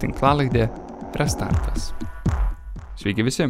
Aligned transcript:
tinklalaidė 0.00 0.68
Restartas. 1.16 1.90
Sveiki 3.00 3.24
visi, 3.24 3.48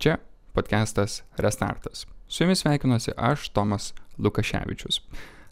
čia 0.00 0.18
podcastas 0.56 1.22
Restartas. 1.40 2.04
Su 2.28 2.44
jumis 2.44 2.60
sveikinuosi 2.62 3.14
aš, 3.16 3.48
Tomas 3.56 3.90
Lukaševičius. 4.20 5.00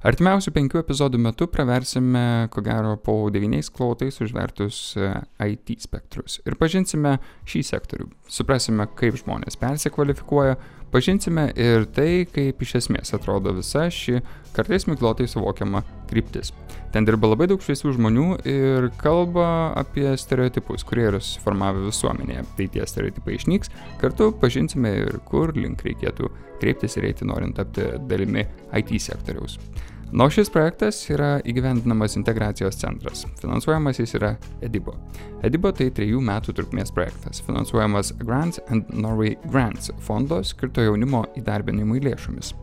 Artimiausių 0.06 0.53
penkių 0.54 0.79
epizodų 0.79 1.19
metu 1.19 1.49
praversime, 1.51 2.46
ko 2.54 2.62
gero, 2.62 2.93
po 3.03 3.17
devyniais 3.35 3.67
klautais 3.75 4.21
užvertus 4.22 4.92
e, 4.95 5.09
IT 5.42 5.74
spektrus 5.83 6.38
ir 6.47 6.54
pažinsime 6.60 7.17
šį 7.49 7.65
sektorių. 7.72 8.06
Suprasime, 8.31 8.87
kaip 9.01 9.19
žmonės 9.19 9.58
persikvalifikuoja, 9.58 10.54
pažinsime 10.93 11.49
ir 11.57 11.87
tai, 11.95 12.27
kaip 12.33 12.63
iš 12.65 12.75
esmės 12.83 13.15
atrodo 13.17 13.55
visa 13.57 13.88
ši 13.93 14.21
kartais 14.57 14.88
miglotai 14.88 15.29
suvokiama 15.31 15.85
kryptis. 16.11 16.52
Ten 16.93 17.05
dirba 17.05 17.29
labai 17.29 17.47
daug 17.51 17.61
šviesių 17.62 17.93
žmonių 17.98 18.27
ir 18.48 18.88
kalba 19.01 19.74
apie 19.77 20.09
stereotipus, 20.19 20.87
kurie 20.88 21.05
yra 21.10 21.20
susiformavę 21.20 21.84
visuomenėje. 21.91 22.46
Tai 22.56 22.69
tie 22.74 22.87
stereotipai 22.88 23.37
išnyks, 23.37 23.73
kartu 24.01 24.30
pažinsime 24.41 24.95
ir 25.05 25.20
kur 25.29 25.52
link 25.56 25.84
reikėtų 25.84 26.32
kreiptis 26.62 26.96
ir 26.98 27.10
eiti 27.10 27.29
norint 27.29 27.59
tapti 27.60 27.91
dalimi 28.09 28.46
IT 28.80 28.96
sektoriaus. 29.05 29.59
Nuo 30.12 30.30
šis 30.32 30.48
projektas 30.48 31.02
yra 31.12 31.34
įgyvendinamas 31.44 32.14
integracijos 32.16 32.78
centras. 32.80 33.26
Finansuojamas 33.42 33.98
jis 34.00 34.14
yra 34.16 34.30
Edibo. 34.64 34.94
Edibo 35.44 35.68
tai 35.76 35.90
trejų 35.92 36.22
metų 36.24 36.54
trukmės 36.56 36.94
projektas, 36.96 37.42
finansuojamas 37.44 38.14
Grants 38.22 38.62
and 38.72 38.88
Norway 38.88 39.36
Grants 39.52 39.92
fondo 40.00 40.40
skirto 40.40 40.86
jaunimo 40.86 41.26
įdarbinimui 41.36 42.00
lėšomis. 42.08 42.54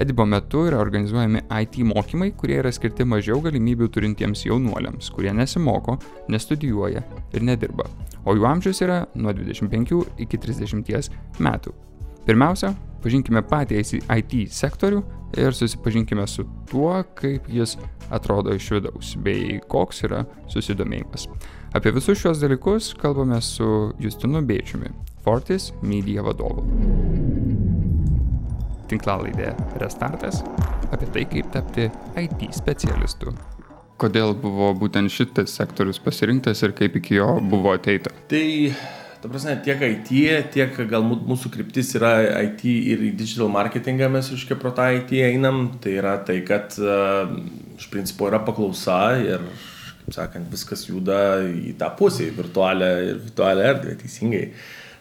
Edibo 0.00 0.28
metu 0.28 0.66
yra 0.68 0.84
organizuojami 0.84 1.46
IT 1.48 1.80
mokymai, 1.88 2.34
kurie 2.36 2.60
yra 2.60 2.72
skirti 2.72 3.08
mažiau 3.08 3.40
galimybių 3.48 3.88
turintiems 3.96 4.44
jaunuoliams, 4.44 5.08
kurie 5.16 5.32
nesimoko, 5.32 5.96
nestudijuoja 6.28 7.00
ir 7.32 7.48
nedirba, 7.48 7.88
o 8.28 8.36
jų 8.36 8.44
amžius 8.52 8.84
yra 8.84 9.06
nuo 9.16 9.32
25 9.32 10.04
iki 10.20 10.44
30 10.44 11.16
metų. 11.40 11.72
Pirmiausia, 12.30 12.76
pažinkime 13.02 13.42
patį 13.42 13.80
IT 13.82 14.34
sektorių 14.54 15.00
ir 15.42 15.56
susipažinkime 15.56 16.22
su 16.30 16.44
tuo, 16.70 16.92
kaip 17.18 17.48
jis 17.50 17.74
atrodo 18.14 18.54
iš 18.54 18.68
vidaus 18.76 19.16
bei 19.18 19.58
koks 19.66 20.04
yra 20.06 20.22
susidomėjimas. 20.52 21.26
Apie 21.74 21.90
visus 21.94 22.22
šios 22.22 22.38
dalykus 22.38 22.92
kalbame 23.02 23.42
su 23.42 23.90
Justinu 23.98 24.44
Bėčiumi, 24.46 24.94
Fortis 25.26 25.72
Media 25.82 26.22
vadovu 26.22 26.62
tinklalaidė 28.90 29.52
Restartas 29.82 30.44
apie 30.90 31.08
tai, 31.14 31.26
kaip 31.30 31.50
tapti 31.54 31.86
IT 32.18 32.46
specialistu. 32.56 33.34
Kodėl 34.00 34.32
buvo 34.38 34.70
būtent 34.78 35.12
šitas 35.12 35.52
sektorius 35.58 36.00
pasirinktas 36.02 36.62
ir 36.64 36.74
kaip 36.78 36.96
iki 37.02 37.18
jo 37.18 37.34
buvo 37.42 37.74
ateita? 37.76 38.14
Tai, 38.30 38.46
ta 39.22 39.28
prasme, 39.28 39.54
tiek 39.64 39.82
IT, 39.84 40.10
tiek 40.54 40.78
galbūt 40.88 41.26
mūsų 41.28 41.52
kryptis 41.52 41.92
yra 41.98 42.14
IT 42.46 42.64
ir 42.64 43.04
digital 43.18 43.50
marketingą 43.52 44.08
mes 44.12 44.30
iškia 44.32 44.56
pro 44.60 44.72
tą 44.76 44.88
IT 44.96 45.12
einam. 45.28 45.66
Tai 45.82 45.92
yra 45.92 46.16
tai, 46.24 46.40
kad 46.48 46.76
iš 47.76 47.88
principo 47.92 48.30
yra 48.30 48.40
paklausa 48.44 49.00
ir, 49.20 49.44
kaip 50.04 50.16
sakant, 50.16 50.48
viskas 50.52 50.86
juda 50.88 51.40
į 51.44 51.76
tą 51.80 51.90
pusę, 51.98 52.30
į 52.30 52.36
virtualią 52.38 52.92
ir 53.10 53.24
virtualią 53.26 53.66
erdvę, 53.74 53.96
teisingai. 54.00 54.46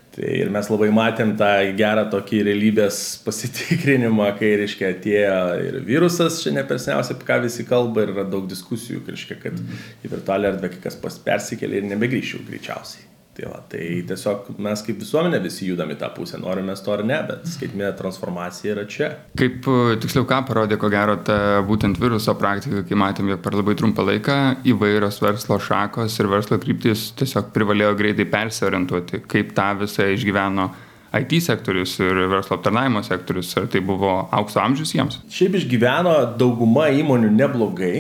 Tai 0.10 0.32
ir 0.36 0.50
mes 0.52 0.68
labai 0.68 0.90
matėm 0.92 1.36
tą 1.40 1.52
gerą 1.78 2.08
tokį 2.12 2.42
realybės 2.48 2.98
pasitikrinimą, 3.24 4.32
kai, 4.40 4.56
reiškia, 4.60 4.90
atėjo 4.96 5.38
ir 5.68 5.78
virusas, 5.86 6.42
čia 6.44 6.52
ne 6.56 6.66
persniausiai, 6.68 7.16
apie 7.16 7.28
ką 7.30 7.38
visi 7.46 7.64
kalba, 7.70 8.04
ir 8.04 8.16
yra 8.16 8.26
daug 8.28 8.50
diskusijų, 8.50 9.06
reiškia, 9.08 9.38
kad 9.46 9.62
į 10.04 10.12
virtualią 10.18 10.56
erdvę 10.56 10.74
kai 10.74 10.84
kas 10.90 11.00
persikėlė 11.24 11.84
ir 11.84 11.88
nebegrįšiu 11.94 12.42
greičiausiai. 12.50 13.06
Tai, 13.40 13.48
va, 13.48 13.60
tai 13.72 13.84
tiesiog 14.08 14.50
mes 14.60 14.82
kaip 14.84 14.98
visuomenė 15.00 15.40
visi 15.44 15.68
judame 15.70 15.96
tą 16.00 16.10
pusę, 16.16 16.40
norime 16.42 16.74
to 16.76 16.92
ar 16.92 17.04
ne, 17.08 17.20
bet 17.28 17.46
skaitminė 17.48 17.94
transformacija 17.96 18.74
yra 18.74 18.84
čia. 18.90 19.10
Kaip 19.40 19.68
tiksliau 20.04 20.28
ką 20.28 20.42
parodė, 20.50 20.76
ko 20.82 20.90
gero, 20.92 21.16
ta 21.24 21.62
būtent 21.68 22.00
viruso 22.02 22.36
praktika, 22.40 22.84
kai 22.88 23.00
matėm, 23.00 23.32
jog 23.32 23.42
per 23.46 23.56
labai 23.56 23.78
trumpą 23.80 24.04
laiką 24.10 24.38
įvairios 24.68 25.22
verslo 25.24 25.60
šakos 25.64 26.20
ir 26.20 26.32
verslo 26.32 26.60
kryptis 26.60 27.10
tiesiog 27.20 27.54
privalėjo 27.56 27.96
greitai 28.02 28.28
persiorientuoti, 28.30 29.24
kaip 29.32 29.56
tą 29.56 29.72
visą 29.86 30.10
išgyveno 30.18 30.70
IT 31.16 31.40
sektorius 31.42 31.96
ir 32.04 32.26
verslo 32.30 32.60
aptarnaimo 32.60 33.02
sektorius, 33.08 33.56
ar 33.58 33.72
tai 33.72 33.82
buvo 33.86 34.12
aukso 34.36 34.60
amžius 34.62 34.94
jiems? 34.94 35.22
Šiaip 35.34 35.58
išgyveno 35.62 36.16
dauguma 36.38 36.90
įmonių 36.94 37.32
neblogai, 37.40 37.94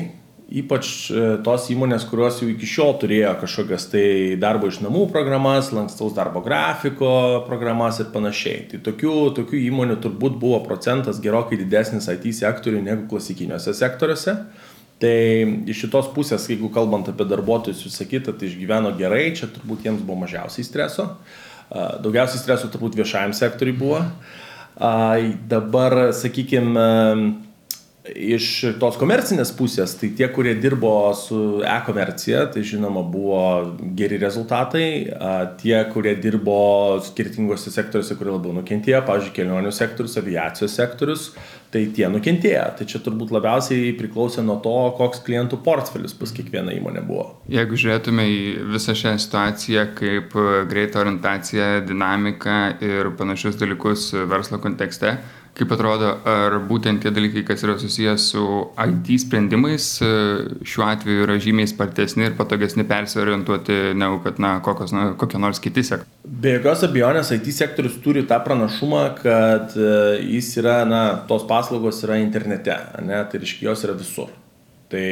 Ypač 0.49 0.87
e, 1.13 1.23
tos 1.45 1.67
įmonės, 1.69 2.07
kurios 2.09 2.39
jau 2.41 2.47
iki 2.49 2.65
šiol 2.65 2.95
turėjo 2.97 3.35
kažkokias 3.43 3.83
tai 3.91 4.05
darbo 4.41 4.71
iš 4.71 4.79
namų 4.81 5.03
programas, 5.13 5.69
lankstaus 5.75 6.15
darbo 6.15 6.41
grafiko 6.41 7.11
programas 7.45 7.99
ir 8.01 8.07
panašiai. 8.09 8.63
Tai 8.71 8.79
tokių, 8.87 9.13
tokių 9.37 9.59
įmonių 9.67 9.99
turbūt 10.01 10.39
buvo 10.41 10.63
procentas 10.65 11.21
gerokai 11.21 11.59
didesnis 11.59 12.09
IT 12.09 12.25
sektoriui 12.39 12.81
negu 12.81 13.05
klasikiniuose 13.11 13.75
sektoriuose. 13.77 14.35
Tai 14.99 15.19
iš 15.69 15.85
šitos 15.85 16.09
pusės, 16.15 16.49
jeigu 16.49 16.71
kalbant 16.73 17.07
apie 17.11 17.27
darbuotojus, 17.29 17.85
jūs 17.85 17.99
sakyte, 18.01 18.33
tai 18.33 18.49
išgyveno 18.49 18.95
gerai, 18.97 19.29
čia 19.37 19.47
turbūt 19.53 19.85
jiems 19.85 20.01
buvo 20.01 20.23
mažiausiai 20.25 20.65
streso. 20.65 21.11
Daugiausiai 21.69 22.41
streso 22.41 22.71
turbūt 22.73 22.97
viešajam 22.97 23.37
sektoriui 23.37 23.77
buvo. 23.79 24.01
Dabar, 25.53 25.95
sakykime, 26.17 26.89
Iš 28.15 28.75
tos 28.81 28.97
komercinės 28.99 29.51
pusės, 29.57 29.93
tai 29.99 30.09
tie, 30.17 30.27
kurie 30.33 30.55
dirbo 30.61 31.11
su 31.17 31.59
e-komercija, 31.65 32.45
tai 32.53 32.63
žinoma 32.65 33.03
buvo 33.05 33.41
geri 33.97 34.17
rezultatai, 34.21 34.87
tie, 35.61 35.75
kurie 35.93 36.15
dirbo 36.21 36.99
skirtingose 37.05 37.73
sektoriuose, 37.73 38.17
kurie 38.19 38.33
labiau 38.33 38.55
nukentėjo, 38.59 39.01
pavyzdžiui, 39.07 39.35
kelionių 39.35 39.73
sektorius, 39.75 40.17
aviacijos 40.21 40.77
sektorius, 40.79 41.25
tai 41.73 41.85
tie 41.95 42.07
nukentėjo. 42.09 42.65
Tai 42.79 42.87
čia 42.89 43.01
turbūt 43.05 43.33
labiausiai 43.35 43.91
priklausė 43.99 44.45
nuo 44.45 44.57
to, 44.63 44.75
koks 44.97 45.23
klientų 45.27 45.61
portfelis 45.65 46.15
pas 46.17 46.33
kiekvieną 46.35 46.73
įmonę 46.79 47.03
buvo. 47.07 47.27
Jeigu 47.51 47.77
žiūrėtume 47.79 48.25
į 48.25 48.39
visą 48.73 48.95
šią 48.97 49.17
situaciją 49.21 49.89
kaip 49.99 50.33
greitą 50.71 51.03
orientaciją, 51.03 51.69
dinamiką 51.89 52.61
ir 52.85 53.13
panašius 53.19 53.59
dalykus 53.61 54.09
verslo 54.29 54.61
kontekste, 54.63 55.17
Kaip 55.59 55.73
atrodo, 55.75 56.13
ar 56.23 56.53
būtent 56.69 57.01
tie 57.03 57.11
dalykai, 57.11 57.41
kas 57.43 57.65
yra 57.65 57.73
susijęs 57.81 58.29
su 58.31 58.43
IT 58.79 59.09
sprendimais, 59.25 59.87
šiuo 59.99 60.85
atveju 60.87 61.25
yra 61.25 61.35
žymiai 61.43 61.67
spartesni 61.67 62.29
ir 62.29 62.37
patogesni 62.37 62.85
persiorientuoti 62.87 63.91
negu 63.99 64.21
kad, 64.23 64.39
na, 64.39 64.53
kokios, 64.63 64.93
na, 64.95 65.09
kokie 65.19 65.41
nors 65.43 65.59
kiti 65.59 65.83
sektoriai? 65.83 66.31
Be 66.45 66.53
jokios 66.53 66.85
abejonės, 66.87 67.33
IT 67.35 67.49
sektorius 67.57 67.97
turi 68.05 68.23
tą 68.29 68.37
pranašumą, 68.45 69.01
kad 69.19 69.75
e, 69.75 69.89
jis 70.37 70.53
yra, 70.61 70.77
na, 70.87 71.01
tos 71.27 71.43
paslaugos 71.49 71.99
yra 72.07 72.21
internete, 72.23 72.77
ne, 73.03 73.19
tai 73.27 73.43
reiškia, 73.43 73.67
jos 73.67 73.83
yra 73.89 73.97
visur. 73.99 74.31
Tai 74.89 75.03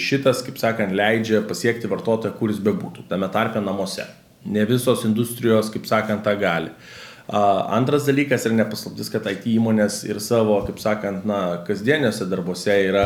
šitas, 0.00 0.40
kaip 0.46 0.56
sakant, 0.62 0.96
leidžia 0.96 1.42
pasiekti 1.44 1.92
vartotoją, 1.92 2.32
kuris 2.40 2.64
bebūtų, 2.64 3.04
tame 3.12 3.28
tarpe 3.34 3.60
namuose. 3.60 4.08
Ne 4.48 4.64
visos 4.64 5.04
industrijos, 5.04 5.68
kaip 5.74 5.84
sakant, 5.84 6.24
tą 6.24 6.32
gali. 6.40 6.72
Uh, 6.72 6.96
Antras 7.30 8.06
dalykas 8.08 8.46
yra 8.48 8.56
nepaslaptis, 8.58 9.10
kad 9.12 9.26
IT 9.30 9.44
įmonės 9.52 10.00
ir 10.08 10.18
savo, 10.22 10.56
kaip 10.66 10.80
sakant, 10.82 11.22
na, 11.28 11.60
kasdieniuose 11.66 12.26
darbuose 12.30 12.74
yra 12.88 13.04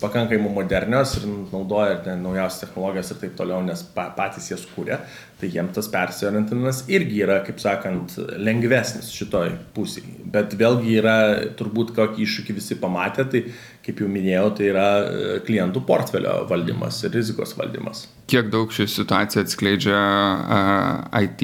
pakankamai 0.00 0.52
modernios 0.52 1.16
ir 1.18 1.26
naudoja 1.52 1.98
ir 1.98 2.20
naujausias 2.20 2.62
technologijas 2.64 3.12
ir 3.12 3.20
taip 3.22 3.34
toliau, 3.38 3.60
nes 3.64 3.82
pa, 3.94 4.08
patys 4.16 4.50
jas 4.52 4.64
kūrė, 4.74 5.00
tai 5.40 5.50
jiems 5.52 5.74
tas 5.76 5.88
persiorientavimas 5.92 6.84
irgi 6.92 7.22
yra, 7.24 7.40
kaip 7.46 7.60
sakant, 7.62 8.16
lengvesnis 8.40 9.10
šitoj 9.14 9.52
pusėje. 9.76 10.16
Bet 10.30 10.56
vėlgi 10.60 10.96
yra 11.00 11.16
turbūt 11.58 11.94
kokį 11.96 12.24
iššūkį 12.26 12.56
visi 12.56 12.78
pamatė, 12.80 13.26
tai 13.32 13.44
kaip 13.84 14.00
jau 14.02 14.08
minėjau, 14.12 14.46
tai 14.56 14.66
yra 14.70 14.86
e, 15.00 15.36
klientų 15.46 15.82
portfelio 15.88 16.34
valdymas 16.50 17.00
ir 17.06 17.14
rizikos 17.16 17.54
valdymas. 17.58 18.04
Kiek 18.30 18.50
daug 18.52 18.70
ši 18.70 18.86
situacija 18.86 19.42
atskleidžia 19.42 19.98
uh, 19.98 21.22
IT 21.24 21.42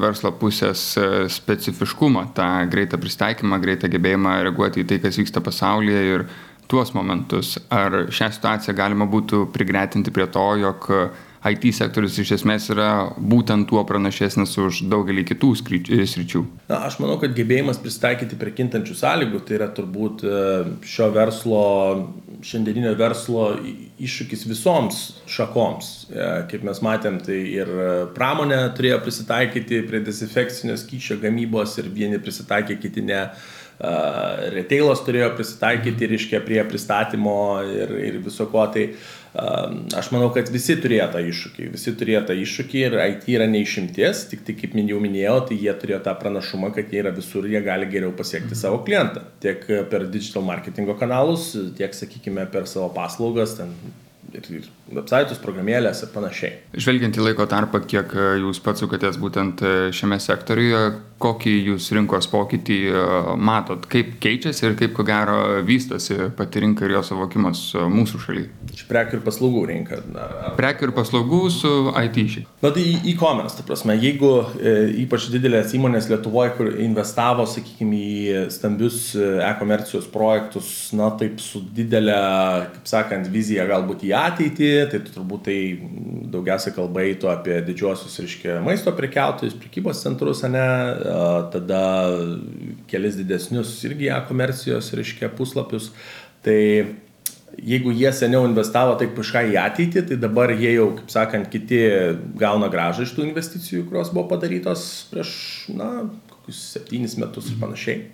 verslo 0.00 0.30
pusės 0.40 0.86
uh, 0.96 1.26
specifiškumą, 1.28 2.30
tą 2.38 2.48
greitą 2.72 2.96
pristaikymą, 3.02 3.58
greitą 3.60 3.90
gebėjimą 3.92 4.38
reaguoti 4.46 4.80
į 4.80 4.88
tai, 4.88 5.02
kas 5.04 5.20
vyksta 5.20 5.42
pasaulyje 5.44 6.04
ir 6.14 6.24
tuos 6.70 6.94
momentus. 6.96 7.56
Ar 7.72 8.06
šią 8.14 8.32
situaciją 8.38 8.76
galima 8.76 9.08
būtų 9.10 9.46
prigretinti 9.54 10.14
prie 10.14 10.26
to, 10.30 10.48
jog 10.62 10.90
IT 11.44 11.66
sektorius 11.76 12.16
iš 12.22 12.30
esmės 12.38 12.70
yra 12.72 13.10
būtent 13.20 13.66
tuo 13.68 13.82
pranašesnis 13.84 14.54
už 14.62 14.78
daugelį 14.88 15.26
kitų 15.28 15.50
sričių? 15.60 16.40
Na, 16.70 16.78
aš 16.88 16.96
manau, 17.02 17.18
kad 17.20 17.34
gebėjimas 17.36 17.80
pristaikyti 17.82 18.38
prie 18.40 18.54
kintančių 18.56 18.96
sąlygų 18.96 19.42
tai 19.44 19.58
yra 19.58 19.68
turbūt 19.76 20.24
e, 20.24 20.38
šio 20.88 21.10
verslo, 21.12 21.64
šiandieninio 22.40 22.94
verslo 22.96 23.50
iššūkis 24.00 24.46
visoms 24.48 25.02
šakoms. 25.28 25.90
E, 26.08 26.30
kaip 26.48 26.64
mes 26.64 26.80
matėm, 26.84 27.20
tai 27.26 27.42
ir 27.58 27.74
pramonė 28.16 28.62
turėjo 28.78 29.02
prisitaikyti 29.04 29.82
prie 29.90 30.00
dezinfekcinio 30.06 30.78
skyčio 30.80 31.20
gamybos 31.20 31.76
ir 31.82 31.92
vieni 31.92 32.22
prisitaikė, 32.24 32.80
kiti 32.80 33.04
ne 33.04 33.20
retailas 34.54 35.02
turėjo 35.06 35.32
prisitaikyti, 35.38 36.08
reiškia, 36.14 36.40
prie 36.46 36.62
pristatymo 36.68 37.36
ir, 37.66 37.94
ir 38.10 38.18
viso 38.24 38.46
ko. 38.52 38.66
Tai 38.74 38.88
Aš 39.98 40.12
manau, 40.14 40.28
kad 40.30 40.46
visi 40.54 40.76
turėjo 40.78 41.08
tą 41.10 41.18
iššūkį, 41.26 41.64
visi 41.72 41.92
turėjo 41.98 42.20
tą 42.28 42.36
iššūkį 42.38 42.82
ir 42.84 42.94
IT 43.02 43.24
yra 43.34 43.48
neišimties, 43.50 44.20
tik 44.30 44.44
tai 44.46 44.54
kaip 44.60 44.76
jau 44.78 45.00
minėjau, 45.02 45.40
tai 45.48 45.58
jie 45.58 45.74
turėjo 45.74 45.98
tą 46.06 46.14
pranašumą, 46.20 46.70
kad 46.76 46.92
jie 46.94 47.00
yra 47.02 47.10
visur, 47.16 47.48
jie 47.50 47.58
gali 47.64 47.88
geriau 47.90 48.12
pasiekti 48.14 48.54
savo 48.54 48.84
klientą. 48.86 49.24
Tiek 49.42 49.66
per 49.90 50.06
digital 50.06 50.46
marketingo 50.46 50.94
kanalus, 51.00 51.50
tiek, 51.74 51.90
sakykime, 51.98 52.46
per 52.54 52.70
savo 52.70 52.92
paslaugas, 52.94 53.56
ten 53.58 53.74
ir, 54.38 54.50
ir 54.60 54.68
websaitus, 54.94 55.40
programėlės 55.42 56.04
ir 56.04 56.12
panašiai. 56.14 56.52
Žvelgiant 56.76 57.16
į 57.16 57.28
laiko 57.28 57.46
tarpą, 57.50 57.80
kiek 57.88 58.12
e, 58.14 58.28
jūs 58.42 58.60
pats 58.64 58.84
sukatės 58.84 59.18
būtent 59.20 59.62
e, 59.64 59.74
šiame 59.94 60.18
sektoriuje, 60.22 60.82
kokį 61.24 61.52
jūs 61.70 61.88
rinkos 61.96 62.28
pokytį 62.32 62.78
e, 62.90 63.04
matot, 63.40 63.86
kaip 63.90 64.16
keičiasi 64.22 64.66
ir 64.68 64.76
kaip 64.78 64.94
ko 64.96 65.06
gero 65.08 65.38
vystosi 65.66 66.28
pati 66.36 66.64
rinka 66.64 66.86
ir 66.86 66.96
jo 66.98 67.04
suvokimas 67.06 67.62
mūsų 67.90 68.20
šalyje? 68.26 68.50
Čia 68.74 68.88
prekių 68.90 69.18
ir 69.18 69.24
paslaugų 69.24 69.64
rinka. 69.70 70.00
Prekių 70.58 70.88
ir 70.88 70.94
paslaugų 70.96 71.40
su 71.54 71.72
IT 72.02 72.20
šiai. 72.34 72.46
Na 72.64 72.72
tai 72.74 72.84
e-commerce, 73.12 73.58
ta 73.58 73.66
prasme, 73.66 73.96
jeigu 74.00 74.32
e, 74.58 74.74
ypač 75.04 75.30
didelės 75.32 75.74
įmonės 75.78 76.10
Lietuvoje, 76.12 76.54
kur 76.58 76.70
investavo, 76.84 77.46
sakykime, 77.48 77.94
į 77.94 78.44
stambius 78.52 79.14
e-komercijos 79.16 80.08
projektus, 80.12 80.68
na 80.96 81.08
taip 81.18 81.40
su 81.42 81.62
didelė, 81.74 82.18
kaip 82.74 82.90
sakant, 82.90 83.30
vizija 83.32 83.66
galbūt 83.70 84.04
į 84.08 84.12
ateitį, 84.26 84.70
tai 84.90 85.00
turbūt 85.06 85.46
tai 85.48 85.58
daugiausia 86.34 86.72
kalba 86.74 87.04
eitų 87.04 87.30
apie 87.32 87.60
didžiosius, 87.66 88.16
reiškia, 88.22 88.58
maisto 88.64 88.92
prekiautojus, 88.96 89.56
prekybos 89.60 90.02
centrus, 90.04 90.42
ne, 90.50 90.66
tada 91.54 91.84
kelis 92.90 93.18
didesnius 93.20 93.76
irgi 93.88 94.10
e-komercijos, 94.14 94.92
reiškia, 94.98 95.32
puslapius. 95.38 95.92
Tai 96.44 96.58
jeigu 97.62 97.92
jie 97.94 98.10
seniau 98.14 98.48
investavo 98.48 98.96
taip 99.00 99.14
kažką 99.16 99.44
į 99.52 99.58
ateitį, 99.62 100.04
tai 100.08 100.18
dabar 100.20 100.52
jie 100.54 100.74
jau, 100.74 100.90
kaip 100.98 101.12
sakant, 101.12 101.48
kiti 101.52 101.80
gauna 102.40 102.70
gražą 102.72 103.06
iš 103.06 103.14
tų 103.16 103.28
investicijų, 103.28 103.86
kurios 103.88 104.12
buvo 104.14 104.26
padarytos 104.34 104.84
prieš, 105.12 105.32
na, 105.76 105.90
kokius 106.32 106.60
septynis 106.74 107.18
metus 107.20 107.52
ir 107.52 107.60
panašiai. 107.62 108.04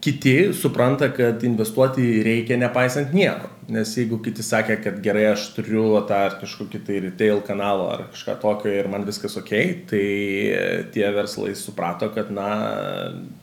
Kiti 0.00 0.52
supranta, 0.56 1.10
kad 1.12 1.42
investuoti 1.44 2.22
reikia 2.24 2.56
nepaisant 2.56 3.12
nieko. 3.12 3.50
Nes 3.68 3.90
jeigu 3.98 4.16
kiti 4.24 4.44
sakė, 4.44 4.78
kad 4.80 5.00
gerai 5.04 5.26
aš 5.34 5.50
turiu 5.56 5.84
tą 6.08 6.22
ar 6.30 6.38
kažkokį 6.40 6.80
tai 6.86 7.00
retail 7.04 7.42
kanalą 7.44 7.90
ar 7.92 8.06
kažką 8.14 8.38
tokio 8.40 8.72
ir 8.72 8.88
man 8.92 9.04
viskas 9.04 9.36
ok, 9.40 9.52
tai 9.90 10.06
tie 10.94 11.04
verslai 11.12 11.52
suprato, 11.56 12.08
kad 12.16 12.32
na, 12.32 12.48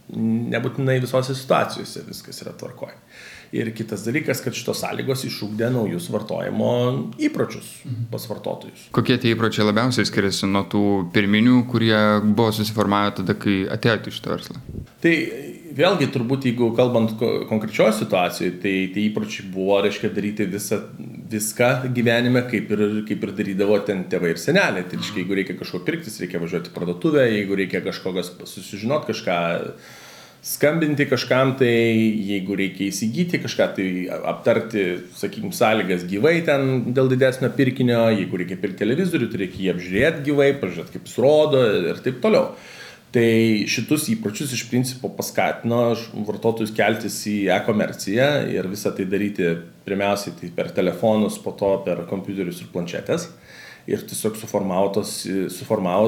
nebūtinai 0.09 0.97
visose 1.03 1.37
situacijose 1.37 2.07
viskas 2.09 2.41
yra 2.41 2.55
tvarkoje. 2.57 2.97
Ir 3.51 3.67
kitas 3.75 4.05
dalykas, 4.07 4.39
kad 4.41 4.55
šitos 4.55 4.79
sąlygos 4.81 5.25
išūkdė 5.27 5.69
naujus 5.75 6.05
vartojimo 6.09 6.73
įpročius 7.21 7.69
pas 8.09 8.25
vartotojus. 8.31 8.85
Kokie 8.95 9.17
tie 9.19 9.35
įpročiai 9.35 9.67
labiausiai 9.67 10.07
skiriasi 10.07 10.47
nuo 10.49 10.63
tų 10.71 10.83
pirminių, 11.13 11.65
kurie 11.69 11.97
buvo 12.23 12.49
susiformavę 12.55 13.17
tada, 13.19 13.35
kai 13.35 13.65
atėjote 13.75 14.09
iš 14.09 14.21
šitą 14.21 14.37
verslą? 14.37 14.61
Tai 15.03 15.15
vėlgi 15.77 16.09
turbūt, 16.13 16.45
jeigu 16.49 16.71
kalbant 16.77 17.13
konkrečioje 17.49 17.95
situacijoje, 18.01 18.53
tai 18.63 18.73
tie 18.93 19.05
įpročiai 19.07 19.47
buvo, 19.53 19.79
reiškia, 19.85 20.11
daryti 20.15 20.47
visą, 20.51 20.81
viską 21.31 21.71
gyvenime, 21.95 22.45
kaip 22.51 22.71
ir, 22.75 22.85
kaip 23.07 23.25
ir 23.27 23.33
darydavo 23.39 23.79
ten 23.87 24.05
tėvai 24.11 24.35
ir 24.35 24.41
seneliai. 24.41 24.85
Tai 24.87 24.99
reiškia, 24.99 25.23
jeigu 25.23 25.39
reikia 25.39 25.57
kažko 25.59 25.83
pirktis, 25.87 26.19
reikia 26.23 26.43
važiuoti 26.43 26.71
į 26.71 26.77
parduotuvę, 26.77 27.25
jeigu 27.31 27.59
reikia 27.59 27.83
kažkokios 27.85 28.35
susižinoti 28.53 29.11
kažką 29.13 29.41
skambinti 30.41 31.05
kažkam 31.05 31.53
tai, 31.57 31.69
jeigu 32.25 32.55
reikia 32.57 32.87
įsigyti 32.89 33.39
kažką, 33.43 33.67
tai 33.77 33.87
aptarti, 34.09 34.85
sakykime, 35.19 35.53
sąlygas 35.53 36.07
gyvai 36.09 36.39
ten 36.45 36.93
dėl 36.97 37.11
didesnio 37.11 37.51
pirkinio, 37.53 38.07
jeigu 38.15 38.41
reikia 38.41 38.57
pirkti 38.61 38.81
televizorių, 38.81 39.29
tai 39.29 39.43
reikia 39.43 39.61
jį 39.67 39.73
apžiūrėti 39.75 40.25
gyvai, 40.31 40.51
pažiūrėti, 40.63 40.95
kaip 40.95 41.09
jis 41.09 41.19
rodo 41.21 41.61
ir 41.91 42.01
taip 42.01 42.17
toliau. 42.25 42.55
Tai 43.11 43.27
šitus 43.67 44.07
įpročius 44.13 44.53
iš 44.55 44.63
principo 44.71 45.09
paskatino 45.11 45.81
vartotojus 46.27 46.71
keltis 46.75 47.17
į 47.27 47.37
e-komerciją 47.57 48.29
ir 48.53 48.69
visą 48.71 48.93
tai 48.95 49.05
daryti 49.11 49.51
pirmiausiai 49.83 50.37
tai 50.39 50.51
per 50.55 50.71
telefonus, 50.75 51.39
po 51.43 51.51
to 51.59 51.73
per 51.83 52.05
kompiuterius 52.07 52.63
ir 52.63 52.71
planšetės. 52.71 53.27
Ir 53.91 54.03
tiesiog 54.07 54.37
suformavo, 54.39 54.93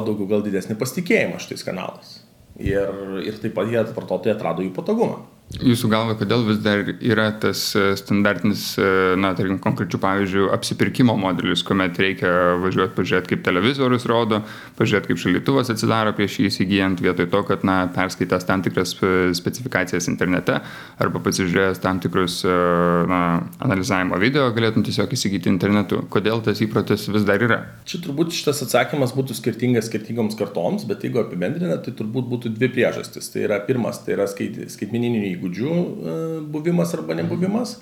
daugiau 0.06 0.30
gal 0.30 0.46
didesnį 0.46 0.78
pasitikėjimą 0.80 1.42
šitais 1.44 1.66
kanalais 1.68 2.22
ir, 2.60 3.22
ir 3.26 3.40
taip 3.42 3.56
pat 3.58 3.70
jie 3.72 3.82
vartotojai 3.96 4.36
atrado 4.36 4.66
jų 4.66 4.74
patogumą. 4.76 5.22
Jūsų 5.62 5.90
galva, 5.92 6.16
kodėl 6.18 6.42
vis 6.48 6.58
dar 6.66 6.82
yra 6.98 7.28
tas 7.38 7.60
e, 7.78 7.92
standartinis, 8.00 8.72
e, 8.82 8.86
na, 9.22 9.36
tarkim, 9.38 9.60
konkrečių 9.62 10.00
pavyzdžių, 10.02 10.46
apsipirkimo 10.56 11.14
modelis, 11.20 11.62
kuomet 11.68 12.00
reikia 12.02 12.32
važiuoti 12.64 12.96
pažiūrėti, 12.98 13.30
kaip 13.36 13.44
televizorius 13.46 14.08
rodo, 14.10 14.40
pažiūrėti, 14.80 15.12
kaip 15.12 15.22
šaldytuvas 15.22 15.70
atsidaro 15.70 16.16
prieš 16.18 16.40
jį 16.40 16.50
įsigijant, 16.50 17.04
vietoj 17.06 17.30
to, 17.30 17.44
kad, 17.52 17.66
na, 17.70 17.76
perskaitęs 17.94 18.48
tam 18.50 18.64
tikras 18.66 18.96
e, 18.98 19.12
specifikacijas 19.38 20.10
internete 20.10 20.58
arba 21.04 21.22
pasižiūrėjęs 21.22 21.84
tam 21.84 22.02
tikrus, 22.02 22.40
na, 22.44 23.22
analizavimo 23.62 24.18
video, 24.22 24.48
galėtum 24.56 24.86
tiesiog 24.86 25.14
įsigyti 25.14 25.52
internetu. 25.52 26.02
Kodėl 26.14 26.42
tas 26.46 26.60
įprotis 26.66 27.06
vis 27.14 27.28
dar 27.28 27.46
yra? 27.46 27.60
Čia 27.90 28.02
turbūt 28.08 28.34
šitas 28.34 28.64
atsakymas 28.66 29.14
būtų 29.14 29.38
skirtingas 29.38 29.92
skirtingoms 29.92 30.38
kartoms, 30.40 30.88
bet 30.90 31.06
jeigu 31.06 31.22
apibendrinant, 31.22 31.86
tai 31.86 31.94
turbūt 31.98 32.30
būtų 32.32 32.54
dvi 32.58 32.72
priežastys. 32.74 33.30
Tai 33.34 33.46
yra 33.46 33.62
pirmas, 33.68 34.02
tai 34.06 34.18
yra 34.18 34.28
skait, 34.32 34.58
skaitmeninių 34.74 35.26
įgūdžių 35.34 35.43
įgūdžių 35.44 35.76
e, 35.76 36.16
buvimas 36.54 36.96
arba 36.98 37.18
nebuvimas. 37.20 37.78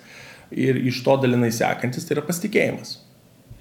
Ir 0.52 0.82
iš 0.84 1.04
to 1.06 1.16
dalinai 1.22 1.52
sekantis 1.56 2.04
tai 2.08 2.18
yra 2.18 2.26
pasitikėjimas. 2.28 2.98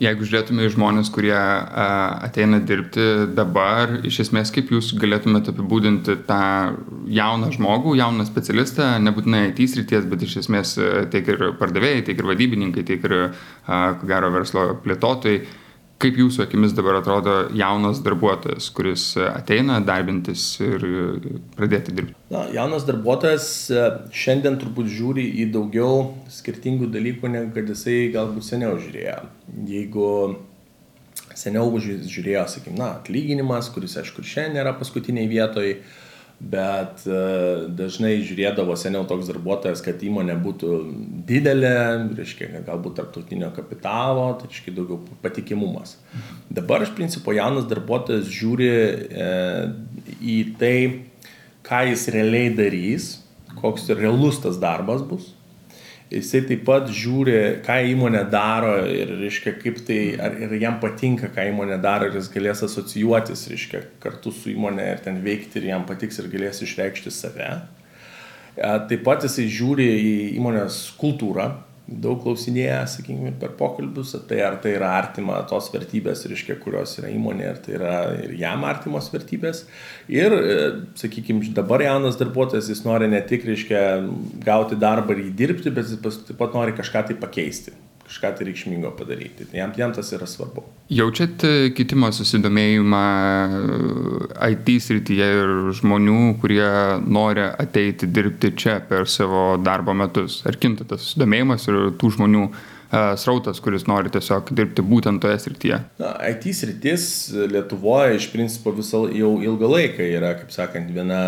Jeigu 0.00 0.24
žiūrėtume 0.24 0.64
į 0.64 0.70
žmonės, 0.72 1.10
kurie 1.12 1.34
a, 1.36 1.86
ateina 2.24 2.56
dirbti 2.64 3.28
dabar, 3.36 3.98
iš 4.08 4.22
esmės 4.24 4.48
kaip 4.54 4.72
jūs 4.72 4.94
galėtumėte 4.96 5.52
apibūdinti 5.52 6.16
tą 6.24 6.40
jauną 7.12 7.50
žmogų, 7.52 7.92
jauną 8.00 8.24
specialistą, 8.24 8.94
nebūtinai 9.04 9.50
IT 9.50 9.60
srities, 9.68 10.08
bet 10.08 10.24
iš 10.24 10.38
esmės 10.40 10.72
tiek 11.12 11.28
ir 11.28 11.50
pardavėjai, 11.60 12.06
tiek 12.08 12.22
ir 12.22 12.30
vadybininkai, 12.32 12.86
tiek 12.88 13.04
ir, 13.10 13.16
ko 13.68 14.08
gero, 14.08 14.32
verslo 14.32 14.70
plėtotojai, 14.80 15.44
Kaip 16.00 16.16
jūsų 16.16 16.46
akimis 16.46 16.72
dabar 16.72 16.96
atrodo 17.02 17.34
jaunas 17.52 17.98
darbuotojas, 18.00 18.70
kuris 18.72 19.02
ateina 19.20 19.82
darbintis 19.84 20.44
ir 20.64 20.84
pradėti 21.58 21.92
dirbti? 21.92 22.16
Na, 22.32 22.46
jaunas 22.54 22.86
darbuotojas 22.88 23.48
e, 23.68 23.82
šiandien 24.16 24.56
turbūt 24.62 24.88
žiūri 24.88 25.26
į 25.42 25.50
daugiau 25.52 26.06
skirtingų 26.32 26.88
dalykų, 26.94 27.34
negu 27.34 27.52
kad 27.56 27.68
jisai 27.68 27.98
galbūt 28.14 28.48
seniau 28.48 28.78
žiūrėjo. 28.80 29.18
Jeigu 29.68 30.06
seniau 31.36 31.68
žiūrėjo, 31.84 32.46
sakykime, 32.48 32.78
na, 32.80 32.94
atlyginimas, 33.02 33.68
kuris, 33.74 33.98
aišku, 34.00 34.24
šiandien 34.24 34.64
yra 34.64 34.72
paskutiniai 34.80 35.28
vietoje, 35.28 35.82
bet 36.40 37.02
e, 37.04 37.18
dažnai 37.76 38.14
žiūrėdavo 38.24 38.74
seniau 38.80 39.04
toks 39.08 39.28
darbuotojas, 39.28 39.82
kad 39.84 40.00
įmonė 40.00 40.38
būtų 40.40 40.76
didelė, 41.28 41.74
reiškia, 42.16 42.62
galbūt 42.66 42.96
tarptautinio 43.00 43.50
kapitalo, 43.56 44.30
tai 44.40 44.48
reiškia 44.48 44.74
daugiau 44.78 45.00
patikimumas. 45.24 45.98
Dabar 46.48 46.86
iš 46.86 46.94
principo 46.96 47.34
jaunas 47.36 47.68
darbuotojas 47.70 48.30
žiūri 48.32 48.70
e, 48.70 49.28
į 50.20 50.38
tai, 50.60 50.76
ką 51.66 51.84
jis 51.90 52.08
realiai 52.14 52.54
darys, 52.56 53.12
koks 53.60 53.90
realus 53.92 54.40
tas 54.40 54.56
darbas 54.60 55.04
bus 55.04 55.34
jisai 56.10 56.42
taip 56.48 56.64
pat 56.66 56.88
žiūri, 56.90 57.36
ką 57.66 57.76
įmonė 57.92 58.24
daro 58.32 58.74
ir, 58.90 59.12
reiškia, 59.20 59.54
kaip 59.62 59.80
tai, 59.86 60.00
ar 60.20 60.36
ir 60.42 60.54
jam 60.58 60.80
patinka, 60.82 61.30
ką 61.32 61.46
įmonė 61.52 61.78
daro 61.82 62.08
ir 62.10 62.18
jis 62.18 62.30
galės 62.34 62.64
asocijuotis, 62.66 63.46
reiškia, 63.52 63.84
kartu 64.02 64.32
su 64.34 64.50
įmonė 64.52 64.88
ir 64.96 65.04
ten 65.04 65.20
veikti 65.24 65.60
ir 65.60 65.70
jam 65.70 65.86
patiks 65.88 66.18
ir 66.20 66.30
galės 66.32 66.62
išreikšti 66.66 67.14
save. 67.14 67.50
Taip 68.58 69.04
pat 69.06 69.24
jisai 69.24 69.46
žiūri 69.48 69.86
į 69.86 70.14
įmonės 70.40 70.82
kultūrą, 71.00 71.46
daug 71.90 72.20
klausinėja, 72.22 72.84
sakykime, 72.90 73.32
per 73.40 73.56
pokalbius, 73.58 74.14
tai 74.30 74.40
ar 74.46 74.58
tai 74.62 74.76
yra 74.76 74.92
artima 75.00 75.40
tos 75.50 75.70
vertybės, 75.74 76.22
reiškia, 76.30 76.56
kurios 76.62 76.94
yra 77.00 77.10
įmonė, 77.10 77.46
ar 77.50 77.60
tai 77.64 77.76
yra 77.78 77.94
ir 78.22 78.36
jam 78.38 78.64
artimos 78.68 79.10
vertybės. 79.12 79.64
Ir, 80.12 80.36
e, 80.38 80.56
sakykime, 81.00 81.50
dabar 81.56 81.82
jaunas 81.84 82.18
darbuotojas, 82.20 82.70
jis 82.70 82.84
nori 82.86 83.10
ne 83.10 83.20
tik, 83.26 83.46
reiškia, 83.50 83.84
gauti 84.46 84.78
darbą 84.80 85.16
ir 85.16 85.28
įdirbti, 85.28 85.74
bet 85.74 85.90
jis 85.90 86.22
taip 86.28 86.36
pat 86.40 86.56
nori 86.56 86.76
kažką 86.78 87.08
tai 87.10 87.18
pakeisti 87.18 87.74
kažką 88.10 88.32
tai 88.36 88.48
reikšmingo 88.48 88.90
padaryti. 88.98 89.46
Jam, 89.54 89.72
jam 89.78 89.94
tas 89.94 90.10
yra 90.16 90.26
svarbu. 90.26 90.64
Jaučiat 90.90 91.44
e, 91.46 91.52
kitimo 91.76 92.10
susidomėjimą 92.14 93.04
e, 93.06 94.50
IT 94.56 94.74
srityje 94.82 95.30
ir 95.38 95.54
žmonių, 95.78 96.18
kurie 96.42 96.66
nori 97.06 97.46
ateiti 97.46 98.10
dirbti 98.10 98.52
čia 98.58 98.80
per 98.88 99.06
savo 99.08 99.54
darbo 99.62 99.94
metus? 99.94 100.40
Ar 100.48 100.58
kinta 100.58 100.88
tas 100.90 101.06
susidomėjimas 101.06 101.70
ir 101.70 101.80
tų 102.00 102.10
žmonių 102.16 102.44
uh, 102.48 102.60
srautas, 102.90 103.60
kuris 103.62 103.86
nori 103.86 104.10
tiesiog 104.10 104.50
dirbti 104.56 104.82
būtent 104.82 105.22
toje 105.22 105.38
srityje? 105.44 105.78
Na, 106.02 106.14
IT 106.30 106.48
sritis 106.56 107.04
Lietuvoje 107.30 108.18
iš 108.18 108.30
principo 108.32 108.74
visą 108.74 109.04
jau 109.14 109.36
ilgą 109.44 109.70
laiką 109.70 110.06
yra, 110.18 110.34
kaip 110.40 110.50
sakant, 110.54 110.90
viena 110.94 111.20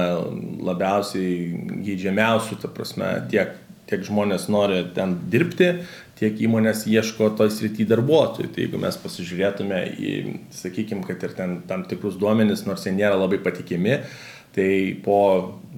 labiausiai 0.66 1.52
geidžiamiausių, 1.86 2.58
ta 2.64 2.72
prasme, 2.72 3.14
tiek 3.30 3.54
tiek 3.92 4.04
žmonės 4.06 4.48
nori 4.52 4.80
ten 4.96 5.18
dirbti, 5.32 5.74
tiek 6.22 6.44
įmonės 6.46 6.86
ieško 6.90 7.32
toj 7.38 7.50
srity 7.52 7.86
darbuotojų. 7.90 8.52
Tai 8.54 8.66
jeigu 8.66 8.80
mes 8.82 8.98
pasižiūrėtume 9.02 9.80
į, 9.98 10.12
sakykime, 10.62 11.02
kad 11.08 11.26
ir 11.26 11.34
ten 11.38 11.58
tam 11.68 11.86
tikrus 11.90 12.20
duomenis, 12.20 12.66
nors 12.68 12.86
jie 12.86 12.94
nėra 12.94 13.18
labai 13.18 13.42
patikimi, 13.42 13.98
tai 14.52 14.70
po 15.04 15.18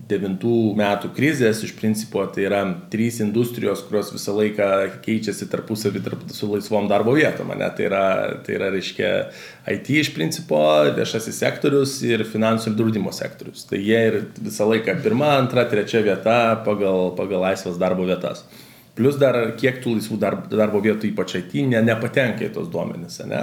devintų 0.09 0.75
metų 0.77 1.11
krizės 1.17 1.63
iš 1.65 1.73
principo 1.79 2.25
tai 2.29 2.45
yra 2.49 2.61
trys 2.93 3.21
industrijos, 3.25 3.85
kurios 3.87 4.11
visą 4.13 4.35
laiką 4.37 4.67
keičiasi 5.05 5.49
tarpusavį 5.53 6.03
tarp, 6.05 6.27
su 6.35 6.49
laisvom 6.51 6.91
darbo 6.91 7.15
vietom. 7.17 7.55
Ne? 7.57 7.71
Tai 7.77 7.87
yra, 7.87 8.05
tai 8.45 8.59
yra, 8.59 8.69
reiškia, 8.75 9.13
IT 9.77 9.91
iš 10.03 10.13
principo, 10.17 10.61
viešasis 10.99 11.41
sektorius 11.41 11.97
ir 12.05 12.27
finansų 12.29 12.73
ir 12.73 12.77
draudimo 12.81 13.15
sektorius. 13.17 13.65
Tai 13.71 13.81
jie 13.81 14.03
ir 14.11 14.21
visą 14.43 14.69
laiką 14.69 14.99
pirma, 15.07 15.37
antra, 15.39 15.65
trečia 15.71 16.05
vieta 16.05 16.39
pagal, 16.67 17.15
pagal 17.17 17.47
laisvas 17.47 17.81
darbo 17.81 18.05
vietas. 18.11 18.45
Plus 18.95 19.17
dar 19.19 19.39
kiek 19.59 19.81
tų 19.83 19.97
laisvų 19.97 20.19
darbo, 20.23 20.51
darbo 20.55 20.83
vietų, 20.85 21.11
ypač 21.11 21.39
IT, 21.41 21.57
ne, 21.73 21.81
nepatenka 21.83 22.47
į 22.47 22.53
tos 22.55 22.69
duomenys. 22.71 23.19
Ne? 23.31 23.41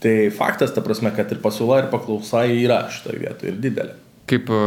Tai 0.00 0.14
faktas, 0.36 0.74
ta 0.76 0.84
prasme, 0.84 1.10
kad 1.16 1.32
ir 1.32 1.42
pasiūla, 1.42 1.82
ir 1.82 1.90
paklausa 1.92 2.46
yra 2.46 2.84
šitoje 2.92 3.24
vietoje 3.24 3.52
ir 3.54 3.60
didelė 3.66 3.98
kaip 4.30 4.50
e, 4.50 4.58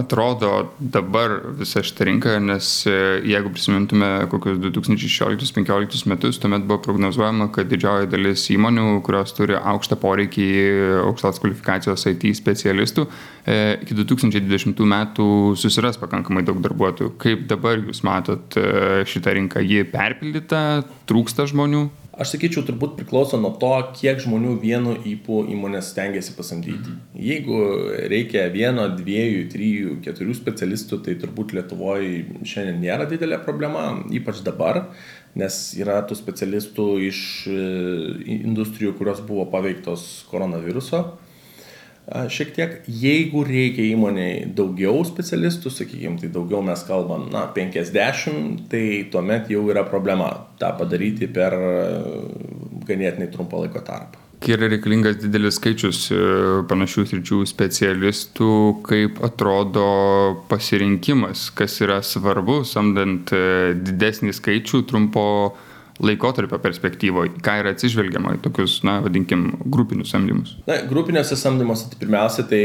atrodo 0.00 0.50
dabar 0.78 1.36
visa 1.58 1.82
šita 1.84 2.06
rinka, 2.08 2.34
nes 2.42 2.70
e, 2.90 2.94
jeigu 3.30 3.52
prisimintume 3.54 4.08
kokius 4.32 4.58
2016-2015 4.64 6.08
metus, 6.10 6.40
tuomet 6.42 6.66
buvo 6.66 6.80
prognozuojama, 6.84 7.50
kad 7.54 7.70
didžioji 7.70 8.10
dalis 8.12 8.46
įmonių, 8.54 9.00
kurios 9.06 9.34
turi 9.36 9.56
aukštą 9.58 9.98
poreikį 10.02 10.48
aukštos 11.04 11.40
kvalifikacijos 11.42 12.06
IT 12.10 12.28
specialistų, 12.40 13.06
e, 13.46 13.58
iki 13.86 13.98
2020 14.02 14.86
metų 14.94 15.28
susiras 15.60 16.00
pakankamai 16.02 16.44
daug 16.46 16.62
darbuotojų. 16.64 17.14
Kaip 17.22 17.46
dabar 17.50 17.78
jūs 17.80 18.04
matot 18.06 18.58
šitą 19.08 19.38
rinką? 19.38 19.62
Ji 19.64 19.86
perpildyta, 19.90 20.64
trūksta 21.08 21.46
žmonių? 21.50 21.86
Aš 22.14 22.34
sakyčiau, 22.34 22.62
turbūt 22.66 22.94
priklauso 22.98 23.38
nuo 23.40 23.50
to, 23.58 23.72
kiek 23.98 24.20
žmonių 24.22 24.54
vienu 24.62 24.94
įpū 25.10 25.40
įmonės 25.50 25.90
stengiasi 25.90 26.36
pasamdyti. 26.36 26.92
Mhm. 26.92 27.18
Jeigu 27.26 27.58
reikia 28.12 28.46
vieno, 28.54 28.86
dviejų, 28.94 29.42
trijų, 29.50 29.96
keturių 30.04 30.36
specialistų, 30.38 31.00
tai 31.06 31.16
turbūt 31.18 31.56
Lietuvoje 31.56 32.44
šiandien 32.46 32.80
nėra 32.84 33.08
didelė 33.10 33.40
problema, 33.42 33.88
ypač 34.14 34.44
dabar, 34.46 34.84
nes 35.34 35.58
yra 35.80 35.98
tų 36.06 36.18
specialistų 36.20 36.88
iš 37.08 37.20
e, 37.50 37.60
industrijų, 38.38 38.94
kurios 39.00 39.22
buvo 39.26 39.48
paveiktos 39.50 40.06
koronaviruso 40.30 41.02
šiek 42.04 42.50
tiek, 42.56 42.74
jeigu 42.88 43.44
reikia 43.48 43.86
įmoniai 43.94 44.48
daugiau 44.56 45.04
specialistų, 45.08 45.72
sakykime, 45.72 46.18
tai 46.20 46.28
daugiau 46.34 46.60
mes 46.64 46.82
kalbam, 46.84 47.30
na, 47.32 47.46
50, 47.56 48.66
tai 48.72 48.84
tuomet 49.12 49.48
jau 49.52 49.64
yra 49.72 49.86
problema 49.88 50.28
tą 50.60 50.74
padaryti 50.78 51.30
per 51.32 51.56
ganėtinai 52.84 53.30
trumpą 53.32 53.64
laiko 53.64 53.80
tarpą. 53.84 54.20
Yra 54.44 54.68
reikalingas 54.68 55.16
didelis 55.22 55.56
skaičius 55.56 55.98
e, 56.12 56.16
panašių 56.68 57.06
sričių 57.08 57.38
specialistų, 57.48 58.48
kaip 58.84 59.22
atrodo 59.24 59.84
pasirinkimas, 60.50 61.46
kas 61.56 61.78
yra 61.80 62.02
svarbu, 62.04 62.58
samdant 62.68 63.32
e, 63.32 63.72
didesnį 63.78 64.34
skaičių 64.36 64.82
trumpo 64.90 65.24
laikotarpio 66.02 66.58
perspektyvoje, 66.62 67.36
ką 67.44 67.58
yra 67.62 67.74
atsižvelgiama 67.74 68.34
į 68.38 68.42
tokius, 68.44 68.80
na, 68.86 68.98
vadinkim, 69.04 69.46
grupinius 69.70 70.10
samdymus? 70.14 70.56
Na, 70.66 70.80
grupiniuose 70.90 71.38
samdymuose 71.38 71.90
tai 71.92 72.00
pirmiausia 72.00 72.46
tai 72.50 72.62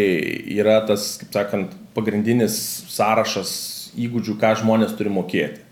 yra 0.55 0.79
tas, 0.88 1.12
kaip 1.21 1.36
sakant, 1.38 1.75
pagrindinis 1.98 2.57
sąrašas 2.89 3.51
įgūdžių, 4.00 4.38
ką 4.41 4.55
žmonės 4.63 4.95
turi 4.98 5.13
mokėti. 5.13 5.65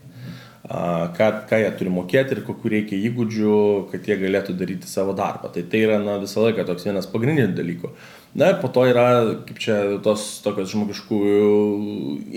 Ką, 0.68 1.28
ką 1.48 1.58
jie 1.62 1.68
turi 1.80 1.92
mokėti 1.96 2.36
ir 2.36 2.42
kokiu 2.44 2.74
reikia 2.74 2.98
įgūdžių, 3.08 3.58
kad 3.94 4.08
jie 4.10 4.18
galėtų 4.20 4.56
daryti 4.60 4.90
savo 4.92 5.14
darbą. 5.16 5.48
Tai 5.54 5.64
tai 5.72 5.84
yra 5.86 6.00
na, 6.04 6.18
visą 6.20 6.44
laiką 6.44 6.66
toks 6.68 6.84
vienas 6.90 7.08
pagrindinių 7.08 7.56
dalykų. 7.56 7.92
Na 8.38 8.52
ir 8.52 8.60
po 8.60 8.68
to 8.70 8.84
yra, 8.90 9.08
kaip 9.48 9.62
čia, 9.64 9.78
tos 10.04 10.26
tokios 10.44 10.74
žmogiškųjų 10.74 11.46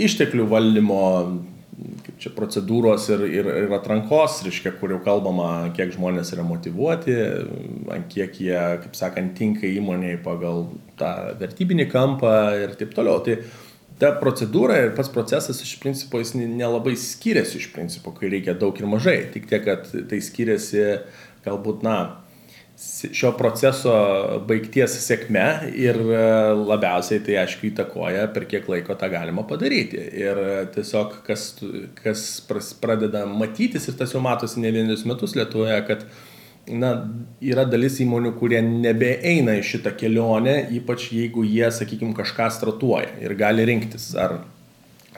išteklių 0.06 0.46
valdymo 0.52 1.00
kaip 2.04 2.18
čia 2.22 2.32
procedūros 2.36 3.06
ir, 3.14 3.24
ir, 3.28 3.48
ir 3.64 3.72
atrankos, 3.76 4.40
reiškia, 4.46 4.74
kur 4.80 4.94
jau 4.94 5.00
kalbama, 5.04 5.70
kiek 5.76 5.92
žmonės 5.94 6.32
yra 6.34 6.44
motivuoti, 6.46 7.16
ant 7.94 8.06
kiek 8.12 8.36
jie, 8.42 8.60
kaip 8.84 8.96
sakant, 8.98 9.34
tinka 9.38 9.68
įmoniai 9.68 10.20
pagal 10.24 10.68
tą 11.00 11.10
vertybinį 11.40 11.88
kampą 11.92 12.34
ir 12.60 12.76
taip 12.80 12.94
toliau. 12.96 13.22
Tai 13.24 13.38
ta 14.00 14.14
procedūra 14.20 14.78
ir 14.84 14.94
pats 14.96 15.12
procesas 15.12 15.60
iš 15.64 15.76
principo 15.82 16.20
jis 16.20 16.34
nelabai 16.38 16.96
skiriasi 16.98 17.60
iš 17.60 17.70
principo, 17.74 18.14
kai 18.16 18.32
reikia 18.32 18.56
daug 18.58 18.76
ir 18.80 18.88
mažai, 18.90 19.18
tik 19.34 19.48
tiek, 19.50 19.64
kad 19.66 19.88
tai 20.10 20.22
skiriasi 20.24 20.84
galbūt, 21.44 21.84
na, 21.86 21.96
šio 22.80 23.32
proceso 23.36 23.92
baigties 24.48 24.94
sėkme 25.04 25.44
ir 25.76 25.98
e, 26.00 26.20
labiausiai 26.56 27.20
tai 27.24 27.36
aišku 27.42 27.68
įtakoja, 27.70 28.26
per 28.34 28.46
kiek 28.50 28.68
laiko 28.70 28.96
tą 28.98 29.10
galima 29.12 29.44
padaryti. 29.48 30.00
Ir 30.20 30.40
e, 30.40 30.54
tiesiog 30.74 31.20
kas, 31.26 31.50
kas 32.00 32.26
pradeda 32.80 33.26
matytis 33.28 33.88
ir 33.90 33.98
tas 34.00 34.14
jau 34.14 34.22
matosi 34.24 34.62
ne 34.64 34.72
vienus 34.74 35.04
metus 35.08 35.36
Lietuvoje, 35.36 35.76
kad 35.88 36.06
na, 36.70 36.94
yra 37.44 37.66
dalis 37.68 37.98
įmonių, 38.04 38.34
kurie 38.40 38.62
nebeeina 38.64 39.58
į 39.60 39.66
šitą 39.74 39.92
kelionę, 40.00 40.56
ypač 40.80 41.10
jeigu 41.16 41.44
jie, 41.48 41.66
sakykime, 41.74 42.14
kažką 42.16 42.48
stratuoja 42.56 43.12
ir 43.20 43.36
gali 43.38 43.66
rinktis. 43.68 44.12
Ar, 44.16 44.40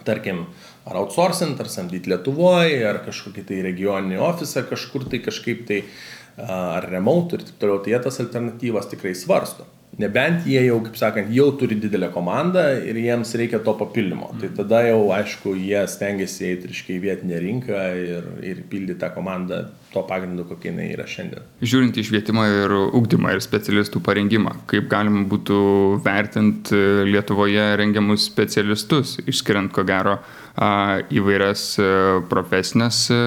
tarkim, 0.02 0.49
ar 0.88 0.99
outsourcing, 0.99 1.54
ar 1.62 1.71
samdyti 1.71 2.11
Lietuvoje, 2.11 2.83
ar 2.88 3.04
kažkokį 3.07 3.47
tai 3.47 3.62
regioninį 3.69 4.19
ofisą 4.23 4.64
kažkur 4.66 5.07
tai 5.12 5.23
kažkaip 5.23 5.62
tai 5.69 5.85
uh, 5.85 6.22
ar 6.37 6.89
remote 6.91 7.37
ir 7.37 7.47
taip 7.47 7.61
toliau, 7.61 7.83
tai 7.83 7.95
jie 7.95 8.03
tas 8.03 8.21
alternatyvas 8.25 8.91
tikrai 8.93 9.15
svarsto. 9.19 9.69
Nebent 10.01 10.47
jie 10.49 10.61
jau, 10.65 10.79
kaip 10.81 10.95
sakant, 10.97 11.29
jau 11.37 11.51
turi 11.61 11.77
didelę 11.77 12.09
komandą 12.15 12.62
ir 12.81 12.97
jiems 12.97 13.35
reikia 13.37 13.59
to 13.61 13.75
papildymo. 13.77 14.31
Mm. 14.33 14.39
Tai 14.41 14.49
tada 14.62 14.79
jau, 14.87 15.03
aišku, 15.12 15.53
jie 15.61 15.83
stengiasi 15.93 16.47
eiti 16.49 16.71
iškai 16.73 16.97
vietinę 17.03 17.41
rinką 17.43 17.83
ir, 18.01 18.31
ir 18.41 18.62
pildyti 18.71 19.03
tą 19.03 19.11
komandą 19.12 19.67
to 19.93 20.01
pagrindu, 20.09 20.47
kokia 20.49 20.71
jinai 20.71 20.89
yra 20.95 21.05
šiandien. 21.05 21.45
Žiūrint 21.61 22.01
į 22.01 22.07
švietimą 22.09 22.47
ir 22.55 22.75
ugdymą 22.81 23.35
ir 23.37 23.45
specialistų 23.45 24.01
parengimą, 24.07 24.55
kaip 24.73 24.89
galima 24.89 25.27
būtų 25.29 25.59
vertinti 26.07 26.81
Lietuvoje 27.12 27.75
rengiamus 27.83 28.25
specialistus, 28.33 29.19
išskiriant 29.29 29.75
ko 29.77 29.85
gero 29.85 30.23
įvairias 30.56 31.78
e, 31.80 31.85
profesinės 32.28 33.06
e, 33.11 33.18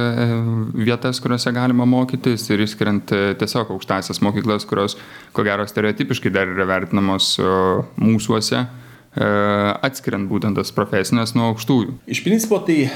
vietas, 0.77 1.19
kuriuose 1.19 1.51
galima 1.55 1.85
mokytis 1.89 2.45
ir 2.51 2.61
išskiriant 2.61 3.11
e, 3.11 3.33
tiesiog 3.39 3.71
aukštasias 3.73 4.21
mokyklas, 4.21 4.65
kurios 4.65 4.97
ko 5.33 5.43
gero 5.43 5.65
stereotipiškai 5.65 6.31
dar 6.31 6.47
yra 6.47 6.67
vertinamos 6.69 7.39
mūsųose, 7.97 8.65
atskiriant 9.15 10.27
būtent 10.29 10.59
tas 10.59 10.71
profesinės 10.75 11.33
nuo 11.35 11.53
aukštųjų. 11.53 11.97
Iš 12.11 12.21
principo 12.25 12.59
tai, 12.59 12.89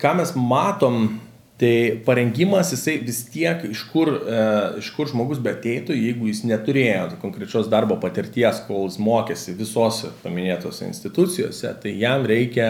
ką 0.00 0.14
mes 0.18 0.32
matom 0.34 1.20
Tai 1.56 2.02
parengimas 2.04 2.68
jisai 2.74 2.98
vis 3.00 3.22
tiek, 3.32 3.62
iš 3.72 3.86
kur, 3.88 4.10
e, 4.12 4.40
iš 4.82 4.90
kur 4.92 5.08
žmogus 5.08 5.38
beteitų, 5.40 5.94
jeigu 5.96 6.28
jis 6.28 6.42
neturėjo 6.44 7.06
konkrečios 7.22 7.70
darbo 7.72 7.96
patirties, 8.02 8.60
kol 8.68 8.84
jis 8.90 8.98
mokėsi 9.00 9.54
visose 9.56 10.12
paminėtose 10.20 10.84
institucijose, 10.90 11.72
tai 11.80 11.94
jam 11.96 12.28
reikia 12.28 12.68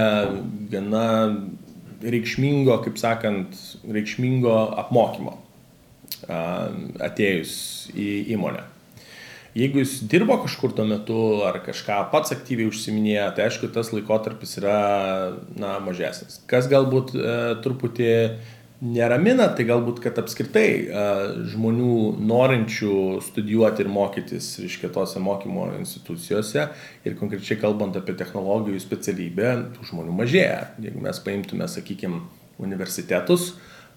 gana 0.71 1.09
reikšmingo, 2.07 2.79
kaip 2.87 3.03
sakant, 3.03 3.59
reikšmingo 3.91 4.55
apmokymo 4.85 5.35
e, 5.35 6.41
atėjus 7.11 7.59
į 7.91 8.11
įmonę. 8.39 8.63
Jeigu 9.57 9.81
jis 9.81 10.03
dirbo 10.05 10.37
kažkur 10.43 10.75
tuo 10.77 10.85
metu 10.85 11.21
ar 11.49 11.63
kažką 11.65 12.03
pats 12.13 12.35
aktyviai 12.35 12.69
užsiminėjo, 12.69 13.31
tai 13.35 13.47
aišku, 13.49 13.71
tas 13.73 13.89
laikotarpis 13.95 14.59
yra 14.61 14.81
na, 15.57 15.79
mažesnis. 15.83 16.43
Kas 16.47 16.69
galbūt 16.69 17.15
e, 17.17 17.39
truputį 17.65 18.11
neramina, 18.85 19.47
tai 19.57 19.65
galbūt, 19.69 20.01
kad 20.05 20.19
apskritai 20.21 20.69
žmonių 21.53 21.93
norinčių 22.29 22.97
studijuoti 23.25 23.83
ir 23.85 23.91
mokytis, 23.93 24.49
reiškia, 24.61 24.89
tose 24.93 25.21
mokymo 25.23 25.65
institucijose 25.79 26.67
ir 27.07 27.17
konkrečiai 27.17 27.59
kalbant 27.63 27.97
apie 27.97 28.15
technologijų 28.19 28.81
specialybę, 28.85 29.49
tų 29.77 29.81
žmonių 29.93 30.13
mažėja. 30.19 30.61
Jeigu 30.85 31.01
mes 31.07 31.17
paimtume, 31.25 31.67
sakykime, 31.73 32.19
universitetus, 32.61 33.43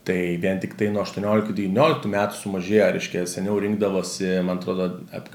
tai 0.08 0.20
vien 0.40 0.58
tik 0.64 0.74
tai 0.80 0.88
nuo 0.96 1.04
18-19 1.04 2.12
metų 2.12 2.36
sumažėjo, 2.40 2.88
reiškia, 2.96 3.20
seniau 3.28 3.56
rinkdavosi, 3.60 4.30
man 4.48 4.58
atrodo, 4.60 4.86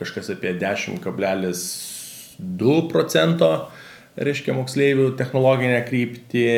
kažkas 0.00 0.26
apie 0.34 0.50
10,2 0.60 2.88
procento, 2.90 3.50
reiškia, 4.16 4.56
moksleivių 4.56 5.06
technologinę 5.20 5.80
kryptį 5.88 6.48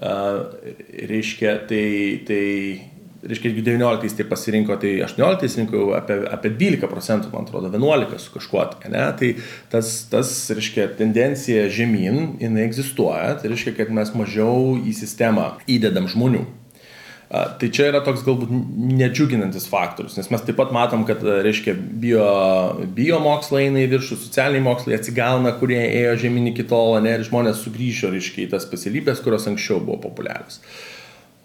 reiškia, 0.00 1.58
tai, 1.68 1.84
tai 2.28 2.44
reiškia, 3.22 3.52
19 3.52 4.16
tai 4.16 4.24
pasirinko, 4.28 4.76
tai 4.80 4.94
18 5.04 5.58
rinko 5.60 5.90
apie, 5.96 6.16
apie 6.32 6.52
12 6.56 6.88
procentų, 6.90 7.32
man 7.34 7.48
atrodo, 7.48 7.72
11 7.74 8.22
su 8.22 8.32
kažkuo, 8.36 8.64
ne? 8.88 9.04
tai 9.20 9.34
tas, 9.72 9.92
tas, 10.12 10.32
reiškia, 10.56 10.88
tendencija 11.00 11.68
žemyn, 11.72 12.38
jinai 12.40 12.64
egzistuoja, 12.68 13.36
tai 13.40 13.52
reiškia, 13.52 13.76
kad 13.82 13.92
mes 13.92 14.14
mažiau 14.16 14.78
į 14.80 14.96
sistemą 14.96 15.52
įdedam 15.68 16.08
žmonių. 16.10 16.46
Tai 17.30 17.68
čia 17.70 17.84
yra 17.92 18.00
toks 18.02 18.24
galbūt 18.26 18.50
nedžiuginantis 18.50 19.68
faktorius, 19.70 20.16
nes 20.18 20.26
mes 20.32 20.42
taip 20.42 20.56
pat 20.58 20.72
matom, 20.74 21.04
kad, 21.06 21.20
reiškia, 21.22 21.76
bio, 22.02 22.24
bio 22.96 23.20
mokslai 23.22 23.68
eina 23.68 23.84
į 23.84 23.90
viršų, 23.92 24.18
socialiniai 24.24 24.64
mokslai 24.66 24.96
atsigauna, 24.96 25.52
kurie 25.60 25.78
ėjo 25.78 26.16
žemyn 26.24 26.48
iki 26.50 26.64
tol, 26.66 26.96
ne, 27.04 27.12
ir 27.14 27.22
žmonės 27.28 27.62
sugrįžo, 27.62 28.10
reiškia, 28.16 28.48
į 28.48 28.50
tas 28.56 28.66
specialybės, 28.66 29.22
kurios 29.22 29.46
anksčiau 29.46 29.78
buvo 29.78 30.00
populiarios. 30.08 30.58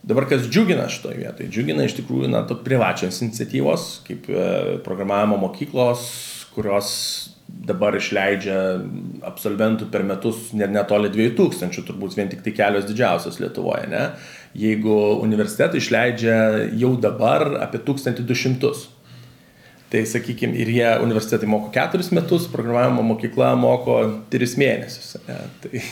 Dabar 0.06 0.25
kas 0.30 0.50
džiugina 0.50 0.88
šitoje 0.89 1.20
vietoje? 1.22 1.51
Džiugina 1.54 1.86
iš 1.86 2.00
tikrųjų, 2.00 2.32
na, 2.34 2.42
to 2.50 2.58
privačios 2.65 3.22
iniciatyvos, 3.22 3.86
kaip 4.10 4.25
e, 4.30 4.50
programavimo 4.86 5.38
mokyklos, 5.42 6.10
kurios 6.58 6.89
dabar 7.46 7.94
išleidžia 7.98 8.58
absolventų 9.25 9.92
per 9.94 10.06
metus 10.06 10.50
net 10.58 10.74
netoli 10.74 11.12
2000, 11.13 11.86
turbūt 11.86 12.18
vien 12.18 12.32
tik 12.32 12.42
tai 12.46 12.54
kelios 12.58 12.88
didžiausios 12.89 13.38
Lietuvoje, 13.42 13.86
ne? 13.92 14.08
Jeigu 14.56 14.96
universitetai 15.20 15.82
išleidžia 15.82 16.36
jau 16.80 16.94
dabar 16.96 17.44
apie 17.66 17.82
1200. 17.84 18.72
Tai 19.92 20.02
sakykime, 20.10 20.56
ir 20.58 20.72
jie 20.74 20.88
universitetai 21.04 21.48
moko 21.50 21.70
4 21.76 22.08
metus, 22.16 22.48
programavimo 22.52 23.04
mokykla 23.06 23.52
moko 23.60 24.00
3 24.34 24.56
mėnesius. 24.62 25.18
Ne? 25.28 25.42
Tai... 25.64 25.84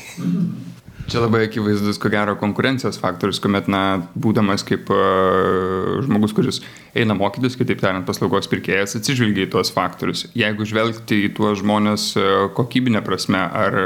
Čia 1.04 1.20
labai 1.20 1.44
akivaizdus, 1.50 1.98
ko 2.00 2.08
gero, 2.10 2.38
konkurencijos 2.40 2.96
faktorius, 3.02 3.42
kuomet, 3.44 3.68
na, 3.72 3.82
būdamas 4.16 4.64
kaip 4.64 4.88
uh, 4.94 6.00
žmogus, 6.06 6.32
kuris 6.36 6.62
eina 6.96 7.18
mokytis, 7.18 7.58
kitaip 7.60 7.82
tariant, 7.82 8.06
paslaugos 8.08 8.48
pirkėjas, 8.52 8.96
atsižvelgia 9.02 9.50
į 9.50 9.52
tuos 9.52 9.74
faktorius. 9.76 10.26
Jeigu 10.38 10.68
žvelgti 10.70 11.26
į 11.26 11.34
tuos 11.36 11.60
žmonės 11.60 12.08
uh, 12.16 12.48
kokybinę 12.56 13.04
prasme, 13.04 13.44
ar 13.44 13.78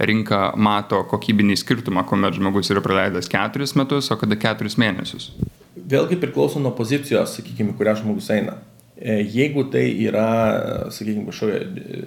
rinka 0.00 0.54
mato 0.56 1.02
kokybinį 1.12 1.60
skirtumą, 1.60 2.06
kuomet 2.08 2.40
žmogus 2.40 2.72
yra 2.72 2.82
praleidęs 2.84 3.28
keturis 3.32 3.76
metus, 3.76 4.08
o 4.08 4.18
kada 4.18 4.40
keturis 4.40 4.80
mėnesius? 4.80 5.28
Vėlgi 5.76 6.16
priklauso 6.24 6.62
nuo 6.62 6.72
pozicijos, 6.76 7.36
sakykime, 7.36 7.76
kurią 7.76 8.00
žmogus 8.00 8.32
eina. 8.32 8.56
E, 9.02 9.16
jeigu 9.26 9.64
tai 9.66 9.88
yra, 10.06 10.88
sakykime, 10.94 11.26
kažkokia 11.26 11.56
e, 11.58 12.02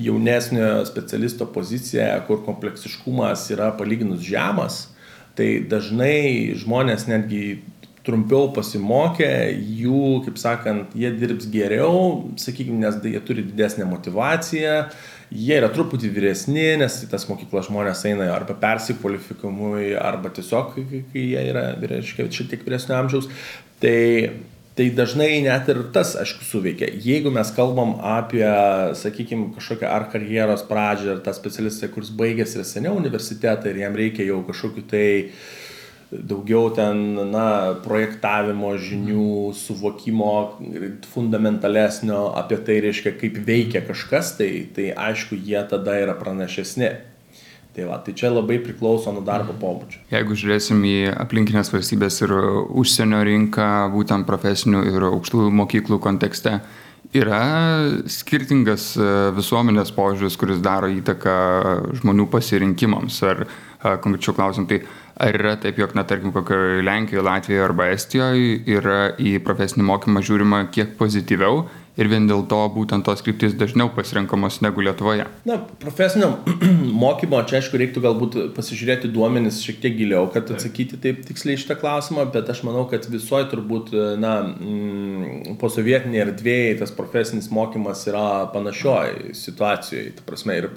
jaunesnio 0.00 0.68
specialisto 0.88 1.44
pozicija, 1.52 2.14
kur 2.24 2.40
kompleksiškumas 2.46 3.50
yra 3.52 3.68
palyginus 3.76 4.22
žemas, 4.24 4.86
tai 5.36 5.58
dažnai 5.68 6.54
žmonės 6.56 7.04
netgi 7.10 7.58
trumpiau 8.06 8.48
pasimokė, 8.56 9.28
jų, 9.82 10.02
kaip 10.24 10.40
sakant, 10.40 10.96
jie 10.96 11.12
dirbs 11.20 11.50
geriau, 11.52 12.24
sakykime, 12.40 12.80
nes 12.80 12.96
jie 13.04 13.20
turi 13.28 13.44
didesnę 13.44 13.84
motivaciją, 13.92 14.80
jie 15.28 15.60
yra 15.60 15.68
truputį 15.68 16.16
vyresni, 16.16 16.70
nes 16.80 17.02
į 17.04 17.12
tas 17.12 17.28
mokyklas 17.28 17.68
žmonės 17.68 18.06
eina 18.08 18.32
arba 18.32 18.56
persikvalifikamui, 18.56 19.90
arba 20.00 20.32
tiesiog, 20.32 20.78
kai 21.12 21.26
jie 21.34 21.48
yra, 21.50 21.74
reiškia, 21.76 22.32
šiek 22.32 22.54
tiek 22.54 22.64
vyresnio 22.64 22.96
amžiaus. 23.02 23.28
Tai 23.84 23.98
Tai 24.78 24.84
dažnai 24.94 25.40
net 25.42 25.66
ir 25.72 25.80
tas, 25.90 26.12
aišku, 26.20 26.44
suveikia. 26.46 26.86
Jeigu 27.02 27.32
mes 27.34 27.48
kalbam 27.50 27.96
apie, 27.98 28.46
sakykime, 28.94 29.48
kažkokią 29.56 29.88
ar 29.90 30.04
karjeros 30.12 30.62
pradžią, 30.68 31.16
ar 31.16 31.22
tą 31.24 31.34
specialistą, 31.34 31.88
kuris 31.90 32.12
baigėsi 32.14 32.60
ir 32.60 32.68
seniau 32.68 32.94
universitetą 33.00 33.72
ir 33.72 33.80
jam 33.82 33.98
reikia 33.98 34.28
jau 34.28 34.38
kažkokiu 34.46 34.84
tai 34.86 35.08
daugiau 36.12 36.70
ten, 36.78 37.02
na, 37.32 37.74
projektavimo 37.82 38.70
žinių, 38.78 39.50
suvokimo 39.58 40.30
fundamentalesnio 41.10 42.28
apie 42.38 42.62
tai, 42.62 42.78
reiškia, 42.86 43.16
kaip 43.18 43.42
veikia 43.50 43.82
kažkas, 43.82 44.36
tai, 44.38 44.50
tai 44.78 44.92
aišku, 44.94 45.42
jie 45.42 45.58
tada 45.74 45.98
yra 46.06 46.14
pranašesni. 46.22 46.94
Tai, 47.76 47.84
va, 47.86 48.00
tai 48.02 48.14
čia 48.18 48.32
labai 48.32 48.56
priklauso 48.62 49.12
nuo 49.14 49.22
darbo 49.22 49.54
pobūdžio. 49.60 50.00
Jeigu 50.10 50.34
žiūrėsim 50.40 50.80
į 50.88 50.96
aplinkinės 51.14 51.70
valstybės 51.70 52.22
ir 52.26 52.34
užsienio 52.34 53.20
rinką, 53.28 53.68
būtent 53.92 54.26
profesinių 54.26 54.82
ir 54.90 55.06
aukštųjų 55.12 55.52
mokyklų 55.60 56.00
kontekste, 56.02 56.56
yra 57.14 57.42
skirtingas 58.10 58.90
e, 58.98 59.08
visuomenės 59.36 59.92
požiūris, 59.96 60.36
kuris 60.40 60.62
daro 60.64 60.90
įtaką 60.90 61.36
žmonių 62.00 62.26
pasirinkimams. 62.32 63.20
Ar 63.28 63.44
konkrečiau 64.02 64.34
klausim, 64.34 64.66
tai 64.66 64.82
ar 65.18 65.38
yra 65.38 65.54
taip, 65.60 65.78
jog, 65.78 65.94
na, 65.94 66.02
tarkim, 66.08 66.32
kokioje 66.34 66.82
Lenkijoje, 66.82 67.24
Latvijoje 67.26 67.64
arba 67.64 67.90
Estijoje 67.94 68.58
yra 68.74 68.98
į 69.18 69.38
profesinį 69.46 69.86
mokymą 69.86 70.22
žiūrima 70.26 70.64
kiek 70.74 70.96
pozityviau 70.98 71.68
ir 71.98 72.08
vien 72.10 72.28
dėl 72.30 72.44
to 72.50 72.58
būtent 72.74 73.06
tos 73.06 73.22
kryptis 73.26 73.56
dažniau 73.58 73.90
pasirenkamos 73.94 74.60
negu 74.62 74.82
Lietuvoje? 74.84 75.26
Na, 75.48 75.58
profesinio 75.82 76.30
mokymo 77.04 77.40
čia 77.48 77.58
aišku 77.58 77.80
reiktų 77.80 78.02
galbūt 78.04 78.38
pasižiūrėti 78.56 79.10
duomenis 79.14 79.60
šiek 79.64 79.80
tiek 79.82 79.96
giliau, 79.98 80.28
kad 80.32 80.50
atsakyti 80.54 81.00
taip 81.02 81.24
tiksliai 81.26 81.58
šitą 81.60 81.78
klausimą, 81.80 82.28
bet 82.34 82.50
aš 82.52 82.62
manau, 82.68 82.86
kad 82.90 83.08
visoje 83.10 83.50
turbūt, 83.52 83.92
na, 84.22 84.34
mm, 84.54 85.58
posovietinėje 85.60 86.24
erdvėje 86.28 86.78
tas 86.84 86.94
profesinis 86.94 87.50
mokymas 87.54 88.06
yra 88.10 88.46
panašioj 88.54 89.34
situacijoje, 89.38 90.14
ta 90.20 90.26
prasme, 90.28 90.58
ir 90.62 90.70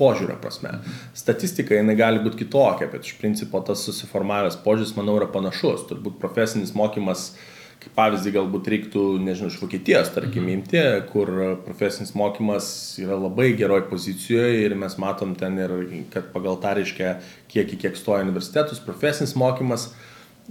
požiūrio 0.00 0.38
prasme. 0.42 0.78
Statistika 1.16 1.76
jinai 1.76 1.98
gali 2.00 2.22
būti 2.24 2.44
kitokia, 2.46 2.88
bet 2.92 3.04
iš 3.08 3.18
principo 3.20 3.60
tas 3.66 3.84
susiformavęs 3.88 4.60
požiūris, 4.64 4.96
manau, 4.96 5.20
yra 5.20 5.28
panašus. 5.32 5.84
Turbūt 5.90 6.16
profesinis 6.22 6.72
mokymas 6.78 7.32
uh, 7.32 7.48
kaip 7.82 7.96
pavyzdį 7.98 8.32
galbūt 8.36 8.70
reiktų, 8.72 9.02
nežinau, 9.24 9.50
iš 9.50 9.58
Vokietijos, 9.62 10.12
tarkim, 10.14 10.46
mhm. 10.46 10.60
imti, 10.60 10.82
kur 11.10 11.32
profesinis 11.66 12.14
mokymas 12.18 12.68
yra 13.02 13.18
labai 13.18 13.52
geroj 13.58 13.84
pozicijoje 13.90 14.62
ir 14.66 14.76
mes 14.78 14.96
matom 15.02 15.34
ten 15.38 15.58
ir, 15.60 15.74
kad 16.12 16.30
pagal 16.34 16.60
tą 16.62 16.76
reiškia, 16.78 17.16
kiek 17.52 17.74
į 17.74 17.82
kiek 17.86 17.98
stoja 17.98 18.24
universitetus, 18.26 18.82
profesinis 18.82 19.34
mokymas 19.38 19.90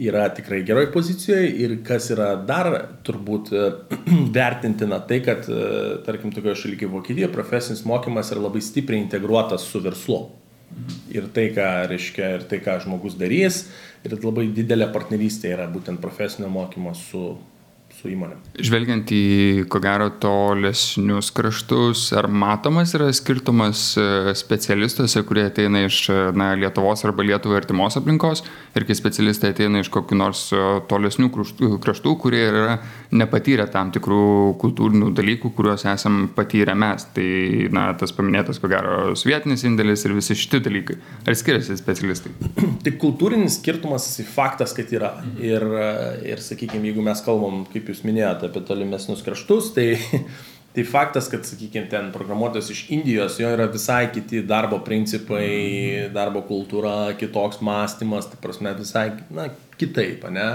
yra 0.02 0.30
tikrai 0.32 0.62
geroj 0.67 0.88
pozicijoje 0.94 1.50
ir 1.63 1.78
kas 1.88 2.10
yra 2.13 2.34
dar 2.48 2.70
turbūt 3.08 3.52
vertintina 4.38 5.02
tai, 5.08 5.22
kad, 5.26 5.48
tarkim, 6.08 6.34
tokioje 6.36 6.63
šalyje 6.63 6.84
kaip 6.84 6.94
Vokietija, 6.96 7.32
profesinis 7.32 7.84
mokymas 7.88 8.32
yra 8.36 8.48
labai 8.48 8.63
stipriai 8.63 9.04
integruotas 9.04 9.67
su 9.67 9.84
verslu. 9.84 10.24
Mhm. 10.72 11.00
Ir 11.12 11.26
tai, 11.36 11.50
ką 11.52 11.67
reiškia, 11.91 12.36
ir 12.38 12.44
tai, 12.48 12.62
ką 12.63 12.78
žmogus 12.86 13.17
darys, 13.20 13.65
ir 14.08 14.18
labai 14.26 14.48
didelė 14.56 14.88
partnerystė 14.96 15.52
yra 15.56 15.68
būtent 15.72 16.02
profesinio 16.04 16.50
mokymo 16.54 16.94
su 16.98 17.24
su 18.02 18.10
įmonėm. 18.12 18.40
Žvelgiant 18.62 19.12
į, 19.14 19.24
ko 19.72 19.82
gero, 19.84 20.10
tolesnius 20.22 21.30
kraštus, 21.36 22.08
ar 22.18 22.28
matomas 22.28 22.96
yra 22.98 23.12
skirtumas 23.14 23.84
e, 24.00 24.34
specialistuose, 24.38 25.22
kurie 25.28 25.46
ateina 25.50 25.86
iš 25.86 26.04
na, 26.38 26.52
Lietuvos 26.58 27.06
arba 27.06 27.26
Lietuvos 27.26 27.62
artimos 27.62 27.98
aplinkos 28.00 28.44
ir 28.76 28.86
kai 28.88 28.98
specialistai 28.98 29.54
ateina 29.54 29.82
iš 29.84 29.92
kokių 29.94 30.18
nors 30.18 30.48
e, 30.56 30.62
tolesnių 30.90 31.30
kraštų, 31.84 32.16
kurie 32.22 32.42
yra 32.50 32.80
nepatyrę 33.16 33.68
tam 33.72 33.92
tikrų 33.94 34.58
kultūrinių 34.62 35.12
dalykų, 35.18 35.54
kuriuos 35.56 35.86
esam 35.92 36.24
patyrę 36.36 36.76
mes. 36.78 37.06
Tai, 37.16 37.28
na, 37.76 37.90
tas 38.00 38.14
paminėtas, 38.16 38.60
ko 38.62 38.70
gero, 38.72 39.14
sovietinis 39.20 39.66
indėlis 39.68 40.06
ir 40.08 40.16
visi 40.18 40.38
šitie 40.38 40.62
dalykai. 40.64 40.98
Ar 41.28 41.38
skiriasi 41.38 41.78
specialistai? 41.80 42.34
Tai 42.86 42.94
kultūrinis 43.02 43.60
skirtumas, 43.60 44.08
faktas, 44.32 44.74
kad 44.78 44.92
yra. 44.96 45.14
Ir, 45.42 45.66
ir 46.28 46.42
sakykime, 46.44 46.88
jeigu 46.90 47.04
mes 47.06 47.22
kalbam, 47.26 47.66
kaip 47.72 47.90
jūs 47.91 48.06
minėjote 48.08 48.49
apie 48.49 48.63
tolimesnius 48.67 49.23
kraštus, 49.25 49.71
tai, 49.75 49.88
tai 50.75 50.86
faktas, 50.88 51.30
kad, 51.32 51.45
sakykime, 51.47 51.88
ten 51.91 52.12
programuotojas 52.15 52.71
iš 52.73 52.86
Indijos, 52.95 53.39
jo 53.41 53.49
yra 53.54 53.67
visai 53.71 54.06
kiti 54.13 54.43
darbo 54.47 54.82
principai, 54.86 56.12
darbo 56.15 56.43
kultūra, 56.47 57.12
kitoks 57.19 57.62
mąstymas, 57.65 58.32
tai 58.32 58.39
prasme 58.43 58.75
visai, 58.80 59.10
na, 59.34 59.51
kitaip, 59.82 60.25
ne? 60.32 60.54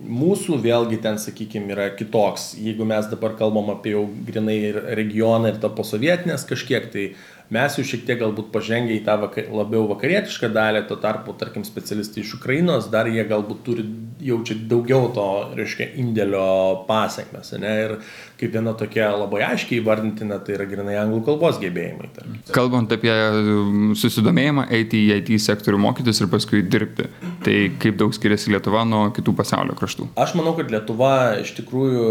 Mūsų 0.00 0.56
vėlgi 0.62 1.00
ten, 1.02 1.18
sakykime, 1.20 1.74
yra 1.74 1.88
kitoks. 1.92 2.54
Jeigu 2.56 2.86
mes 2.88 3.08
dabar 3.10 3.34
kalbam 3.36 3.72
apie 3.72 3.90
jau 3.92 4.06
grinai 4.24 4.70
regioną 4.96 5.50
ir 5.50 5.58
tą 5.60 5.68
posovietinės 5.76 6.46
kažkiek, 6.48 6.86
tai 6.94 7.04
mes 7.50 7.76
jau 7.78 7.84
šiek 7.86 8.04
tiek 8.06 8.20
galbūt 8.20 8.50
pažengę 8.54 8.94
į 8.94 9.00
tą 9.06 9.16
vakar, 9.24 9.48
labiau 9.54 9.88
vakarietišką 9.90 10.50
dalį, 10.54 10.84
tuo 10.86 10.96
tarpu, 11.02 11.34
tarkim, 11.38 11.64
specialistai 11.66 12.22
iš 12.22 12.36
Ukrainos 12.38 12.86
dar 12.92 13.10
jie 13.10 13.24
galbūt 13.26 13.64
turi, 13.66 13.84
jaučia 14.22 14.54
daugiau 14.70 15.08
to, 15.16 15.26
reiškia, 15.58 15.88
indėlio 16.00 16.44
pasiekmes. 16.88 17.50
Ir 17.58 17.96
kaip 18.40 18.54
viena 18.54 18.74
tokia 18.78 19.10
labai 19.16 19.42
aiškiai 19.48 19.80
įvardintina, 19.80 20.38
tai 20.44 20.54
yra 20.58 20.68
grinai 20.70 20.96
anglų 21.00 21.24
kalbos 21.26 21.58
gebėjimai. 21.62 22.12
Tarkim. 22.14 22.38
Kalbant 22.54 22.94
apie 22.94 23.12
um, 23.12 23.90
susidomėjimą 23.98 24.68
eiti 24.78 25.02
į 25.08 25.18
IT 25.18 25.34
sektorių 25.42 25.82
mokytis 25.82 26.22
ir 26.22 26.30
paskui 26.32 26.62
dirbti, 26.62 27.10
tai 27.46 27.58
kaip 27.82 27.98
daug 28.00 28.14
skiriasi 28.14 28.54
Lietuva 28.54 28.86
nuo 28.86 29.08
kitų 29.16 29.34
pasaulio 29.42 29.74
kraštų? 29.78 30.12
Aš 30.20 30.38
manau, 30.38 30.54
kad 30.58 30.70
Lietuva 30.72 31.12
iš 31.42 31.54
tikrųjų 31.58 32.08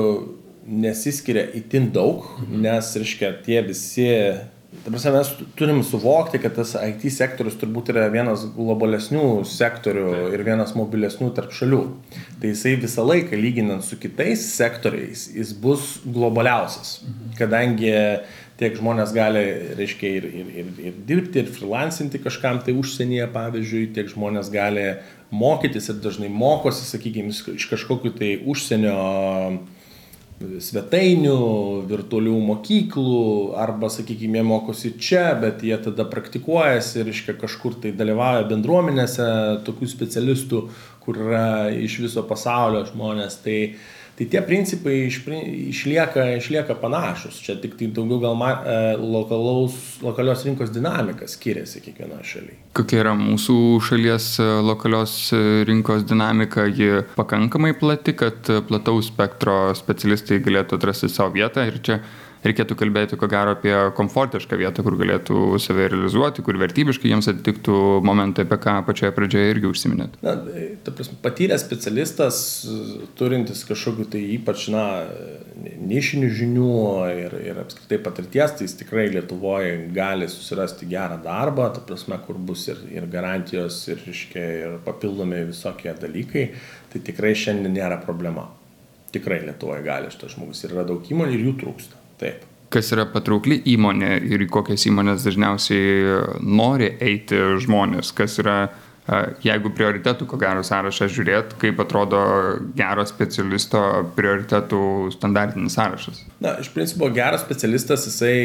nesiskiria 0.69 1.47
itin 1.58 1.89
daug, 1.93 2.28
nes, 2.52 2.91
reiškia, 2.99 3.34
tie 3.45 3.62
visi 3.65 4.10
Prasme, 4.69 5.12
mes 5.15 5.29
turim 5.58 5.79
suvokti, 5.84 6.38
kad 6.41 6.53
tas 6.53 6.75
IT 6.77 7.08
sektorius 7.10 7.55
turbūt 7.58 7.89
yra 7.89 8.03
vienas 8.13 8.43
globalesnių 8.53 9.41
sektorių 9.49 10.12
ir 10.36 10.43
vienas 10.45 10.75
mobilesnių 10.77 11.32
tarp 11.34 11.55
šalių. 11.58 11.79
Tai 12.41 12.51
jisai 12.51 12.75
visą 12.77 13.05
laiką 13.08 13.38
lyginant 13.38 13.86
su 13.86 13.97
kitais 13.97 14.43
sektoriais, 14.53 15.25
jis 15.34 15.55
bus 15.58 15.95
globaliausias. 16.05 16.99
Kadangi 17.39 17.95
tiek 18.62 18.77
žmonės 18.77 19.15
gali, 19.15 19.43
reiškia, 19.79 20.13
ir, 20.19 20.29
ir, 20.29 20.53
ir, 20.62 20.71
ir 20.91 21.01
dirbti, 21.08 21.41
ir 21.41 21.49
freelancinti 21.55 22.21
kažkam 22.21 22.62
tai 22.62 22.77
užsienyje, 22.77 23.25
pavyzdžiui, 23.34 23.88
tiek 23.95 24.13
žmonės 24.13 24.53
gali 24.53 24.86
mokytis 25.34 25.89
ir 25.89 25.97
dažnai 26.03 26.29
mokosi, 26.29 26.86
sakykime, 26.86 27.34
iš 27.34 27.65
kažkokiu 27.73 28.13
tai 28.21 28.36
užsienio 28.45 28.99
svetainių, 30.39 31.36
virtualių 31.89 32.36
mokyklų, 32.47 33.23
arba, 33.60 33.89
sakykime, 33.91 34.39
jie 34.39 34.45
mokosi 34.47 34.93
čia, 35.02 35.34
bet 35.39 35.63
jie 35.67 35.75
tada 35.84 36.06
praktikuojasi 36.08 37.02
ir, 37.02 37.10
reiškia, 37.10 37.36
kažkur 37.41 37.75
tai 37.84 37.91
dalyvauja 37.97 38.47
bendruomenėse 38.47 39.28
tokių 39.67 39.89
specialistų, 39.91 40.62
kur 41.04 41.19
yra 41.25 41.47
iš 41.75 41.99
viso 42.06 42.23
pasaulio 42.28 42.86
žmonės. 42.88 43.39
Tai, 43.43 43.58
Tai 44.19 44.25
tie 44.27 44.41
principai 44.43 44.97
iš, 45.05 45.21
išlieka, 45.71 46.25
išlieka 46.36 46.75
panašus. 46.82 47.38
Čia 47.39 47.53
tik 47.62 47.77
tai 47.79 47.88
daugiau 47.95 48.19
gal 48.19 48.36
ma, 48.36 48.49
e, 48.67 48.79
lokalaus, 48.99 49.77
lokalios 50.03 50.43
rinkos 50.43 50.73
dinamika 50.75 51.27
skiriasi 51.32 51.79
kiekvienoje 51.86 52.27
šalyje. 52.34 52.58
Kokia 52.75 52.99
yra 53.05 53.13
mūsų 53.15 53.55
šalies 53.88 54.27
e, 54.43 54.49
lokalios 54.67 55.13
e, 55.32 55.39
rinkos 55.69 56.03
dinamika? 56.10 56.67
Ji 56.67 57.05
pakankamai 57.15 57.71
plati, 57.79 58.12
kad 58.19 58.51
plataus 58.67 59.08
spektro 59.08 59.69
specialistai 59.79 60.41
galėtų 60.43 60.82
atrasti 60.82 61.08
savo 61.08 61.38
vietą 61.39 61.63
ir 61.71 61.79
čia 61.79 62.01
reikėtų 62.45 62.78
kalbėti 62.80 63.17
ko 63.19 63.28
gero 63.32 63.54
apie 63.56 63.73
komfortišką 63.97 64.60
vietą, 64.60 64.84
kur 64.86 64.95
galėtų 64.99 65.60
save 65.62 65.89
realizuoti, 65.91 66.43
kur 66.45 66.60
vertybiškai 66.62 67.12
jiems 67.12 67.28
atitiktų 67.32 67.99
momentai, 68.06 68.45
apie 68.47 68.60
ką 68.63 68.75
pačioje 68.88 69.12
pradžioje 69.15 69.54
irgi 69.54 69.69
užsiminėt. 69.69 70.15
Na, 70.23 70.36
ta 70.86 70.93
prasme, 70.95 71.17
patyręs 71.23 71.65
specialistas, 71.65 72.41
turintis 73.19 73.65
kažkokiu 73.67 74.08
tai 74.13 74.23
ypač, 74.38 74.69
na, 74.73 74.86
nišinių 75.89 76.32
žinių 76.39 76.71
ir, 77.25 77.38
ir 77.52 77.62
apskritai 77.65 77.99
patirties, 78.06 78.56
tai 78.56 78.69
jis 78.69 78.78
tikrai 78.84 79.10
Lietuvoje 79.12 79.75
gali 79.95 80.30
susirasti 80.32 80.88
gerą 80.89 81.19
darbą, 81.23 81.69
ta 81.75 81.84
prasme, 81.84 82.19
kur 82.25 82.39
bus 82.39 82.67
ir, 82.71 82.80
ir 82.93 83.10
garantijos, 83.12 83.82
ir, 83.91 84.04
iškia, 84.13 84.45
ir 84.63 84.80
papildomi 84.86 85.43
visokie 85.49 85.91
dalykai, 85.99 86.49
tai 86.93 87.04
tikrai 87.04 87.36
šiandien 87.38 87.75
nėra 87.75 87.99
problema. 88.06 88.47
Tikrai 89.10 89.41
Lietuvoje 89.41 89.84
gali 89.84 90.12
šitas 90.13 90.36
žmogus 90.38 90.62
ir 90.63 90.75
yra 90.75 90.86
daug 90.88 91.08
įmonių 91.10 91.36
ir 91.36 91.47
jų 91.49 91.56
trūksta. 91.63 91.99
Taip. 92.19 92.45
Kas 92.69 92.91
yra 92.93 93.08
patraukli 93.10 93.63
įmonė 93.71 94.19
ir 94.29 94.43
į 94.45 94.49
kokias 94.53 94.86
įmonės 94.86 95.25
dažniausiai 95.25 96.19
nori 96.45 96.91
eiti 97.01 97.39
žmonės, 97.63 98.12
kas 98.13 98.38
yra, 98.43 98.60
jeigu 99.41 99.71
prioritetų, 99.73 100.27
ko 100.29 100.38
gero 100.38 100.62
sąrašą 100.65 101.08
žiūrėt, 101.10 101.55
kaip 101.62 101.82
atrodo 101.82 102.19
gero 102.77 103.08
specialisto 103.10 103.82
prioritetų 104.13 104.82
standartinis 105.15 105.79
sąrašas. 105.79 106.21
Na, 106.45 106.60
iš 106.62 106.69
principo 106.75 107.10
geras 107.15 107.41
specialistas, 107.41 108.05
jisai, 108.05 108.36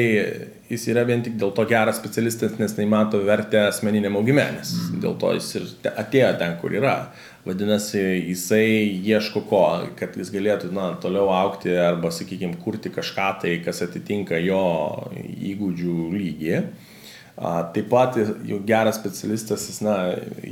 jis 0.73 0.89
yra 0.95 1.05
vien 1.05 1.21
tik 1.27 1.37
dėl 1.41 1.53
to 1.53 1.69
geras 1.69 2.01
specialistas, 2.01 2.57
nes 2.63 2.79
neįmato 2.81 3.21
vertę 3.29 3.67
asmeniniam 3.69 4.17
augime, 4.17 4.47
nes 4.57 4.73
mm. 4.73 5.05
dėl 5.05 5.21
to 5.21 5.37
jis 5.37 5.53
ir 5.61 5.69
atėjo 5.93 6.33
ten, 6.41 6.57
kur 6.65 6.81
yra. 6.81 6.97
Vadinasi, 7.45 8.01
jisai 8.01 9.01
ieško 9.05 9.43
ko, 9.51 9.65
kad 9.99 10.15
jis 10.17 10.31
galėtų 10.33 10.71
na, 10.73 10.95
toliau 10.97 11.29
aukti 11.29 11.75
arba, 11.77 12.09
sakykime, 12.09 12.57
kurti 12.65 12.89
kažką 12.89 13.27
tai, 13.43 13.59
kas 13.67 13.83
atitinka 13.85 14.39
jo 14.41 14.65
įgūdžių 15.53 15.97
lygį. 16.15 16.63
Taip 17.35 17.91
pat 17.91 18.17
jau 18.49 18.61
geras 18.65 18.97
specialistas, 18.97 19.67
jis 19.69 19.83
na, 19.85 19.99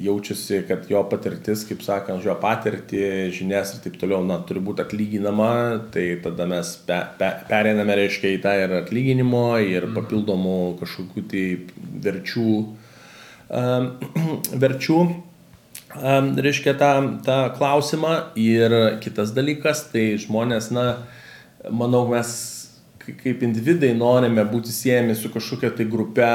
jaučiasi, 0.04 0.60
kad 0.68 0.84
jo 0.92 1.00
patirtis, 1.08 1.64
kaip 1.64 1.80
sakant, 1.86 2.26
jo 2.26 2.36
patirtį, 2.44 3.02
žinias 3.38 3.72
ir 3.72 3.84
taip 3.86 3.96
toliau, 4.02 4.20
na, 4.28 4.42
turi 4.44 4.60
būti 4.60 4.84
atlyginama, 4.84 5.50
tai 5.96 6.08
tada 6.20 6.44
mes 6.50 6.76
pe, 6.84 7.00
pe, 7.16 7.32
pereiname, 7.48 7.96
reiškia, 8.02 8.36
į 8.36 8.44
tą 8.44 8.56
ir 8.66 8.78
atlyginimo, 8.82 9.46
ir 9.64 9.88
mhm. 9.88 9.96
papildomų 9.96 10.62
kažkokių 10.84 11.28
tai 11.32 11.48
verčių, 12.04 12.48
um, 13.48 13.92
verčių 14.66 15.04
reiškia, 15.94 16.74
tą, 16.78 16.92
tą 17.24 17.38
klausimą. 17.56 18.14
Ir 18.38 18.98
kitas 19.04 19.34
dalykas, 19.36 19.88
tai 19.92 20.12
žmonės, 20.20 20.70
na, 20.74 20.86
manau, 21.70 22.06
mes 22.10 22.52
kaip 23.02 23.40
individai 23.42 23.90
norime 23.98 24.44
būti 24.46 24.70
siejami 24.70 25.14
su 25.18 25.30
kažkokia 25.32 25.72
tai 25.74 25.86
grupe, 25.90 26.28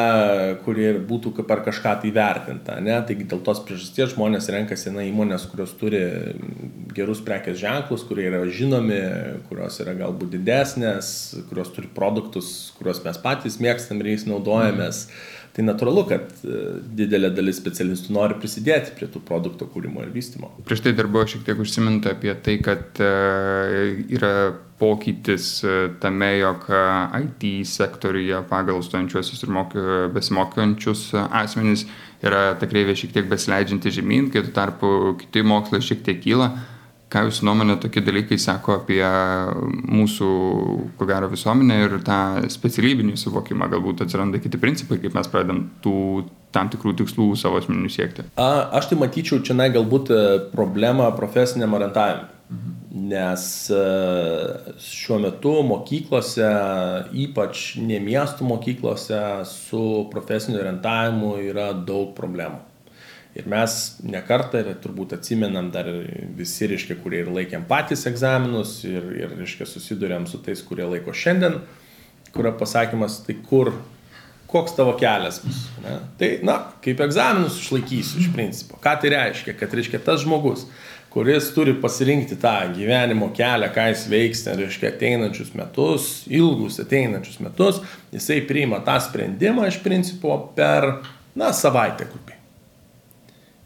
kuri 0.66 0.90
būtų 1.08 1.32
per 1.48 1.62
kažką 1.64 1.94
tai 2.02 2.12
vertinta. 2.12 2.76
Ne? 2.84 2.98
Taigi 3.08 3.28
dėl 3.30 3.40
tos 3.46 3.62
priežasties 3.64 4.12
žmonės 4.16 4.50
renkasi 4.52 4.92
na, 4.92 5.06
įmonės, 5.08 5.48
kurios 5.52 5.72
turi 5.80 6.04
gerus 6.96 7.22
prekės 7.24 7.60
ženklus, 7.62 8.04
kurie 8.10 8.28
yra 8.28 8.44
žinomi, 8.52 9.00
kurios 9.48 9.80
yra 9.84 9.96
galbūt 9.98 10.36
didesnės, 10.36 11.10
kurios 11.48 11.72
turi 11.76 11.88
produktus, 11.96 12.74
kuriuos 12.80 13.00
mes 13.06 13.24
patys 13.24 13.60
mėgstam 13.64 14.04
ir 14.04 14.14
jais 14.16 14.28
naudojamės. 14.28 15.08
Mm 15.08 15.37
tai 15.58 15.66
natūralu, 15.66 16.04
kad 16.06 16.30
e, 16.46 16.60
didelė 17.00 17.32
dalis 17.34 17.58
specialistų 17.58 18.14
nori 18.14 18.38
prisidėti 18.38 18.94
prie 18.94 19.10
tų 19.10 19.24
produkto 19.26 19.66
kūrimo 19.74 20.04
ir 20.06 20.12
vystimo. 20.14 20.52
Prieš 20.70 20.84
tai 20.86 20.94
dar 20.94 21.10
buvo 21.10 21.26
šiek 21.26 21.48
tiek 21.48 21.58
užsiminta 21.64 22.14
apie 22.14 22.36
tai, 22.46 22.60
kad 22.62 23.02
e, 23.02 23.10
yra 24.14 24.32
pokytis 24.78 25.50
e, 25.66 25.78
tame, 26.04 26.30
jog 26.38 26.70
IT 26.70 27.50
sektoriuje 27.74 28.44
pagal 28.52 28.84
stojančiuosius 28.86 29.48
ir 29.48 29.56
besimokančius 30.14 31.10
asmenys 31.26 31.88
yra 32.22 32.52
ta 32.62 32.70
kreivė 32.70 32.94
šiek 32.98 33.18
tiek 33.18 33.30
besileidžianti 33.30 33.98
žemyn, 33.98 34.30
kai 34.34 34.46
tuo 34.46 34.54
tarpu 34.54 34.92
kiti 35.24 35.42
mokslai 35.42 35.82
šiek 35.82 36.06
tiek 36.06 36.22
kyla. 36.22 36.52
Ką 37.08 37.22
Jūsų 37.24 37.46
nuomonė 37.48 37.78
tokie 37.80 38.02
dalykai 38.04 38.36
sako 38.42 38.82
apie 38.82 39.00
mūsų, 39.88 40.32
ko 41.00 41.06
gero, 41.08 41.30
visuomenę 41.32 41.78
ir 41.86 41.94
tą 42.04 42.20
specialybinį 42.52 43.16
suvokimą? 43.22 43.70
Galbūt 43.72 44.04
atsiranda 44.04 44.42
kiti 44.44 44.60
principai, 44.60 45.00
kaip 45.00 45.16
mes 45.16 45.32
pradedam 45.32 45.62
tų 45.84 45.96
tam 46.56 46.72
tikrų 46.74 46.98
tikslų 47.00 47.30
savo 47.40 47.62
asmeninių 47.62 47.92
siekti? 47.94 48.28
A, 48.36 48.50
aš 48.80 48.92
tai 48.92 49.00
matyčiau 49.00 49.40
čia 49.40 49.56
na, 49.56 49.70
galbūt 49.72 50.12
e, 50.12 50.20
problemą 50.52 51.08
profesiniam 51.16 51.80
orientavimui. 51.80 52.28
Mhm. 52.52 52.76
Nes 53.08 53.48
e, 53.72 53.82
šiuo 54.84 55.22
metu 55.24 55.58
mokyklose, 55.68 56.52
ypač 57.24 57.70
ne 57.84 58.02
miestų 58.04 58.52
mokyklose, 58.52 59.22
su 59.48 59.84
profesiniu 60.12 60.60
orientavimu 60.60 61.38
yra 61.54 61.72
daug 61.88 62.12
problemų. 62.20 62.67
Ir 63.38 63.46
mes 63.50 63.74
nekartą 64.02 64.64
ir 64.64 64.78
turbūt 64.82 65.14
atsimenam 65.18 65.68
dar 65.74 65.90
visi, 66.38 66.70
reiškia, 66.72 66.96
kurie 67.04 67.22
ir 67.22 67.34
laikėm 67.34 67.68
patys 67.70 68.08
egzaminus 68.10 68.80
ir, 68.88 69.04
ir 69.20 69.36
reiškia, 69.38 69.68
susidurėm 69.70 70.26
su 70.30 70.40
tais, 70.42 70.64
kurie 70.66 70.88
laiko 70.88 71.14
šiandien, 71.14 71.60
kurio 72.34 72.56
pasakymas, 72.58 73.20
tai 73.28 73.36
kur, 73.46 73.74
koks 74.50 74.74
tavo 74.78 74.96
kelias 74.98 75.42
bus. 75.44 75.66
Ne? 75.84 75.98
Tai, 76.18 76.30
na, 76.48 76.58
kaip 76.84 77.02
egzaminus 77.04 77.60
išlaikysiu 77.62 78.24
iš 78.24 78.30
principo. 78.34 78.80
Ką 78.82 78.96
tai 79.02 79.12
reiškia? 79.14 79.58
Kad 79.60 79.76
reiškia 79.76 80.02
tas 80.06 80.24
žmogus, 80.24 80.66
kuris 81.14 81.52
turi 81.56 81.76
pasirinkti 81.82 82.40
tą 82.42 82.56
gyvenimo 82.76 83.30
kelią, 83.36 83.70
ką 83.76 83.90
jis 83.92 84.08
veiks, 84.12 84.46
ten, 84.48 84.60
reiškia, 84.62 84.94
ateinančius 84.94 85.54
metus, 85.58 86.08
ilgus 86.30 86.80
ateinančius 86.84 87.42
metus, 87.44 87.84
jisai 88.14 88.42
priima 88.48 88.82
tą 88.86 89.00
sprendimą 89.04 89.68
iš 89.72 89.82
principo 89.86 90.40
per, 90.58 90.92
na, 91.36 91.54
savaitę 91.54 92.10
grubiai. 92.10 92.37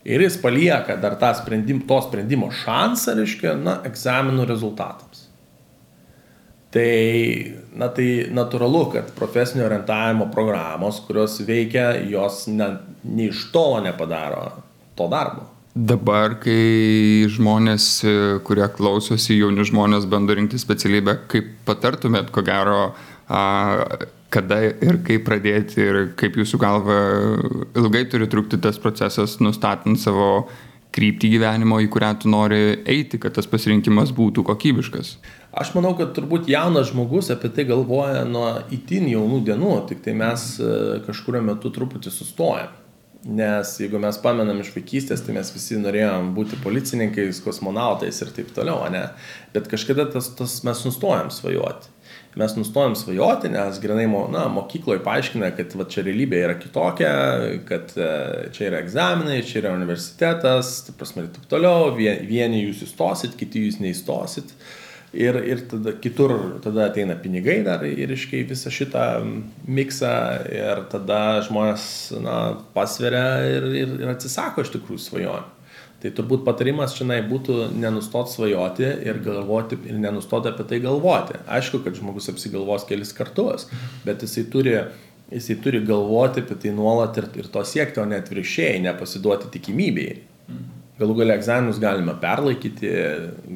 Ir 0.05 0.23
jis 0.23 0.37
palieka 0.41 0.95
dar 0.97 1.15
tą 1.21 1.29
sprendim, 1.37 1.83
to 1.85 1.99
sprendimo 2.01 2.49
šansą, 2.63 3.13
reiškia, 3.19 3.53
na, 3.61 3.77
egzaminų 3.85 4.47
rezultatams. 4.49 5.27
Tai, 6.71 6.91
na, 7.75 7.89
tai 7.91 8.07
natūralu, 8.31 8.85
kad 8.93 9.09
profesinio 9.17 9.67
orientavimo 9.67 10.29
programos, 10.31 11.01
kurios 11.05 11.35
veikia, 11.45 11.91
jos 12.09 12.45
ne, 12.49 12.69
ne 13.03 13.27
iš 13.27 13.49
tolo 13.53 13.81
nepadaro 13.83 14.45
to 14.95 15.09
darbo. 15.11 15.49
Dabar, 15.71 16.33
kai 16.41 17.27
žmonės, 17.31 17.85
kurie 18.47 18.65
klausosi, 18.75 19.37
jauni 19.37 19.63
žmonės 19.67 20.07
bando 20.09 20.35
rinkti 20.35 20.59
specialybę, 20.59 21.15
kaip 21.31 21.53
patartumėt, 21.67 22.31
ko 22.33 22.43
gero, 22.47 22.79
a, 23.31 23.43
kada 24.31 24.61
ir 24.71 25.01
kaip 25.05 25.25
pradėti 25.27 25.83
ir 25.83 26.01
kaip 26.19 26.39
jūsų 26.39 26.59
galva 26.61 26.97
ilgai 27.77 28.05
turi 28.09 28.29
trukti 28.31 28.59
tas 28.61 28.79
procesas, 28.81 29.37
nustatant 29.43 29.99
savo 29.99 30.47
kryptį 30.95 31.29
gyvenimo, 31.37 31.79
į 31.79 31.87
kurią 31.91 32.11
tu 32.19 32.31
nori 32.31 32.81
eiti, 32.89 33.19
kad 33.21 33.35
tas 33.37 33.47
pasirinkimas 33.47 34.11
būtų 34.15 34.43
kokybiškas? 34.47 35.13
Aš 35.61 35.73
manau, 35.75 35.93
kad 35.99 36.13
turbūt 36.15 36.49
jaunas 36.51 36.91
žmogus 36.91 37.31
apie 37.33 37.51
tai 37.51 37.65
galvoja 37.67 38.23
nuo 38.27 38.53
itin 38.75 39.07
jaunų 39.11 39.41
dienų, 39.47 39.71
tik 39.89 40.03
tai 40.03 40.15
mes 40.19 40.45
e, 40.59 40.75
kažkurio 41.07 41.43
metu 41.47 41.71
truputį 41.75 42.11
sustojam. 42.11 42.71
Nes 43.21 43.75
jeigu 43.77 43.99
mes 44.01 44.17
pamenam 44.17 44.63
iš 44.63 44.71
vaikystės, 44.73 45.21
tai 45.21 45.35
mes 45.35 45.51
visi 45.53 45.77
norėjom 45.77 46.31
būti 46.33 46.57
policininkais, 46.63 47.43
kosmonautais 47.45 48.17
ir 48.23 48.31
taip 48.33 48.49
toliau, 48.55 48.81
ne? 48.89 49.03
Bet 49.53 49.69
kažkada 49.69 50.07
tas, 50.09 50.31
tas 50.37 50.55
mes 50.65 50.85
nustojam 50.87 51.29
svajoti 51.33 51.91
mes 52.35 52.55
nustojom 52.55 52.95
svajoti, 52.95 53.49
nes 53.51 53.79
grinai 53.83 54.07
na, 54.31 54.45
mokykloje 54.47 55.01
paaiškina, 55.03 55.51
kad 55.55 55.73
va, 55.75 55.85
čia 55.91 56.03
realybė 56.05 56.39
yra 56.45 56.55
kitokia, 56.59 57.11
kad 57.67 57.91
e, 57.99 58.11
čia 58.55 58.69
yra 58.69 58.79
egzaminai, 58.85 59.41
čia 59.47 59.59
yra 59.65 59.73
universitetas, 59.75 60.77
taip 60.87 60.99
prasme, 61.01 61.27
taip 61.33 61.49
toliau, 61.51 61.91
vieni 61.97 62.63
jūs 62.63 62.85
įstosit, 62.87 63.35
kiti 63.39 63.65
jūs 63.65 63.81
neįstosit. 63.83 64.55
Ir, 65.13 65.35
ir 65.35 65.63
tada 65.69 65.93
kitur 66.01 66.61
tada 66.63 66.85
ateina 66.89 67.15
pinigai 67.19 67.61
dar 67.65 67.83
ir 67.85 68.11
iškai 68.15 68.43
visą 68.49 68.71
šitą 68.71 69.05
miksą 69.67 70.13
ir 70.51 70.85
tada 70.91 71.41
žmonės 71.47 71.85
na, 72.23 72.37
pasveria 72.75 73.41
ir, 73.57 73.67
ir, 73.83 73.97
ir 74.03 74.13
atsisako 74.13 74.65
iš 74.65 74.71
tikrųjų 74.77 75.03
svajonių. 75.07 75.57
Tai 76.01 76.09
turbūt 76.17 76.41
patarimas 76.41 76.95
čia 76.97 77.19
būtų 77.29 77.67
nenustoti 77.77 78.33
svajoti 78.33 78.87
ir 79.05 79.19
galvoti 79.21 79.77
ir 79.85 79.99
nenustoti 80.01 80.49
apie 80.49 80.65
tai 80.65 80.79
galvoti. 80.81 81.37
Aišku, 81.45 81.83
kad 81.85 81.93
žmogus 81.93 82.31
apsigalvos 82.31 82.87
kelis 82.89 83.13
kartus, 83.13 83.67
bet 84.05 84.25
jisai 84.25 84.47
turi, 84.49 84.73
jisai 85.29 85.59
turi 85.61 85.83
galvoti 85.85 86.41
apie 86.41 86.57
tai 86.57 86.73
nuolat 86.73 87.21
ir, 87.21 87.29
ir 87.37 87.51
to 87.53 87.61
siekti, 87.61 88.01
o 88.01 88.07
ne 88.09 88.17
atvirkščiai, 88.17 88.81
nepasiduoti 88.87 89.53
tikimybei. 89.53 90.15
Galų 91.01 91.15
galia 91.17 91.37
egzaminus 91.39 91.79
galima 91.81 92.13
perlaikyti, 92.21 92.91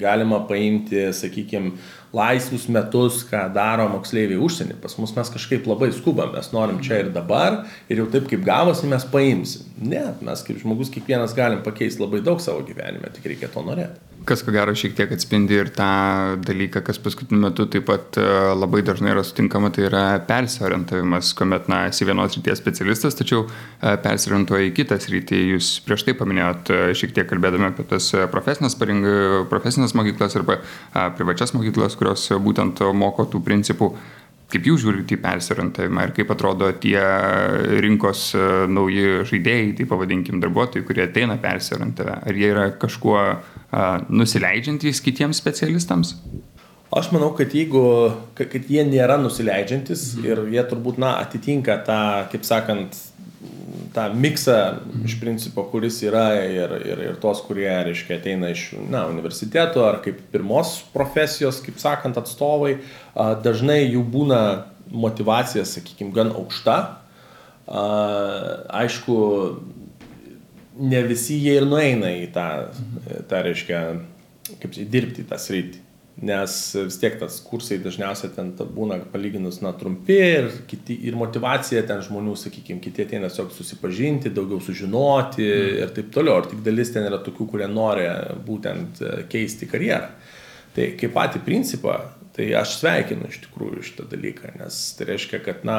galima 0.01 0.41
paimti, 0.49 1.03
sakykime, 1.13 1.75
laisvus 2.15 2.65
metus, 2.71 3.21
ką 3.27 3.43
daro 3.53 3.85
moksleiviai 3.91 4.41
užsienį. 4.41 4.79
Pas 4.81 4.97
mus 4.97 5.13
mes 5.17 5.31
kažkaip 5.35 5.67
labai 5.69 5.91
skubam, 5.93 6.33
mes 6.33 6.49
norim 6.55 6.81
čia 6.85 7.03
ir 7.03 7.13
dabar 7.13 7.63
ir 7.91 8.01
jau 8.01 8.09
taip 8.09 8.29
kaip 8.31 8.43
gavosi 8.47 8.89
mes 8.89 9.05
paimsim. 9.13 9.69
Ne, 9.77 10.07
mes 10.25 10.43
kaip 10.47 10.63
žmogus 10.63 10.93
kiekvienas 10.95 11.37
galim 11.37 11.61
pakeisti 11.65 12.03
labai 12.03 12.23
daug 12.25 12.41
savo 12.43 12.65
gyvenime, 12.65 13.13
tik 13.13 13.29
reikia 13.33 13.51
to 13.53 13.63
norėti 13.67 14.14
kas 14.25 14.41
ko 14.45 14.53
gero 14.55 14.73
šiek 14.77 14.95
tiek 14.97 15.11
atspindi 15.13 15.57
ir 15.59 15.69
tą 15.73 15.87
dalyką, 16.45 16.81
kas 16.85 16.99
paskutiniu 17.01 17.43
metu 17.43 17.67
taip 17.71 17.85
pat 17.89 18.17
e, 18.19 18.25
labai 18.57 18.81
dažnai 18.85 19.13
yra 19.13 19.23
sutinkama, 19.25 19.69
tai 19.73 19.85
yra 19.89 20.03
persiorientavimas, 20.27 21.31
kuomet, 21.37 21.69
na, 21.71 21.83
esi 21.91 22.07
vienos 22.07 22.37
ryties 22.37 22.59
specialistas, 22.61 23.17
tačiau 23.19 23.45
e, 23.45 23.95
persiorientuoji 24.03 24.71
į 24.71 24.75
kitą 24.79 24.99
sritį. 25.01 25.41
Jūs 25.53 25.71
prieš 25.85 26.07
tai 26.07 26.17
paminėjot 26.17 26.73
e, 26.73 26.81
šiek 26.97 27.15
tiek 27.15 27.29
kalbėdami 27.29 27.69
apie 27.69 27.87
tas 27.93 28.09
profesinės, 28.33 28.77
paring, 28.81 29.05
profesinės 29.51 29.95
mokyklas 29.97 30.37
arba 30.41 30.59
privačias 31.17 31.53
mokyklas, 31.55 31.97
kurios 31.99 32.27
būtent 32.41 32.81
moko 32.97 33.27
tų 33.29 33.43
principų 33.45 33.93
kaip 34.55 34.69
jūs 34.71 34.85
žiūrite 34.85 35.17
į 35.17 35.21
persiorientavimą 35.23 36.07
ir 36.07 36.15
kaip 36.15 36.31
atrodo 36.31 36.71
tie 36.79 36.99
rinkos 37.83 38.29
nauji 38.71 39.27
žaidėjai, 39.27 39.73
tai 39.79 39.87
pavadinkim 39.91 40.39
darbuotojai, 40.43 40.87
kurie 40.87 41.03
ateina 41.05 41.35
persiorientavę, 41.41 42.21
ar 42.23 42.39
jie 42.39 42.51
yra 42.53 42.69
kažkuo 42.79 43.19
nusileidžiantys 44.07 45.03
kitiems 45.03 45.43
specialistams? 45.43 46.15
Aš 46.95 47.09
manau, 47.11 47.33
kad 47.35 47.51
jeigu, 47.51 47.81
kad 48.37 48.53
jie 48.71 48.83
nėra 48.87 49.17
nusileidžiantis 49.19 50.13
mhm. 50.15 50.27
ir 50.29 50.43
jie 50.55 50.63
turbūt, 50.69 51.01
na, 51.01 51.17
atitinka 51.25 51.79
tą, 51.83 51.99
kaip 52.31 52.47
sakant, 52.47 52.95
tą 53.95 54.09
miksą 54.13 54.57
iš 55.07 55.15
principo, 55.21 55.63
kuris 55.71 56.01
yra 56.03 56.27
ir, 56.43 56.73
ir, 56.83 57.03
ir 57.09 57.19
tos, 57.21 57.41
kurie, 57.45 57.69
reiškia, 57.87 58.19
ateina 58.19 58.51
iš, 58.51 58.67
na, 58.91 59.05
universiteto 59.11 59.85
ar 59.87 60.01
kaip 60.03 60.19
pirmos 60.33 60.77
profesijos, 60.93 61.61
kaip 61.63 61.79
sakant, 61.81 62.19
atstovai, 62.19 62.77
dažnai 63.45 63.85
jų 63.85 64.03
būna 64.11 64.41
motivacija, 64.91 65.63
sakykime, 65.67 66.13
gan 66.15 66.33
aukšta. 66.35 66.77
Aišku, 67.65 69.15
ne 70.75 71.01
visi 71.07 71.39
jie 71.41 71.55
ir 71.61 71.65
nueina 71.69 72.11
į 72.19 72.27
tą, 72.35 72.49
tą 73.29 73.41
reiškia, 73.47 73.81
kaip 74.61 74.77
dirbti 74.91 75.25
tą 75.29 75.39
sritį. 75.41 75.81
Nes 76.15 76.53
vis 76.77 76.95
tiek 76.95 77.17
tas 77.19 77.41
kursai 77.43 77.75
dažniausiai 77.83 78.31
ten 78.31 78.53
būna 78.55 79.01
palyginus, 79.11 79.57
na, 79.59 79.73
trumpi 79.75 80.15
ir, 80.15 80.45
kiti, 80.69 80.95
ir 81.09 81.17
motivacija 81.19 81.81
ten 81.83 81.99
žmonių, 82.05 82.37
sakykime, 82.39 82.79
kiti 82.83 83.03
ateina 83.03 83.27
tiesiog 83.27 83.51
susipažinti, 83.51 84.31
daugiau 84.31 84.61
sužinoti 84.63 85.43
mm. 85.43 85.73
ir 85.83 85.91
taip 85.97 86.13
toliau. 86.15 86.39
Ir 86.39 86.47
tik 86.53 86.61
dalis 86.63 86.93
ten 86.95 87.03
yra 87.09 87.19
tokių, 87.25 87.49
kurie 87.51 87.67
nori 87.67 88.07
būtent 88.47 89.01
e, 89.03 89.17
keisti 89.31 89.67
karjerą. 89.67 90.07
Tai 90.75 90.87
kaip 91.01 91.13
patį 91.15 91.41
principą, 91.43 91.97
tai 92.35 92.47
aš 92.61 92.77
sveikinu 92.79 93.27
iš 93.27 93.41
tikrųjų 93.49 93.83
šitą 93.89 94.07
dalyką, 94.11 94.55
nes 94.61 94.79
tai 94.95 95.09
reiškia, 95.11 95.41
kad, 95.43 95.67
na, 95.67 95.77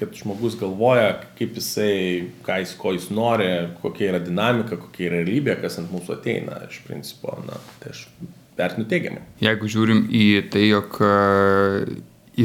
kad 0.00 0.16
žmogus 0.16 0.56
galvoja, 0.60 1.12
kaip 1.36 1.60
jisai, 1.60 2.32
ką 2.44 2.58
jis, 2.64 2.72
ko 2.80 2.96
jis 2.96 3.12
nori, 3.12 3.52
kokia 3.84 4.14
yra 4.14 4.24
dinamika, 4.24 4.80
kokia 4.80 5.10
yra 5.10 5.20
realybė, 5.20 5.60
kas 5.60 5.76
ant 5.80 5.92
mūsų 5.92 6.16
ateina. 6.16 6.62
Iš 6.68 6.82
principo, 6.88 7.36
na, 7.44 7.60
tai 7.84 7.92
aš 7.92 8.06
vertinu 8.58 8.88
teigiamai. 8.88 9.22
Jeigu 9.42 9.70
žiūrim 9.70 10.06
į 10.10 10.26
tai, 10.52 10.66
jog 10.70 10.98
e, 11.04 11.12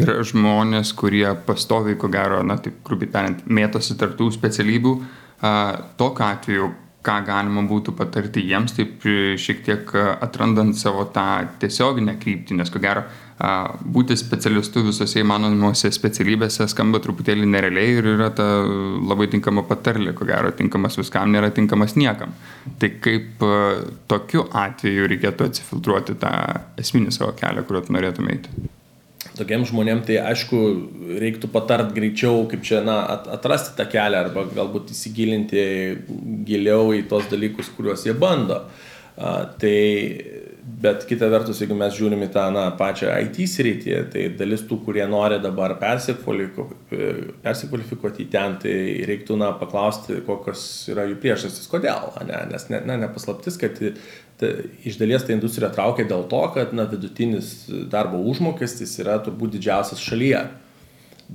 yra 0.01 0.19
žmonės, 0.27 0.93
kurie 0.97 1.27
pastoviai, 1.47 1.97
ko 1.99 2.11
gero, 2.11 2.41
na, 2.47 2.59
taip 2.61 2.79
grubiai 2.87 3.11
tariant, 3.11 3.43
mėtosi 3.47 3.97
tarptų 3.99 4.31
specialybių, 4.37 4.95
tokiu 5.97 6.25
atveju 6.27 6.69
ką 7.05 7.17
galima 7.25 7.63
būtų 7.69 7.95
patarti 7.97 8.43
jiems, 8.45 8.75
taip 8.77 9.05
šiek 9.41 9.63
tiek 9.65 9.91
atrandant 9.97 10.77
savo 10.77 11.07
tą 11.13 11.47
tiesioginę 11.61 12.17
kryptį, 12.21 12.59
nes 12.59 12.69
ko 12.73 12.81
gero 12.83 13.07
būti 13.95 14.13
specialistu 14.19 14.83
visose 14.85 15.23
įmanomuose 15.23 15.89
specialybėse 15.93 16.67
skamba 16.69 16.99
truputėlį 17.01 17.47
nerealiai 17.49 17.95
ir 17.97 18.09
yra 18.13 18.29
ta 18.37 18.45
labai 18.61 19.31
tinkama 19.31 19.63
patarlė, 19.69 20.13
ko 20.17 20.27
gero 20.29 20.51
tinkamas 20.57 20.99
viskam 20.99 21.31
nėra 21.33 21.49
tinkamas 21.55 21.97
niekam. 21.97 22.35
Tai 22.77 22.91
kaip 23.01 23.41
tokiu 24.11 24.45
atveju 24.65 25.09
reikėtų 25.15 25.49
atsifiltruoti 25.49 26.19
tą 26.21 26.35
esminį 26.81 27.15
savo 27.17 27.33
kelią, 27.39 27.65
kuriuo 27.65 27.97
norėtume 27.97 28.37
eiti? 28.37 28.69
Tokiem 29.37 29.65
žmonėm 29.67 30.03
tai 30.07 30.19
aišku 30.21 30.59
reiktų 31.21 31.49
patart 31.53 31.93
greičiau, 31.95 32.45
kaip 32.51 32.63
čia, 32.67 32.81
na, 32.85 32.99
atrasti 33.35 33.75
tą 33.77 33.87
kelią 33.91 34.25
arba 34.25 34.45
galbūt 34.51 34.93
įsigilinti 34.95 35.65
giliau 36.47 36.91
į 36.97 37.05
tos 37.11 37.29
dalykus, 37.31 37.71
kuriuos 37.75 38.05
jie 38.07 38.15
bando. 38.17 38.63
Tai 39.15 39.77
Bet 40.61 41.07
kita 41.09 41.25
vertus, 41.25 41.57
jeigu 41.57 41.73
mes 41.73 41.89
žiūrime 41.97 42.27
tą 42.29 42.43
na, 42.53 42.67
pačią 42.77 43.09
IT 43.25 43.49
sritį, 43.49 44.13
tai 44.13 44.29
dalis 44.37 44.61
tų, 44.69 44.77
kurie 44.85 45.01
nori 45.09 45.41
dabar 45.41 45.73
persikvalifikuoti 45.81 48.21
į 48.21 48.29
ten, 48.29 48.61
tai 48.61 49.01
reiktų 49.09 49.41
na, 49.41 49.57
paklausti, 49.57 50.21
kokios 50.27 50.61
yra 50.93 51.09
jų 51.09 51.17
priežastys, 51.23 51.65
kodėl. 51.71 52.13
Ne? 52.29 52.37
Nes 52.51 52.63
ne, 52.69 52.77
na, 52.85 52.93
nepaslaptis, 53.07 53.55
kad 53.61 53.73
ta, 53.81 54.47
iš 54.85 54.95
dalies 55.01 55.25
ta 55.25 55.33
industrija 55.33 55.73
traukia 55.73 56.05
dėl 56.05 56.23
to, 56.29 56.43
kad 56.53 56.69
na, 56.77 56.85
vidutinis 56.93 57.65
darbo 57.89 58.21
užmokestis 58.29 58.93
yra 59.01 59.17
turbūt 59.25 59.57
didžiausias 59.57 59.97
šalyje. 60.05 60.45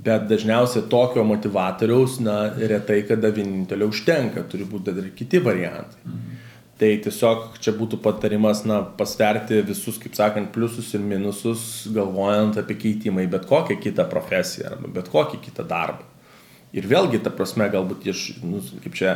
Bet 0.07 0.21
dažniausiai 0.31 0.87
tokio 0.87 1.27
motivatoriaus, 1.27 2.23
na, 2.23 2.47
retai 2.71 3.03
kada 3.09 3.27
vienintelio 3.35 3.91
užtenka, 3.91 4.47
turi 4.47 4.63
būti 4.71 4.95
dar 4.95 5.03
ir 5.03 5.11
kiti 5.19 5.43
variantai. 5.43 5.99
Mhm. 6.05 6.36
Tai 6.77 6.89
tiesiog 7.01 7.55
čia 7.63 7.71
būtų 7.73 7.97
patarimas, 8.05 8.61
na, 8.69 8.83
pasverti 8.99 9.63
visus, 9.65 9.95
kaip 9.97 10.13
sakant, 10.13 10.51
pliusus 10.53 10.91
ir 10.93 11.01
minusus, 11.01 11.87
galvojant 11.93 12.59
apie 12.61 12.77
keitimą 12.83 13.23
į 13.25 13.31
bet 13.33 13.47
kokią 13.49 13.79
kitą 13.81 14.05
profesiją 14.11 14.75
arba 14.75 14.91
bet 14.99 15.09
kokį 15.09 15.41
kitą 15.47 15.65
darbą. 15.65 16.05
Ir 16.77 16.85
vėlgi, 16.85 17.23
ta 17.25 17.33
prasme, 17.33 17.65
galbūt 17.73 18.05
iš, 18.11 18.27
nu, 18.45 18.61
kaip 18.83 18.93
čia, 18.99 19.15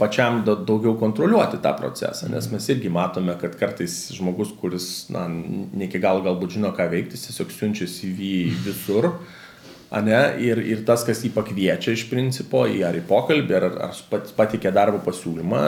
pačiam 0.00 0.40
daugiau 0.48 0.96
kontroliuoti 0.98 1.62
tą 1.62 1.76
procesą, 1.78 2.26
nes 2.32 2.50
mes 2.50 2.70
irgi 2.74 2.90
matome, 2.90 3.38
kad 3.38 3.54
kartais 3.60 3.94
žmogus, 4.16 4.50
kuris, 4.58 4.90
na, 5.14 5.28
ne 5.30 5.86
iki 5.86 6.02
galo 6.02 6.26
galbūt 6.26 6.58
žino, 6.58 6.74
ką 6.74 6.90
veikti, 6.90 7.22
tiesiog 7.22 7.54
siunčia 7.54 7.86
CV 7.86 8.48
visur. 8.66 9.12
Mm 9.14 9.44
Ane, 9.94 10.18
ir, 10.42 10.58
ir 10.66 10.80
tas, 10.86 11.04
kas 11.06 11.20
jį 11.22 11.30
pakviečia 11.36 11.92
iš 11.94 12.08
principo, 12.10 12.64
į 12.66 12.80
ar 12.88 12.96
į 12.98 13.04
pokalbį, 13.06 13.54
ar, 13.54 13.66
ar 13.86 14.24
patikė 14.34 14.72
darbo 14.74 14.98
pasiūlymą, 15.04 15.60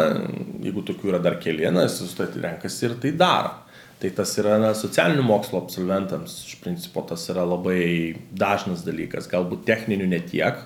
jeigu 0.65 0.83
tokių 0.89 1.13
yra 1.13 1.21
dar 1.23 1.37
keli, 1.39 1.69
na, 1.71 1.87
jis 1.87 2.19
renkasi 2.19 2.89
ir 2.89 2.97
tai 3.05 3.13
daro. 3.15 3.55
Tai 3.99 4.11
tas 4.15 4.33
yra 4.39 4.57
na, 4.63 4.73
socialinių 4.79 5.25
mokslo 5.27 5.63
absolventams, 5.63 6.35
iš 6.51 6.59
principo 6.63 7.03
tas 7.07 7.25
yra 7.31 7.47
labai 7.47 8.15
dažnas 8.31 8.85
dalykas, 8.87 9.31
galbūt 9.31 9.65
techninių 9.67 10.07
netiek, 10.11 10.61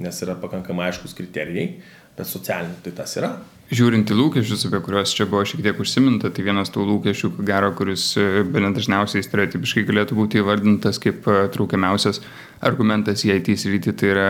nes 0.00 0.24
yra 0.24 0.36
pakankamai 0.40 0.90
aiškus 0.90 1.16
kriterijai, 1.16 1.68
bet 2.16 2.28
socialinių 2.28 2.80
tai 2.84 2.96
tas 3.02 3.16
yra. 3.20 3.34
Žiūrint 3.74 4.10
į 4.12 4.16
lūkesčius, 4.18 4.66
apie 4.68 4.78
kuriuos 4.84 5.12
čia 5.16 5.24
buvo 5.26 5.42
šiek 5.48 5.62
tiek 5.64 5.78
užsiminta, 5.80 6.30
tai 6.30 6.44
vienas 6.46 6.70
tų 6.70 6.84
lūkesčių, 6.86 7.30
gero, 7.48 7.72
kuris 7.74 8.04
e, 8.20 8.44
bene 8.46 8.70
dažniausiai 8.76 9.24
stereotipiškai 9.24 9.86
galėtų 9.88 10.18
būti 10.18 10.42
įvardintas 10.42 11.00
kaip 11.02 11.26
e, 11.26 11.38
traukiamiausias 11.54 12.20
argumentas 12.64 13.24
į 13.26 13.32
IT 13.38 13.50
sritį, 13.64 13.94
tai 13.98 14.12
yra 14.12 14.28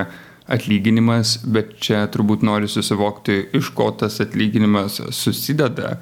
atlyginimas, 0.55 1.39
bet 1.45 1.75
čia 1.83 2.05
turbūt 2.13 2.45
nori 2.47 2.71
susivokti, 2.71 3.41
iš 3.59 3.73
ko 3.77 3.91
tas 4.01 4.21
atlyginimas 4.25 5.01
susideda 5.13 5.97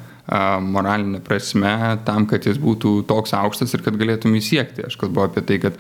moralinė 0.65 1.21
prasme 1.25 1.73
tam, 2.07 2.27
kad 2.31 2.47
jis 2.49 2.61
būtų 2.63 3.03
toks 3.09 3.35
aukštas 3.37 3.75
ir 3.77 3.83
kad 3.85 3.99
galėtum 4.01 4.35
įsiekti. 4.39 4.87
Aš 4.89 4.97
kalbu 5.01 5.27
apie 5.27 5.43
tai, 5.47 5.59
kad 5.63 5.77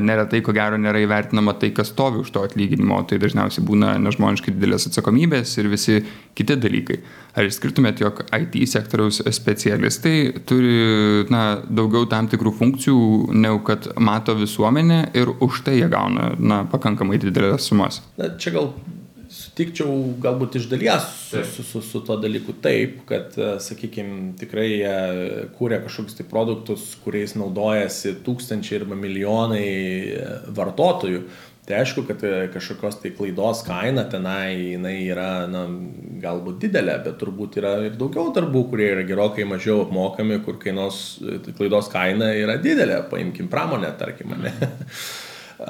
neretai, 0.00 0.42
ko 0.44 0.54
gero, 0.56 0.78
nėra 0.80 1.02
įvertinama 1.04 1.54
tai, 1.60 1.72
kas 1.76 1.92
stovi 1.92 2.22
už 2.22 2.30
to 2.32 2.44
atlyginimo, 2.46 3.00
tai 3.08 3.18
dažniausiai 3.22 3.64
būna 3.68 3.96
nežmoniškai 4.04 4.54
didelės 4.54 4.88
atsakomybės 4.90 5.52
ir 5.60 5.68
visi 5.72 5.98
kiti 6.38 6.56
dalykai. 6.60 7.00
Ar 7.36 7.48
išskirtumėt, 7.48 8.02
jog 8.04 8.24
IT 8.36 8.58
sektoriaus 8.68 9.22
specialistai 9.32 10.16
turi 10.48 11.26
na, 11.32 11.44
daugiau 11.64 12.08
tam 12.08 12.28
tikrų 12.32 12.52
funkcijų, 12.58 13.04
negu 13.36 13.62
kad 13.68 13.88
mato 14.00 14.36
visuomenė 14.36 15.04
ir 15.16 15.32
už 15.40 15.62
tai 15.68 15.78
jie 15.80 15.88
gauna 15.92 16.32
na, 16.38 16.64
pakankamai 16.72 17.20
didelės 17.22 17.68
sumas? 17.72 18.02
Na, 18.20 18.34
čia 18.36 18.56
gal 18.56 18.74
sutikčiau 19.42 19.92
galbūt 20.22 20.58
iš 20.60 20.66
dalies 20.70 21.06
su, 21.28 21.42
su, 21.48 21.64
su, 21.66 21.82
su 21.84 22.02
to 22.06 22.16
dalyku 22.22 22.54
taip, 22.64 23.00
kad, 23.08 23.34
sakykime, 23.62 24.34
tikrai 24.40 24.68
jie 24.70 24.96
kūrė 25.58 25.82
kažkokius 25.84 26.18
tai 26.18 26.26
produktus, 26.30 26.92
kuriais 27.04 27.36
naudojasi 27.38 28.18
tūkstančiai 28.26 28.82
arba 28.82 28.98
milijonai 28.98 29.64
vartotojų. 30.54 31.24
Tai 31.62 31.76
aišku, 31.78 32.02
kad 32.08 32.22
kažkokios 32.50 32.96
tai 32.98 33.12
klaidos 33.14 33.60
kaina 33.62 34.02
tenai 34.10 34.72
jinai 34.72 34.96
yra, 35.06 35.46
na, 35.46 35.62
galbūt 36.24 36.58
didelė, 36.64 36.96
bet 37.04 37.20
turbūt 37.20 37.60
yra 37.60 37.76
ir 37.86 37.94
daugiau 38.00 38.32
darbų, 38.34 38.64
kurie 38.72 38.88
yra 38.96 39.04
gerokai 39.06 39.46
mažiau 39.46 39.84
apmokami, 39.84 40.40
kur 40.42 40.58
kainos, 40.62 41.20
klaidos 41.54 41.90
kaina 41.92 42.32
yra 42.34 42.58
didelė, 42.58 43.04
paimkim 43.12 43.46
pramonę, 43.52 43.94
tarkim, 44.00 44.34
ne. 44.42 44.54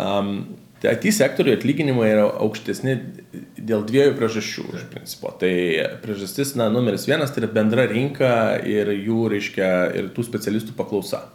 um, 0.01 0.37
Tai 0.49 0.72
IT 0.91 1.13
sektoriuje 1.15 1.61
atlyginimai 1.61 2.09
yra 2.11 2.25
aukštesni 2.43 2.97
dėl 3.55 3.85
dviejų 3.87 4.17
priežasčių 4.19 4.65
iš 4.79 4.89
principo. 4.91 5.31
Tai 5.39 5.53
priežastis, 6.03 6.57
na, 6.59 6.67
numeris 6.73 7.07
vienas, 7.07 7.31
tai 7.31 7.45
yra 7.45 7.53
bendra 7.55 7.87
rinka 7.91 8.33
ir 8.67 8.91
jų, 8.97 9.29
reiškia, 9.37 9.71
ir 9.99 10.11
tų 10.17 10.27
specialistų 10.27 10.75
paklausa. 10.79 11.29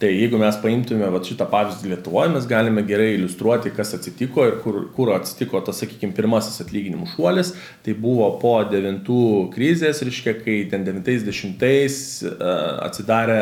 Tai 0.00 0.08
jeigu 0.08 0.38
mes 0.40 0.56
paimtume 0.62 1.10
va, 1.12 1.18
šitą 1.20 1.44
pavyzdį 1.50 1.90
Lietuvoje, 1.90 2.30
mes 2.32 2.46
galime 2.48 2.86
gerai 2.88 3.10
iliustruoti, 3.18 3.74
kas 3.76 3.90
atsitiko 3.98 4.46
ir 4.48 4.56
kur, 4.62 4.78
kur 4.94 5.10
atsitiko 5.12 5.60
tas, 5.66 5.82
sakykime, 5.82 6.14
pirmasis 6.16 6.62
atlyginimų 6.64 7.10
šuolis. 7.10 7.52
Tai 7.84 7.96
buvo 8.00 8.30
po 8.40 8.54
devintų 8.70 9.20
krizės, 9.52 10.00
reiškia, 10.06 10.38
kai 10.40 10.56
ten 10.72 10.86
90-ais 10.88 11.98
uh, 12.30 12.40
atsidarė 12.86 13.40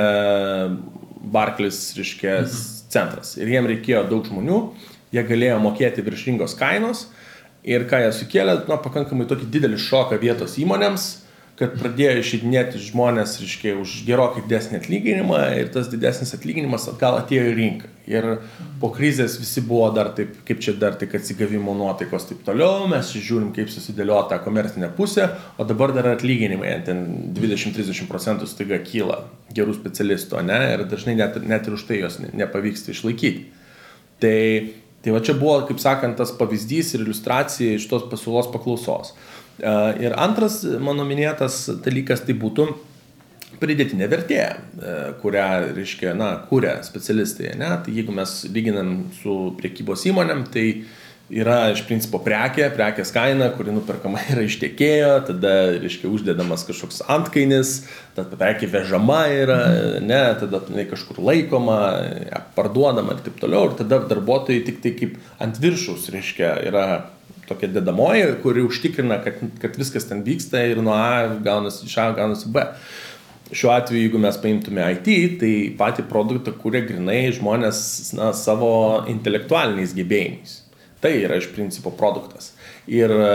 Barclays, 1.30 1.78
reiškia, 2.00 2.40
mhm. 2.40 2.60
centras. 2.90 3.36
Ir 3.38 3.54
jiem 3.54 3.68
reikėjo 3.76 4.08
daug 4.10 4.26
žmonių 4.26 4.62
jie 5.14 5.24
galėjo 5.28 5.60
mokėti 5.64 6.04
virš 6.04 6.26
rinkos 6.30 6.56
kainos 6.58 7.06
ir 7.66 7.86
ką 7.88 8.02
jie 8.04 8.12
sukėlė, 8.16 8.60
na, 8.68 8.78
pakankamai 8.80 9.28
tokį 9.28 9.48
didelį 9.54 9.80
šoką 9.82 10.18
vietos 10.22 10.56
įmonėms, 10.60 11.08
kad 11.58 11.74
pradėjo 11.74 12.20
išeidinėti 12.20 12.78
žmonės, 12.78 13.34
reiškia, 13.42 13.72
už 13.82 14.04
gerokai 14.06 14.44
didesnį 14.44 14.78
atlyginimą 14.78 15.40
ir 15.58 15.70
tas 15.74 15.88
didesnis 15.90 16.30
atlyginimas 16.36 16.86
atgal 16.90 17.18
atėjo 17.18 17.48
į 17.50 17.54
rinką. 17.56 17.90
Ir 18.08 18.28
po 18.80 18.92
krizės 18.94 19.34
visi 19.40 19.64
buvo 19.66 19.88
dar 19.92 20.12
taip, 20.16 20.36
kaip 20.48 20.62
čia 20.64 20.76
dar 20.78 20.94
tik 21.00 21.16
atsigavimo 21.18 21.74
nuotaikos 21.76 22.28
taip 22.30 22.44
toliau, 22.46 22.86
mes 22.88 23.10
žiūrim, 23.10 23.50
kaip 23.56 23.72
susidėliota 23.74 24.38
komercinė 24.44 24.92
pusė, 24.96 25.26
o 25.58 25.66
dabar 25.68 25.92
dar 25.96 26.12
atlyginimai, 26.14 26.76
ten 26.86 27.04
20-30 27.36 28.06
procentų 28.08 28.48
staiga 28.48 28.78
kyla 28.86 29.24
gerų 29.52 29.74
specialistų, 29.80 30.40
ne, 30.46 30.60
ir 30.76 30.86
dažnai 30.88 31.18
net, 31.18 31.42
net 31.42 31.66
ir 31.66 31.74
už 31.74 31.88
tai 31.90 32.00
jos 32.04 32.22
nepavyksta 32.22 32.94
išlaikyti. 32.94 33.48
Tai 34.22 34.38
Tai 35.04 35.14
va 35.14 35.22
čia 35.24 35.36
buvo, 35.38 35.60
kaip 35.68 35.80
sakant, 35.82 36.18
tas 36.18 36.34
pavyzdys 36.34 36.94
ir 36.94 37.04
iliustracija 37.04 37.78
iš 37.78 37.86
tos 37.90 38.06
pasiūlos 38.10 38.50
paklausos. 38.54 39.14
E, 39.58 39.72
ir 40.04 40.16
antras 40.18 40.60
mano 40.82 41.06
minėtas 41.08 41.64
dalykas 41.84 42.24
tai 42.26 42.34
būtų 42.38 42.68
pridėtinė 43.62 44.08
vertė, 44.10 44.42
e, 44.42 44.96
kurią, 45.22 45.48
reiškia, 45.76 46.14
na, 46.18 46.32
kūrė 46.50 46.80
specialistai. 46.86 47.54
Ne? 47.58 47.70
Tai 47.84 47.94
jeigu 47.94 48.14
mes 48.14 48.40
lyginam 48.54 48.96
su 49.20 49.38
priekybos 49.58 50.04
įmonėm, 50.10 50.44
tai 50.54 50.66
uh, 50.74 50.97
yra 51.28 51.72
iš 51.74 51.82
principo 51.88 52.20
prekė, 52.24 52.70
prekės 52.72 53.12
kaina, 53.12 53.50
kuri 53.56 53.72
nuperkama 53.74 54.22
yra 54.32 54.44
iš 54.46 54.58
tiekėjo, 54.62 55.10
tada, 55.28 55.54
reiškia, 55.76 56.08
uždedamas 56.12 56.64
kažkoks 56.68 57.02
antkainis, 57.12 57.74
tada 58.16 58.38
prekė 58.40 58.70
vežama 58.72 59.20
yra, 59.32 59.58
ne, 60.04 60.22
tada 60.40 60.62
jinai 60.68 60.86
kažkur 60.88 61.20
laikoma, 61.28 61.78
parduodama 62.56 63.16
ir 63.16 63.22
taip 63.26 63.36
toliau, 63.42 63.68
ir 63.68 63.76
tada 63.82 64.00
darbuotojai 64.08 64.64
tik 64.66 64.80
tai 64.84 64.94
kaip 64.96 65.18
ant 65.44 65.60
viršus, 65.60 66.08
reiškia, 66.14 66.54
yra 66.70 66.86
tokia 67.48 67.70
dedamoji, 67.72 68.24
kuri 68.42 68.64
užtikrina, 68.64 69.20
kad, 69.24 69.40
kad 69.60 69.76
viskas 69.80 70.08
ten 70.08 70.24
vyksta 70.24 70.64
ir 70.68 70.82
nuo 70.84 70.96
A 70.96 71.38
gaunasi 71.44 71.86
iš 71.88 71.96
A 72.00 72.10
gaunasi 72.16 72.52
B. 72.52 72.64
Šiuo 73.48 73.72
atveju, 73.72 74.02
jeigu 74.02 74.20
mes 74.20 74.36
paimtume 74.42 74.84
IT, 74.92 75.08
tai 75.40 75.52
patį 75.78 76.04
produktą 76.10 76.52
kūrė 76.52 76.82
grinai 76.84 77.30
žmonės 77.32 77.78
na, 78.18 78.34
savo 78.36 78.72
intelektualiniais 79.08 79.96
gebėjimais. 79.96 80.58
Tai 81.00 81.12
yra 81.14 81.36
iš 81.38 81.52
principo 81.54 81.92
produktas. 81.94 82.50
Ir 82.90 83.12
e, 83.14 83.28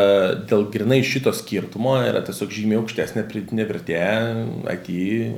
dėl 0.49 0.67
grinai 0.73 0.99
šito 1.07 1.31
skirtumo 1.35 1.95
yra 2.03 2.23
tiesiog 2.27 2.51
žymiai 2.51 2.81
aukštesnė 2.81 3.23
pridėtinė 3.29 3.67
vertė 3.69 4.01
IT, 4.73 4.89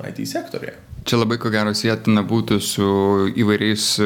IT 0.09 0.25
sektorėje. 0.31 0.79
Čia 1.05 1.19
labai 1.21 1.35
ko 1.37 1.51
gero 1.53 1.69
sėtina 1.77 2.23
būtų 2.25 2.55
su 2.65 2.85
įvairiais 3.37 3.83
e, 4.01 4.05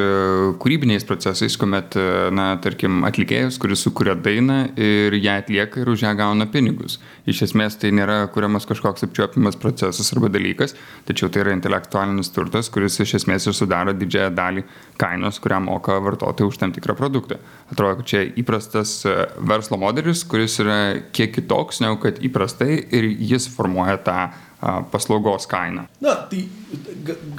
kūrybiniais 0.60 1.06
procesais, 1.08 1.56
kuomet, 1.56 1.96
e, 1.96 2.26
na, 2.36 2.50
tarkim, 2.60 3.06
atlikėjas, 3.08 3.56
kuris 3.64 3.86
sukuria 3.86 4.18
dainą 4.20 4.58
ir 4.76 5.16
ją 5.16 5.38
atlieka 5.40 5.80
ir 5.80 5.94
už 5.94 6.04
ją 6.04 6.12
gauna 6.20 6.50
pinigus. 6.52 6.98
Iš 7.24 7.46
esmės 7.46 7.80
tai 7.80 7.94
nėra 7.96 8.18
kuriamas 8.36 8.68
kažkoks 8.68 9.08
apčiuopimas 9.08 9.56
procesas 9.62 10.12
arba 10.12 10.28
dalykas, 10.34 10.76
tačiau 11.08 11.32
tai 11.32 11.46
yra 11.46 11.54
intelektualinis 11.56 12.34
turtas, 12.36 12.68
kuris 12.68 13.00
iš 13.00 13.16
esmės 13.22 13.48
ir 13.48 13.56
sudaro 13.56 13.96
didžiąją 13.96 14.36
dalį 14.36 14.66
kainos, 15.00 15.40
kurią 15.40 15.62
moka 15.70 15.96
vartotojai 16.04 16.52
už 16.52 16.60
tam 16.60 16.76
tikrą 16.76 16.98
produktą. 17.00 17.40
Atrodo, 17.72 18.02
kad 18.02 18.12
čia 18.12 18.26
įprastas 18.44 18.98
e, 19.08 19.16
verslo 19.40 19.80
modelis, 19.80 20.28
kuris 20.28 20.60
yra 20.60 20.78
kiek 21.16 21.32
kitoks 21.40 21.80
negu 21.80 22.04
kad 22.04 22.20
įprastai 22.20 22.74
ir 22.92 23.08
jis 23.08 23.48
formuoja 23.56 23.96
tą 24.04 24.20
paslaugos 24.92 25.48
kainą. 25.50 25.86
Na, 26.04 26.16
tai 26.30 26.44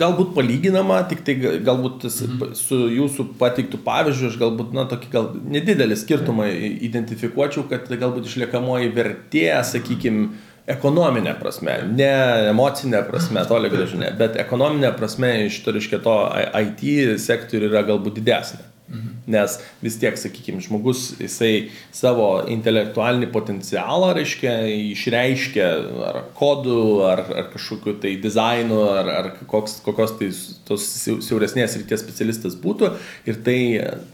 galbūt 0.00 0.32
palyginama, 0.36 1.02
tik 1.10 1.24
tai 1.26 1.36
galbūt 1.38 2.06
mhm. 2.08 2.54
su 2.58 2.78
jūsų 2.90 3.26
pateiktų 3.40 3.82
pavyzdžių 3.84 4.30
aš 4.30 4.38
galbūt, 4.40 4.72
na, 4.76 4.86
tokį 4.90 5.10
gal 5.12 5.32
nedidelį 5.56 5.98
skirtumą 6.00 6.48
identifikuočiau, 6.88 7.66
kad 7.70 7.90
galbūt 7.90 8.30
išliekamoji 8.30 8.94
vertė, 8.96 9.50
sakykime, 9.68 10.30
ekonominė 10.70 11.34
prasme, 11.40 11.76
ne 11.96 12.10
emocinė 12.50 13.02
prasme, 13.08 13.42
toli 13.48 13.70
gražu 13.72 14.00
ne, 14.00 14.10
bet 14.16 14.36
ekonominė 14.40 14.92
prasme 14.96 15.32
iš 15.46 15.60
to, 15.64 15.74
reiškia, 15.76 16.02
to 16.04 16.16
IT 16.60 16.84
sektorių 17.22 17.72
yra 17.72 17.86
galbūt 17.90 18.20
didesnė. 18.20 18.69
Mhm. 18.90 19.10
Nes 19.30 19.52
vis 19.78 19.96
tiek, 20.02 20.16
sakykime, 20.18 20.58
žmogus, 20.64 21.12
jisai 21.22 21.70
savo 21.94 22.40
intelektualinį 22.50 23.28
potencialą, 23.30 24.08
reiškia, 24.16 24.54
išreiškia 24.96 25.68
ar 26.08 26.18
kodų, 26.34 26.80
ar, 27.06 27.22
ar 27.38 27.50
kažkokiu 27.52 27.94
tai 28.02 28.16
dizainu, 28.22 28.80
ar, 28.90 29.10
ar 29.14 29.28
koks, 29.50 29.78
kokios 29.86 30.16
tai 30.18 30.30
tos 30.66 30.86
siauresnės 31.22 31.76
ryties 31.78 32.02
specialistas 32.02 32.56
būtų. 32.58 32.90
Ir 33.30 33.38
tai, 33.46 33.60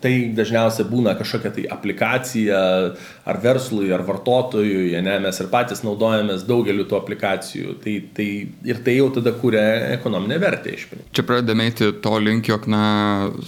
tai 0.04 0.12
dažniausiai 0.36 0.88
būna 0.90 1.16
kažkokia 1.16 1.54
tai 1.56 1.64
aplikacija 1.72 2.60
ar 3.26 3.40
verslui, 3.42 3.88
ar 3.96 4.04
vartotojui, 4.04 4.92
ne, 5.00 5.16
mes 5.24 5.40
ir 5.40 5.50
patys 5.52 5.80
naudojamės 5.86 6.44
daugeliu 6.48 6.84
tų 6.84 7.00
aplikacijų. 7.00 7.78
Tai, 7.80 7.96
tai, 8.16 8.28
ir 8.68 8.84
tai 8.84 8.98
jau 8.98 9.08
tada 9.16 9.32
kūrė 9.40 9.64
ekonominę 9.96 10.36
vertę 10.42 10.76
iš 10.76 10.86
principo. 10.92 11.16
Čia 11.16 11.24
pradedame 11.26 11.70
eiti 11.70 11.90
to 12.04 12.14
link, 12.20 12.52
jog, 12.52 12.68
na, 12.70 12.84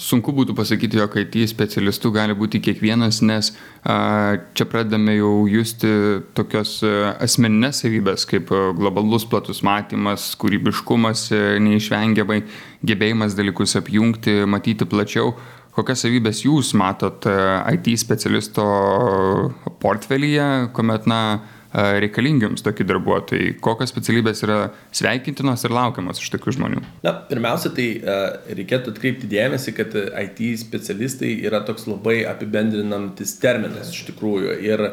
sunku 0.00 0.32
būtų 0.34 0.56
pasakyti, 0.56 1.02
jog 1.02 1.17
IT 1.22 1.36
specialistu 1.50 2.10
gali 2.14 2.36
būti 2.38 2.60
kiekvienas, 2.64 3.20
nes 3.26 3.50
a, 3.82 4.36
čia 4.54 4.66
pradame 4.70 5.18
jau 5.18 5.32
justi 5.50 5.90
tokios 6.38 6.78
asmeninės 7.18 7.82
savybės 7.84 8.26
kaip 8.28 8.52
globalus 8.78 9.26
platus 9.28 9.62
matymas, 9.66 10.30
kūrybiškumas, 10.40 11.28
neišvengiamai 11.64 12.42
gebėjimas 12.86 13.36
dalykus 13.38 13.76
apjungti, 13.80 14.42
matyti 14.48 14.88
plačiau. 14.88 15.34
Kokias 15.78 16.02
savybės 16.02 16.42
jūs 16.42 16.72
matot 16.74 17.26
IT 17.28 17.92
specialisto 18.02 18.64
portfelyje, 19.78 20.72
kuomet, 20.74 21.06
na, 21.06 21.20
reikalingi 21.74 22.46
jums 22.46 22.64
tokie 22.64 22.86
darbuotojai? 22.88 23.54
Kokios 23.64 23.92
specialybės 23.92 24.40
yra 24.46 24.58
sveikintinos 24.94 25.66
ir 25.66 25.74
laukiamos 25.76 26.22
iš 26.22 26.30
tokių 26.32 26.54
žmonių? 26.56 26.82
Na, 27.04 27.12
pirmiausia, 27.28 27.72
tai 27.76 27.88
reikėtų 28.56 28.94
atkreipti 28.94 29.28
dėmesį, 29.30 29.74
kad 29.76 29.96
IT 29.96 30.42
specialistai 30.62 31.34
yra 31.44 31.60
toks 31.68 31.88
labai 31.90 32.22
apibendrinantis 32.30 33.36
terminas 33.42 33.92
iš 33.92 34.06
tikrųjų. 34.10 34.56
Ir 34.64 34.84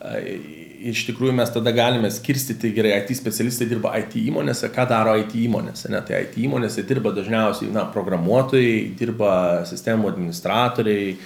iš 0.00 1.02
tikrųjų 1.10 1.34
mes 1.36 1.50
tada 1.52 1.72
galime 1.76 2.08
skirstyti 2.12 2.70
gerai, 2.72 2.94
IT 3.02 3.12
specialistai 3.18 3.66
dirba 3.68 3.92
IT 4.00 4.14
įmonėse, 4.20 4.70
ką 4.72 4.86
daro 4.88 5.12
IT 5.20 5.34
įmonėse. 5.36 5.90
Ne? 5.92 6.00
Tai 6.06 6.22
IT 6.24 6.38
įmonėse 6.40 6.84
dirba 6.88 7.12
dažniausiai 7.16 7.68
na, 7.74 7.84
programuotojai, 7.92 8.94
dirba 8.98 9.32
sistemų 9.68 10.08
administratoriai, 10.12 11.18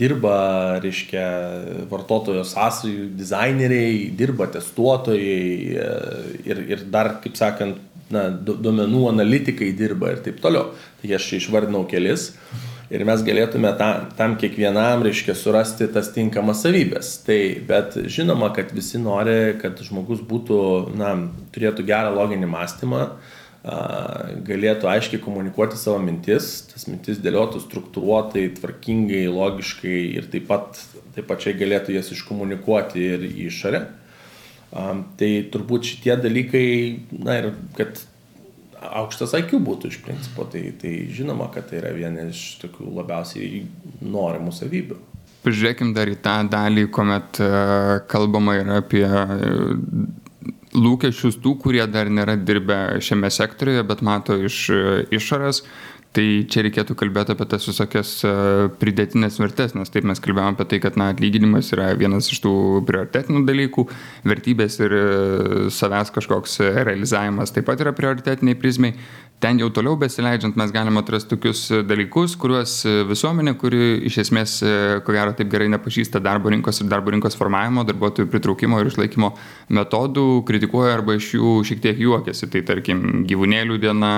dirba, 0.00 0.38
reiškia, 0.84 1.26
vartotojo 1.90 2.46
sąsajų 2.48 3.10
dizaineriai, 3.18 4.08
dirba 4.16 4.48
testuotojai 4.56 5.44
ir, 6.48 6.64
ir 6.72 6.86
dar, 6.88 7.18
kaip 7.24 7.36
sakant, 7.40 7.84
na, 8.08 8.30
duomenų 8.32 9.04
analitikai 9.10 9.74
dirba 9.76 10.14
ir 10.14 10.24
taip 10.24 10.40
toliau. 10.40 10.72
Tai 11.02 11.14
aš 11.20 11.34
išvardinau 11.42 11.84
kelis. 11.90 12.32
Mhm 12.48 12.67
ir 12.94 13.04
mes 13.08 13.24
galėtume 13.24 13.72
ta, 13.78 13.88
tam 14.18 14.36
kiekvienam, 14.40 15.02
reiškia, 15.06 15.36
surasti 15.38 15.88
tas 15.92 16.12
tinkamas 16.14 16.62
savybės. 16.64 17.16
Tai, 17.26 17.40
bet 17.68 17.98
žinoma, 18.10 18.52
kad 18.56 18.72
visi 18.76 19.00
nori, 19.02 19.56
kad 19.62 19.80
žmogus 19.84 20.22
būtų, 20.24 20.60
na, 20.98 21.14
turėtų 21.54 21.86
gerą 21.88 22.14
loginį 22.16 22.50
mąstymą, 22.52 23.02
galėtų 24.48 24.88
aiškiai 24.88 25.20
komunikuoti 25.20 25.76
savo 25.76 25.98
mintis, 26.00 26.52
tas 26.70 26.86
mintis 26.88 27.18
dėliotų 27.20 27.60
struktūruotai, 27.64 28.46
tvarkingai, 28.56 29.26
logiškai 29.34 29.98
ir 30.14 30.30
taip 30.32 30.46
pat 30.48 30.78
taip 31.18 31.26
pačiai 31.28 31.56
galėtų 31.58 31.96
jas 31.96 32.12
iškomunikuoti 32.14 33.02
ir 33.02 33.26
į 33.26 33.48
išorę. 33.48 33.82
Tai 34.70 35.30
turbūt 35.52 35.88
šitie 35.88 36.14
dalykai, 36.20 36.68
na 37.24 37.38
ir 37.40 37.50
kad 37.78 38.00
aukštas 38.82 39.34
IQ 39.38 39.58
būtų 39.64 39.92
iš 39.92 40.00
principo, 40.04 40.46
tai, 40.50 40.68
tai 40.80 40.94
žinoma, 41.14 41.50
kad 41.54 41.68
tai 41.70 41.80
yra 41.82 41.92
viena 41.96 42.28
iš 42.30 42.58
tokių 42.62 42.92
labiausiai 43.00 43.64
norimų 44.04 44.54
savybių. 44.54 44.98
Pažiūrėkim 45.44 45.92
dar 45.94 46.10
į 46.10 46.16
tą 46.22 46.36
dalį, 46.50 46.88
kuomet 46.92 47.38
e, 47.40 47.50
kalbama 48.10 48.56
yra 48.58 48.80
apie 48.82 49.04
lūkesčius 50.76 51.38
tų, 51.42 51.54
kurie 51.62 51.84
dar 51.90 52.10
nėra 52.12 52.36
dirbę 52.36 52.98
šiame 53.04 53.30
sektoriuje, 53.32 53.84
bet 53.88 54.02
mato 54.04 54.36
iš 54.48 54.64
e, 54.74 54.82
išorės. 55.14 55.62
Tai 56.18 56.24
čia 56.50 56.64
reikėtų 56.66 56.96
kalbėti 56.98 57.30
apie 57.30 57.44
tas 57.46 57.62
visokias 57.68 58.08
e, 58.26 58.30
pridėtinės 58.80 59.36
vertės, 59.38 59.76
nes 59.78 59.92
taip 59.94 60.08
mes 60.08 60.18
kalbėjome 60.18 60.56
apie 60.56 60.64
tai, 60.72 60.80
kad 60.82 60.96
na, 60.98 61.12
atlyginimas 61.12 61.70
yra 61.76 61.92
vienas 62.00 62.32
iš 62.34 62.40
tų 62.42 62.54
prioritetinių 62.88 63.44
dalykų, 63.46 63.84
vertybės 64.26 64.80
ir 64.82 64.96
e, 64.98 65.04
savęs 65.70 66.10
kažkoks 66.16 66.58
realizavimas 66.88 67.54
taip 67.54 67.68
pat 67.70 67.86
yra 67.86 67.94
prioritetiniai 67.94 68.58
prizmai 68.58 68.96
ten 69.38 69.58
jau 69.60 69.68
toliau 69.70 69.94
besileidžiant 69.98 70.56
mes 70.58 70.72
galim 70.74 70.98
atrasti 70.98 71.30
tokius 71.30 71.60
dalykus, 71.86 72.34
kuriuos 72.40 72.74
visuomenė, 73.08 73.54
kuri 73.60 73.82
iš 74.08 74.18
esmės, 74.24 74.56
ko 75.06 75.14
gero, 75.14 75.34
taip 75.38 75.50
gerai 75.52 75.68
nepažįsta 75.70 76.20
darbo 76.22 76.50
rinkos 76.50 76.82
ir 76.82 76.88
darbo 76.90 77.14
rinkos 77.14 77.38
formavimo, 77.38 77.84
darbuotojų 77.86 78.30
pritraukimo 78.32 78.80
ir 78.82 78.90
išlaikymo 78.90 79.30
metodų, 79.78 80.26
kritikuoja 80.48 80.96
arba 80.98 81.18
iš 81.18 81.30
jų 81.36 81.54
šiek 81.70 81.82
tiek 81.84 82.02
juokiasi. 82.02 82.50
Tai 82.50 82.64
tarkim, 82.72 83.04
gyvūnėlių 83.30 83.78
diena, 83.82 84.12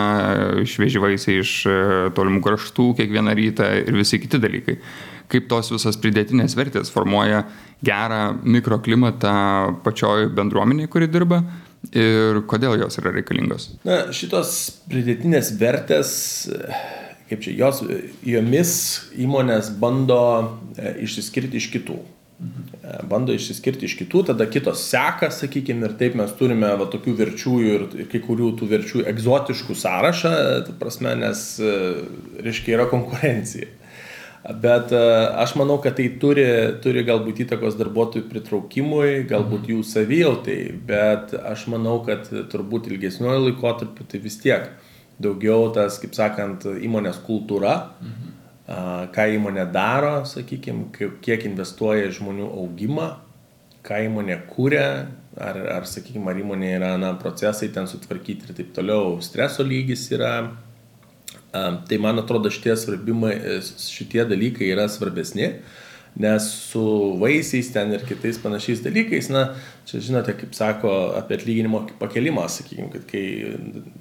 švieži 0.64 1.02
vaisiai 1.04 1.44
iš 1.44 1.54
tolimų 2.16 2.42
kraštų 2.44 2.90
kiekvieną 3.00 3.34
rytą 3.38 3.70
ir 3.82 3.96
visi 3.96 4.20
kiti 4.22 4.40
dalykai. 4.42 4.76
Kaip 5.30 5.46
tos 5.50 5.70
visos 5.70 5.98
pridėtinės 6.02 6.56
vertės 6.58 6.90
formuoja 6.90 7.44
gerą 7.86 8.22
mikroklimatą 8.42 9.34
pačioj 9.84 10.30
bendruomeniai, 10.34 10.90
kuri 10.90 11.06
dirba 11.10 11.42
ir 11.94 12.42
kodėl 12.50 12.76
jos 12.82 12.98
yra 13.00 13.14
reikalingos? 13.14 13.70
Na, 13.86 14.02
šitos 14.14 14.56
pridėtinės 14.90 15.52
vertės, 15.60 16.12
kaip 17.30 17.44
čia, 17.46 17.54
jos, 17.62 17.84
jomis 18.26 18.72
įmonės 19.22 19.70
bando 19.80 20.22
e, 20.74 20.96
išsiskirti 21.06 21.62
iš 21.62 21.70
kitų. 21.76 22.00
Mhm. 22.40 23.06
Bando 23.08 23.34
išsiskirti 23.36 23.84
iš 23.84 23.98
kitų, 23.98 24.22
tada 24.30 24.46
kitos 24.48 24.86
seka, 24.88 25.28
sakykime, 25.34 25.84
ir 25.84 25.96
taip 26.00 26.14
mes 26.16 26.30
turime 26.38 26.70
va, 26.80 26.86
tokių 26.88 27.12
verčių 27.18 27.56
ir, 27.66 27.84
ir 28.00 28.06
kai 28.08 28.22
kurių 28.24 28.54
tų 28.56 28.68
verčių 28.70 29.02
egzotiškų 29.10 29.76
sąrašą, 29.76 30.32
prasme, 30.80 31.12
nes, 31.20 31.42
e, 31.60 31.74
reiškia, 32.40 32.78
yra 32.78 32.88
konkurencija. 32.88 33.68
Bet 34.64 34.94
e, 34.96 35.02
aš 35.42 35.52
manau, 35.60 35.76
kad 35.84 35.98
tai 36.00 36.06
turi, 36.22 36.46
turi 36.80 37.04
galbūt 37.04 37.44
įtakos 37.44 37.76
darbuotojų 37.76 38.24
pritraukimui, 38.32 39.26
galbūt 39.28 39.68
jų 39.74 39.84
savijautai, 39.84 40.60
bet 40.88 41.36
aš 41.36 41.66
manau, 41.74 41.98
kad 42.08 42.24
turbūt 42.24 42.88
ilgesniuoju 42.88 43.50
laikotarpiu 43.50 44.08
tai 44.08 44.24
vis 44.24 44.40
tiek 44.40 44.72
daugiau 45.20 45.68
tas, 45.76 46.00
kaip 46.00 46.16
sakant, 46.16 46.64
įmonės 46.64 47.20
kultūra, 47.26 47.76
mhm. 48.00 48.29
Ką 48.70 49.26
įmonė 49.34 49.64
daro, 49.74 50.20
sakykime, 50.28 50.90
kiek 51.24 51.46
investuoja 51.48 52.10
žmonių 52.14 52.46
augimą, 52.62 53.08
ką 53.86 53.98
įmonė 54.06 54.36
kūrė, 54.50 54.86
ar, 55.40 55.60
ar 55.78 55.88
sakykime, 55.88 56.30
ar 56.30 56.38
įmonė 56.38 56.74
yra 56.76 56.90
na, 57.00 57.14
procesai 57.18 57.70
ten 57.74 57.88
sutvarkyti 57.90 58.46
ir 58.46 58.58
taip 58.58 58.74
toliau, 58.76 59.16
streso 59.24 59.66
lygis 59.66 60.06
yra. 60.14 60.34
Tai 61.50 61.96
man 61.98 62.22
atrodo 62.22 62.50
šitie, 62.52 62.76
svarbimai, 62.78 63.34
šitie 63.66 64.22
dalykai 64.30 64.68
yra 64.70 64.84
svarbesni, 64.90 65.48
nes 66.18 66.46
su 66.70 66.82
vaisiais 67.20 67.70
ten 67.72 67.92
ir 67.94 68.02
kitais 68.06 68.38
panašiais 68.42 68.82
dalykais, 68.84 69.30
na, 69.30 69.44
čia 69.88 70.00
žinote, 70.04 70.34
kaip 70.36 70.54
sako 70.56 70.90
apie 71.18 71.38
atlyginimo 71.38 71.82
pakelimą, 72.00 72.44
sakykime, 72.50 72.90
kad 72.92 73.06
kai 73.10 73.24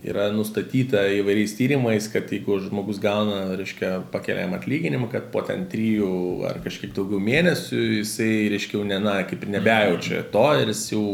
yra 0.10 0.30
nustatyta 0.36 1.06
įvairiais 1.20 1.56
tyrimais, 1.58 2.10
kad 2.12 2.32
jeigu 2.34 2.60
žmogus 2.66 3.02
gauna, 3.04 3.56
reiškia, 3.60 3.96
pakeliam 4.14 4.58
atlyginimą, 4.58 5.12
kad 5.14 5.30
po 5.34 5.46
ten 5.46 5.68
trijų 5.72 6.12
ar 6.50 6.62
kažkiek 6.66 6.94
daugiau 6.98 7.22
mėnesių 7.24 7.84
jisai, 8.02 8.34
reiškia, 8.56 8.80
jau 8.80 8.88
ne, 8.90 9.00
na, 9.04 9.20
kaip 9.30 9.46
ir 9.46 9.54
nebejaučia 9.60 10.26
to 10.34 10.48
ir 10.62 10.74
jis 10.74 10.86
jau 10.96 11.06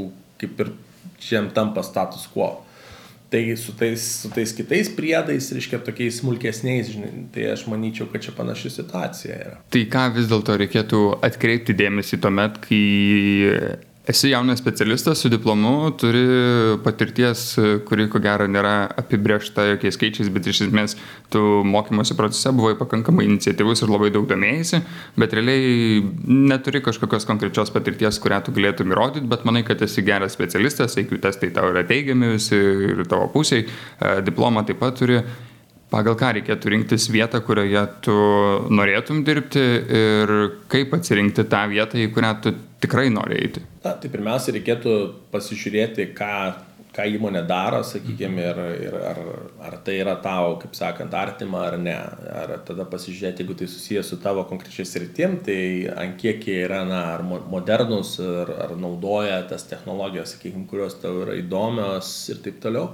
kaip 0.42 0.64
ir 0.64 0.72
čia 1.22 1.44
tampa 1.56 1.84
status 1.84 2.28
quo. 2.32 2.65
Tai 3.34 3.42
su 3.58 3.74
tais, 3.78 4.04
su 4.22 4.30
tais 4.32 4.52
kitais 4.56 4.92
priedais, 4.94 5.50
reiškia, 5.56 5.80
tokiais 5.84 6.20
smulkesniais, 6.22 6.92
žinai, 6.94 7.26
tai 7.34 7.50
aš 7.56 7.66
manyčiau, 7.72 8.06
kad 8.12 8.24
čia 8.24 8.36
panaši 8.38 8.70
situacija 8.78 9.40
yra. 9.48 9.58
Tai 9.74 9.82
ką 9.92 10.06
vis 10.16 10.30
dėlto 10.30 10.56
reikėtų 10.62 11.02
atkreipti 11.26 11.76
dėmesį 11.78 12.22
tuomet, 12.22 12.62
kai 12.68 12.84
esi 14.08 14.30
jaunas 14.30 14.60
specialistas 14.60 15.18
su 15.18 15.30
diplomu, 15.30 15.92
turi 15.98 16.24
patirties, 16.84 17.44
kuri 17.88 18.06
ko 18.12 18.20
gero 18.22 18.46
nėra 18.50 18.74
apibriešta 19.02 19.66
jokiais 19.72 19.98
skaičiais, 19.98 20.30
bet 20.34 20.50
iš 20.52 20.66
esmės 20.68 20.94
tu 21.34 21.42
mokymosi 21.66 22.18
procese 22.18 22.54
buvai 22.56 22.76
pakankamai 22.78 23.26
iniciatyvus 23.26 23.82
ir 23.82 23.94
labai 23.94 24.12
daug 24.14 24.28
domėjai, 24.30 24.82
bet 25.18 25.34
realiai 25.34 26.04
neturi 26.26 26.84
kažkokios 26.86 27.26
konkrečios 27.26 27.74
patirties, 27.74 28.22
kurią 28.22 28.44
tu 28.46 28.54
galėtum 28.56 28.94
įrodyti, 28.94 29.26
bet 29.32 29.48
manai, 29.48 29.66
kad 29.66 29.82
esi 29.82 30.06
geras 30.06 30.38
specialistas, 30.38 31.00
IQ 31.02 31.18
testai 31.24 31.50
tau 31.56 31.74
yra 31.74 31.86
teigiami 31.88 32.36
visi 32.36 32.62
ir 32.92 33.04
tavo 33.10 33.32
pusiai, 33.34 33.66
e, 33.66 34.16
diplomą 34.26 34.66
taip 34.68 34.82
pat 34.84 35.02
turi. 35.02 35.24
Pagal 35.86 36.16
ką 36.18 36.32
reikėtų 36.36 36.72
rinktis 36.74 37.06
vietą, 37.14 37.40
kurioje 37.46 37.82
tu 38.04 38.14
norėtum 38.74 39.22
dirbti 39.24 39.62
ir 39.96 40.32
kaip 40.72 40.96
atsirinkti 40.98 41.46
tą 41.48 41.62
vietą, 41.72 42.02
į 42.02 42.10
kurią 42.12 42.32
tu 42.42 42.56
tikrai 42.86 43.10
nori 43.14 43.42
eiti? 43.42 43.66
Na, 43.84 43.98
tai 44.00 44.14
pirmiausia, 44.14 44.56
reikėtų 44.56 44.96
pasižiūrėti, 45.34 46.08
ką, 46.16 46.32
ką 46.96 47.08
įmonė 47.18 47.42
daro, 47.50 47.82
sakykime, 47.86 48.46
ir, 48.52 48.62
ir 48.88 48.96
ar, 49.02 49.20
ar 49.68 49.78
tai 49.86 49.98
yra 50.00 50.16
tau, 50.24 50.56
kaip 50.62 50.78
sakant, 50.78 51.14
artima 51.18 51.66
ar 51.68 51.78
ne. 51.82 51.98
Ar 52.44 52.56
tada 52.68 52.88
pasižiūrėti, 52.92 53.44
jeigu 53.44 53.58
tai 53.60 53.68
susijęs 53.72 54.14
su 54.14 54.20
tavo 54.24 54.46
konkrečiai 54.50 54.88
sritim, 54.88 55.38
tai 55.46 55.60
ant 55.92 56.18
kiek 56.22 56.46
jie 56.48 56.62
yra, 56.64 56.84
na, 56.88 57.04
ar 57.18 57.26
modernus, 57.26 58.16
ar, 58.24 58.54
ar 58.68 58.76
naudoja 58.80 59.42
tas 59.50 59.68
technologijas, 59.70 60.38
sakykime, 60.38 60.68
kurios 60.72 60.98
tau 61.02 61.26
yra 61.26 61.38
įdomios 61.42 62.16
ir 62.32 62.44
taip 62.46 62.64
toliau. 62.64 62.94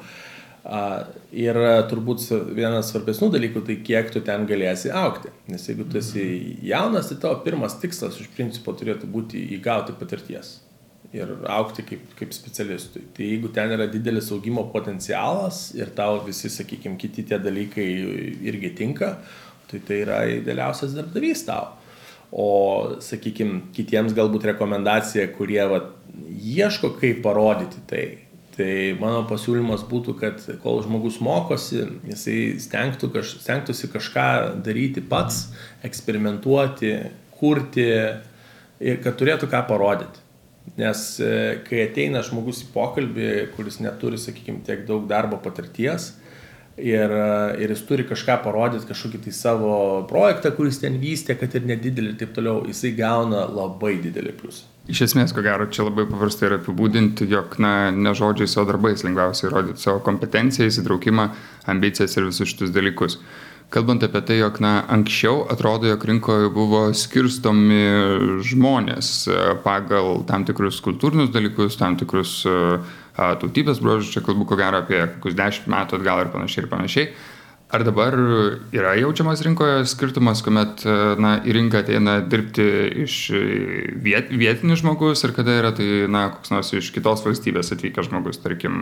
Ir 0.62 1.58
turbūt 1.90 2.28
vienas 2.54 2.92
svarbesnių 2.92 3.32
dalykų, 3.34 3.64
tai 3.66 3.80
kiek 3.82 4.12
tu 4.14 4.22
ten 4.26 4.44
galėsi 4.50 4.92
aukti. 4.94 5.32
Nes 5.50 5.64
jeigu 5.66 5.88
tu 5.90 5.98
esi 5.98 6.26
jaunas, 6.62 7.10
tai 7.10 7.18
tavo 7.24 7.40
pirmas 7.46 7.80
tikslas 7.82 8.20
iš 8.22 8.30
principo 8.36 8.76
turėtų 8.78 9.10
būti 9.10 9.42
įgauti 9.58 9.98
patirties 9.98 10.60
ir 11.12 11.32
aukti 11.52 11.84
kaip, 11.84 12.04
kaip 12.20 12.34
specialistui. 12.36 13.04
Tai 13.16 13.26
jeigu 13.26 13.52
ten 13.54 13.74
yra 13.76 13.88
didelis 13.92 14.32
augimo 14.32 14.64
potencialas 14.72 15.72
ir 15.76 15.92
tau 15.96 16.22
visi, 16.26 16.50
sakykime, 16.52 16.98
kiti 17.00 17.26
tie 17.28 17.40
dalykai 17.42 17.88
irgi 18.48 18.74
tinka, 18.78 19.16
tai 19.72 19.82
tai 19.88 20.02
yra 20.06 20.22
idealiausias 20.38 20.96
darbdavys 20.96 21.46
tau. 21.50 21.74
O, 22.32 22.46
sakykime, 23.04 23.74
kitiems 23.76 24.16
galbūt 24.16 24.48
rekomendacija, 24.54 25.28
kurie 25.36 25.64
va, 25.68 25.82
ieško, 26.32 26.94
kaip 27.02 27.20
parodyti 27.26 27.84
tai, 27.90 28.06
Tai 28.62 28.74
mano 29.02 29.24
pasiūlymas 29.26 29.88
būtų, 29.90 30.14
kad 30.20 30.42
kol 30.62 30.84
žmogus 30.86 31.16
mokosi, 31.24 31.80
jisai 32.06 32.36
stengtų, 32.62 33.10
kaž, 33.16 33.32
stengtųsi 33.42 33.90
kažką 33.90 34.26
daryti 34.62 35.02
pats, 35.02 35.48
eksperimentuoti, 35.88 36.92
kurti 37.40 37.88
ir 37.90 39.00
kad 39.02 39.18
turėtų 39.18 39.50
ką 39.50 39.64
parodyti. 39.70 40.22
Nes 40.78 41.02
e, 41.18 41.32
kai 41.66 41.88
ateina 41.88 42.22
žmogus 42.22 42.62
į 42.68 42.70
pokalbį, 42.76 43.32
kuris 43.56 43.80
neturi, 43.82 44.22
sakykime, 44.22 44.62
tiek 44.68 44.86
daug 44.86 45.10
darbo 45.10 45.42
patirties 45.42 46.12
ir, 46.78 47.14
ir 47.62 47.74
jis 47.74 47.84
turi 47.88 48.06
kažką 48.08 48.38
parodyti, 48.46 48.88
kažkokį 48.90 49.22
tai 49.26 49.34
savo 49.36 49.76
projektą, 50.10 50.54
kuris 50.56 50.80
ten 50.82 50.98
vystė, 51.02 51.36
kad 51.40 51.54
ir 51.58 51.68
nedidelį 51.68 52.14
ir 52.14 52.20
taip 52.20 52.34
toliau, 52.38 52.64
jisai 52.70 52.94
gauna 52.98 53.46
labai 53.50 53.98
didelį 54.04 54.36
pliusą. 54.40 54.68
Iš 54.92 55.04
esmės, 55.06 55.32
ko 55.36 55.44
gero, 55.46 55.68
čia 55.70 55.86
labai 55.86 56.08
paprastai 56.10 56.50
yra 56.50 56.58
apibūdinti, 56.58 57.28
jog, 57.30 57.60
na, 57.62 57.92
ne 57.94 58.16
žodžiais, 58.18 58.58
o 58.58 58.66
darbais 58.68 59.06
lengviausiai 59.06 59.52
įrodyti 59.52 59.84
savo 59.84 60.02
kompetenciją, 60.04 60.72
įsitraukimą, 60.72 61.30
ambicijas 61.72 62.18
ir 62.18 62.28
visus 62.32 62.50
šitus 62.50 62.74
dalykus. 62.74 63.20
Kalbant 63.72 64.04
apie 64.04 64.20
tai, 64.28 64.40
jog, 64.42 64.58
na, 64.60 64.82
anksčiau 64.92 65.46
atrodo, 65.54 65.88
jog 65.88 66.02
rinkoje 66.10 66.50
buvo 66.52 66.82
skirstomi 66.98 68.42
žmonės 68.44 69.12
e, 69.30 69.38
pagal 69.64 70.26
tam 70.28 70.44
tikrus 70.50 70.82
kultūrinius 70.84 71.32
dalykus, 71.32 71.78
tam 71.80 71.96
tikrus 72.02 72.42
uh, 72.50 72.82
tautybės 73.18 73.82
bruožus, 73.84 74.14
čia 74.14 74.24
kalbu 74.26 74.48
ko 74.50 74.58
gero 74.60 74.82
apie 74.82 75.04
kokius 75.18 75.38
dešimt 75.38 75.70
metų 75.72 76.00
atgal 76.00 76.26
ir 76.26 76.34
panašiai 76.34 76.66
ir 76.66 76.72
panašiai. 76.72 77.14
Ar 77.72 77.86
dabar 77.88 78.12
yra 78.76 78.98
jaučiamas 79.00 79.40
rinkoje 79.46 79.86
skirtumas, 79.88 80.42
kuomet 80.44 80.82
na, 81.24 81.38
į 81.40 81.54
rinką 81.56 81.80
ateina 81.86 82.18
dirbti 82.20 82.66
iš 83.06 83.16
viet, 84.04 84.28
vietinis 84.28 84.82
žmogus 84.82 85.24
ir 85.24 85.32
kada 85.38 85.56
yra 85.56 85.72
tai 85.78 85.88
na, 86.12 86.26
koks 86.34 86.52
nors 86.52 86.74
iš 86.76 86.90
kitos 86.92 87.24
valstybės 87.24 87.72
atvykęs 87.72 88.10
žmogus, 88.10 88.42
tarkim, 88.44 88.82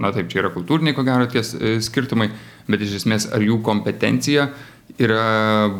na 0.00 0.12
taip, 0.16 0.30
čia 0.32 0.46
yra 0.46 0.52
kultūriniai, 0.54 0.96
ko 0.96 1.04
gero, 1.04 1.28
tie 1.28 1.44
skirtumai, 1.84 2.30
bet 2.72 2.86
iš 2.86 3.02
esmės 3.02 3.28
ar 3.36 3.44
jų 3.44 3.60
kompetencija 3.68 4.48
yra, 4.96 5.26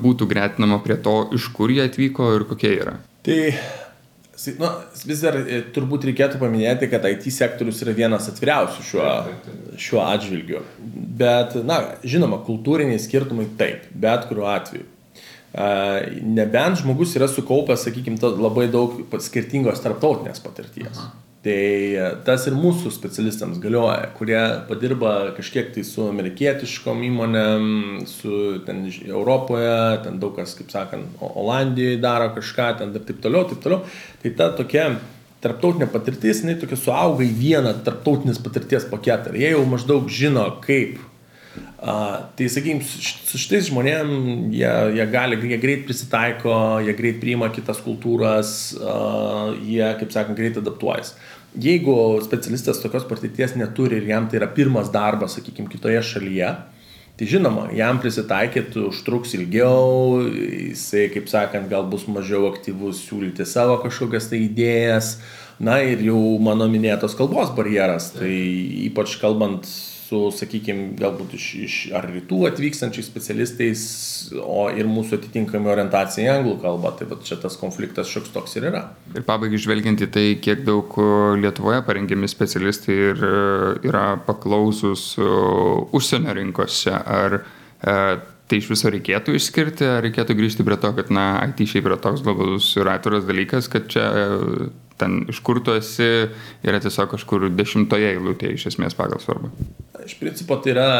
būtų 0.05 0.29
gretinama 0.29 0.83
prie 0.85 1.01
to, 1.01 1.17
iš 1.33 1.49
kur 1.57 1.73
jie 1.73 1.87
atvyko 1.89 2.35
ir 2.37 2.45
kokie 2.53 2.75
yra? 2.83 2.99
Tai 3.25 3.41
Nu, 4.59 4.69
vis 5.07 5.23
dar 5.23 5.37
e, 5.39 5.61
turbūt 5.75 6.07
reikėtų 6.09 6.41
paminėti, 6.41 6.89
kad 6.91 7.05
IT 7.09 7.29
sektorius 7.35 7.83
yra 7.85 7.95
vienas 7.97 8.29
atviriausių 8.33 8.87
šiuo, 8.89 9.09
šiuo 9.81 10.03
atžvilgiu. 10.05 10.63
Bet, 11.23 11.57
na, 11.69 11.81
žinoma, 12.03 12.41
kultūriniai 12.47 13.01
skirtumai 13.03 13.47
taip, 13.61 13.87
bet 13.93 14.27
kuriuo 14.31 14.49
atveju. 14.53 14.89
Nebent 16.33 16.81
žmogus 16.81 17.13
yra 17.19 17.29
sukaupęs, 17.29 17.85
sakykime, 17.85 18.17
labai 18.41 18.71
daug 18.73 19.03
skirtingos 19.21 19.83
tarptautinės 19.85 20.41
patirties. 20.45 20.97
Aha. 20.97 21.13
Tai 21.43 21.55
e, 21.99 22.03
tas 22.23 22.45
ir 22.47 22.55
mūsų 22.55 22.93
specialistams 22.95 23.59
galioja, 23.63 24.13
kurie 24.15 24.39
padirba 24.69 25.33
kažkiek 25.35 25.73
tai 25.75 25.83
su 25.83 26.05
amerikietiškom 26.07 27.03
įmonėm, 27.09 27.65
su 28.07 28.61
ten 28.67 28.85
Europoje, 29.09 29.73
ten 30.05 30.21
daug 30.23 30.37
kas, 30.39 30.55
kaip 30.55 30.71
sakant, 30.71 31.17
Olandijoje 31.19 31.99
daro 32.03 32.31
kažką, 32.37 32.69
ten 32.79 32.95
ir 32.95 33.03
taip 33.09 33.19
toliau, 33.25 33.49
taip 33.51 33.65
toliau. 33.65 33.83
Tai 34.23 34.35
ta 34.39 34.53
tokia 34.55 34.87
tarptautinė 35.43 35.91
patirtis, 35.91 36.45
jinai 36.45 36.55
tokia 36.63 36.79
suauga 36.79 37.27
į 37.27 37.33
vieną 37.41 37.75
tarptautinės 37.83 38.39
patirties 38.45 38.87
paketą. 38.93 39.35
Ir 39.35 39.43
jie 39.43 39.55
jau 39.57 39.65
maždaug 39.67 40.07
žino, 40.07 40.47
kaip 40.63 41.01
Uh, 41.53 42.31
tai 42.39 42.47
sakykim, 42.49 42.79
su 42.87 43.37
šitais 43.41 43.67
žmonėm 43.69 44.13
jie, 44.55 44.71
jie 44.97 45.07
gali, 45.13 45.37
jie 45.51 45.59
greit 45.61 45.83
prisitaiko, 45.89 46.55
jie 46.87 46.95
greit 46.97 47.19
priima 47.21 47.51
kitas 47.53 47.83
kultūras, 47.83 48.53
uh, 48.79 49.51
jie, 49.61 49.85
kaip 50.01 50.15
sakant, 50.15 50.39
greit 50.39 50.57
adaptuojasi. 50.61 51.17
Jeigu 51.61 51.95
specialistas 52.25 52.81
tokios 52.81 53.05
patirties 53.05 53.57
neturi 53.61 53.99
ir 54.01 54.07
jam 54.09 54.31
tai 54.31 54.39
yra 54.41 54.49
pirmas 54.55 54.89
darbas, 54.95 55.35
sakykime, 55.37 55.69
kitoje 55.69 56.01
šalyje, 56.09 56.55
tai 57.19 57.29
žinoma, 57.29 57.67
jam 57.77 58.01
prisitaikyti 58.01 58.87
užtruks 58.89 59.35
ilgiau, 59.37 60.23
jisai, 60.33 61.11
kaip 61.13 61.29
sakant, 61.29 61.69
gal 61.69 61.85
bus 61.91 62.07
mažiau 62.09 62.47
aktyvus 62.49 63.05
siūlyti 63.05 63.45
savo 63.45 63.77
kažkokias 63.83 64.31
tai 64.31 64.41
idėjas, 64.47 65.17
na 65.61 65.83
ir 65.85 66.01
jau 66.07 66.21
mano 66.41 66.71
minėtos 66.73 67.19
kalbos 67.19 67.53
barjeras, 67.59 68.15
tai 68.17 68.33
ypač 68.87 69.19
kalbant 69.21 69.69
su, 70.13 70.21
sakykime, 70.37 70.93
galbūt 71.01 71.37
iš, 71.39 71.47
iš 71.67 71.77
ar 71.97 72.07
rytų 72.11 72.43
atvykstančiais 72.51 73.09
specialistais, 73.09 73.85
o 74.37 74.67
ir 74.73 74.89
mūsų 74.91 75.19
atitinkami 75.19 75.71
orientacija 75.73 76.27
į 76.27 76.33
anglų 76.37 76.57
kalbą. 76.65 76.93
Tai 76.99 77.09
va 77.11 77.19
čia 77.25 77.39
tas 77.41 77.57
konfliktas 77.61 78.11
šioks 78.13 78.33
toks 78.35 78.59
ir 78.61 78.69
yra. 78.73 78.85
Ir 79.15 79.25
pabaigai 79.29 79.61
žvelgiant 79.63 80.05
į 80.05 80.11
tai, 80.13 80.27
kiek 80.43 80.67
daug 80.69 80.93
Lietuvoje 81.41 81.83
parengiami 81.87 82.29
specialistai 82.31 82.99
ir 83.13 83.25
yra 83.89 84.07
paklausus 84.27 85.13
užsienio 85.19 86.37
rinkose, 86.37 86.93
ar 86.93 87.41
e, 87.41 87.97
tai 88.51 88.61
iš 88.61 88.69
viso 88.73 88.93
reikėtų 88.93 89.37
išskirti, 89.39 89.89
ar 89.89 90.05
reikėtų 90.05 90.37
grįžti 90.39 90.67
prie 90.67 90.79
to, 90.81 90.93
kad, 90.99 91.13
na, 91.15 91.27
IT 91.49 91.65
šiaip 91.73 91.89
yra 91.89 91.99
toks 92.03 92.25
globalus 92.25 92.69
ir 92.77 92.91
atviras 92.93 93.25
dalykas, 93.29 93.71
kad 93.73 93.89
čia 93.93 94.07
ten 95.03 95.21
iš 95.33 95.43
kur 95.45 95.61
tu 95.65 95.75
esi 95.77 96.09
yra 96.65 96.81
tiesiog 96.83 97.13
kažkur 97.17 97.49
dešimtoje 97.53 98.15
eilutėje 98.15 98.59
iš 98.59 98.69
esmės 98.73 98.97
pagal 98.99 99.23
svarbą. 99.23 99.53
Iš 100.03 100.17
principo 100.19 100.59
tai 100.63 100.75
yra 100.75 100.91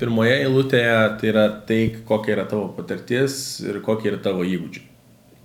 pirmoje 0.00 0.36
eilutėje, 0.42 0.94
tai 1.20 1.32
yra 1.32 1.48
tai, 1.68 1.80
kokia 2.08 2.36
yra 2.38 2.46
tavo 2.50 2.70
patirtis 2.76 3.34
ir 3.64 3.80
kokie 3.84 4.12
yra 4.12 4.22
tavo 4.24 4.46
įgūdžiai. 4.46 4.86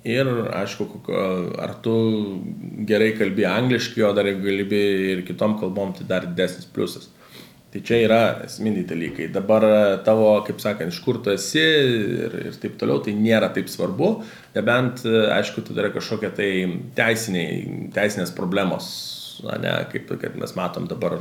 Ir 0.05 0.27
aišku, 0.53 0.85
ar 1.57 1.71
tu 1.81 1.93
gerai 2.85 3.15
kalbi 3.17 3.47
angliškai, 3.49 4.03
o 4.05 4.11
dar 4.13 4.27
jeigu 4.29 4.45
kalbi 4.45 4.81
ir 5.15 5.23
kitom 5.25 5.55
kalbom, 5.57 5.95
tai 5.97 6.05
dar 6.11 6.27
didesnis 6.29 6.67
pliusas. 6.69 7.07
Tai 7.75 7.81
čia 7.83 7.97
yra 8.05 8.19
esminiai 8.45 8.85
dalykai. 8.87 9.25
Dabar 9.35 9.65
tavo, 10.07 10.29
kaip 10.47 10.61
sakant, 10.63 10.93
iš 10.93 11.01
kur 11.03 11.17
tu 11.19 11.33
esi 11.33 11.59
ir, 11.59 12.37
ir 12.47 12.55
taip 12.61 12.77
toliau, 12.79 13.01
tai 13.03 13.11
nėra 13.19 13.49
taip 13.51 13.67
svarbu, 13.67 14.13
nebent, 14.55 15.03
aišku, 15.35 15.65
tai 15.67 15.75
yra 15.81 15.89
kažkokia 15.91 16.29
tai 16.37 16.47
teisiniai, 16.95 17.89
teisinės 17.97 18.31
problemos, 18.37 18.87
na, 19.43 19.59
ne, 19.59 19.75
kaip 19.91 20.15
kad 20.23 20.39
mes 20.39 20.55
matom 20.55 20.87
dabar, 20.87 21.17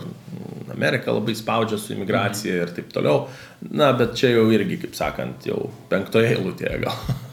Amerika 0.71 1.11
labai 1.11 1.35
spaudžia 1.35 1.83
su 1.83 1.91
imigracija 1.99 2.63
ir 2.63 2.79
taip 2.79 2.95
toliau. 2.95 3.27
Na, 3.75 3.91
bet 3.99 4.15
čia 4.23 4.37
jau 4.37 4.47
irgi, 4.55 4.79
kaip 4.87 4.95
sakant, 4.95 5.51
jau 5.51 5.73
penktoje 5.91 6.37
eilutėje 6.37 6.85
gal. 6.87 7.03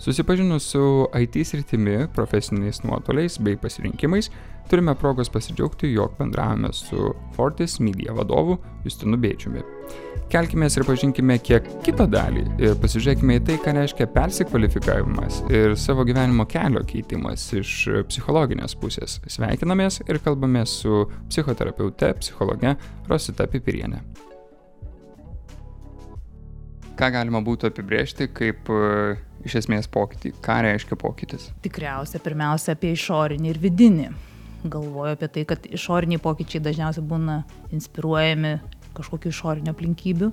Susipažinus 0.00 0.70
su 0.70 1.08
IT 1.20 1.46
sritimi, 1.46 2.06
profesiniais 2.14 2.82
nuotoliais 2.82 3.36
bei 3.40 3.56
pasirinkimais, 3.56 4.30
turime 4.70 4.94
progos 4.94 5.28
pasidžiaugti, 5.28 5.90
jog 5.92 6.14
bendravome 6.18 6.72
su 6.72 7.14
Fortis 7.36 7.76
Media 7.80 8.14
vadovu 8.16 8.56
Justinu 8.84 9.18
Bėčiumi. 9.20 9.60
Kelkime 10.32 10.70
ir 10.72 10.86
pažinkime 10.88 11.36
kiek 11.44 11.68
kitą 11.84 12.06
dalį 12.08 12.46
ir 12.62 12.80
pasižiūrėkime 12.80 13.36
į 13.36 13.44
tai, 13.44 13.58
ką 13.60 13.76
reiškia 13.76 14.08
persikvalifikavimas 14.14 15.42
ir 15.52 15.76
savo 15.76 16.08
gyvenimo 16.08 16.48
kelio 16.48 16.80
keitimas 16.88 17.50
iš 17.60 17.76
psichologinės 18.08 18.78
pusės. 18.80 19.20
Sveikinamės 19.28 20.00
ir 20.08 20.24
kalbame 20.24 20.64
su 20.64 21.04
psichoterapeute, 21.28 22.14
psichologe 22.22 22.78
Rosita 23.10 23.50
Pipirienė 23.52 24.00
ką 27.00 27.08
galima 27.14 27.40
būtų 27.40 27.70
apibrėžti 27.70 28.26
kaip 28.36 28.68
iš 29.46 29.60
esmės 29.62 29.88
pokytį? 29.90 30.34
Ką 30.44 30.60
reiškia 30.66 30.98
pokytis? 31.00 31.48
Tikriausia, 31.64 32.20
pirmiausia 32.22 32.74
apie 32.76 32.92
išorinį 32.96 33.52
ir 33.52 33.60
vidinį. 33.62 34.08
Galvoju 34.70 35.16
apie 35.16 35.28
tai, 35.32 35.46
kad 35.48 35.64
išoriniai 35.70 36.20
pokyčiai 36.20 36.62
dažniausiai 36.64 37.06
būna 37.08 37.40
inspiruojami 37.72 38.58
kažkokiu 38.96 39.30
išoriniu 39.32 39.72
aplinkybiu, 39.72 40.30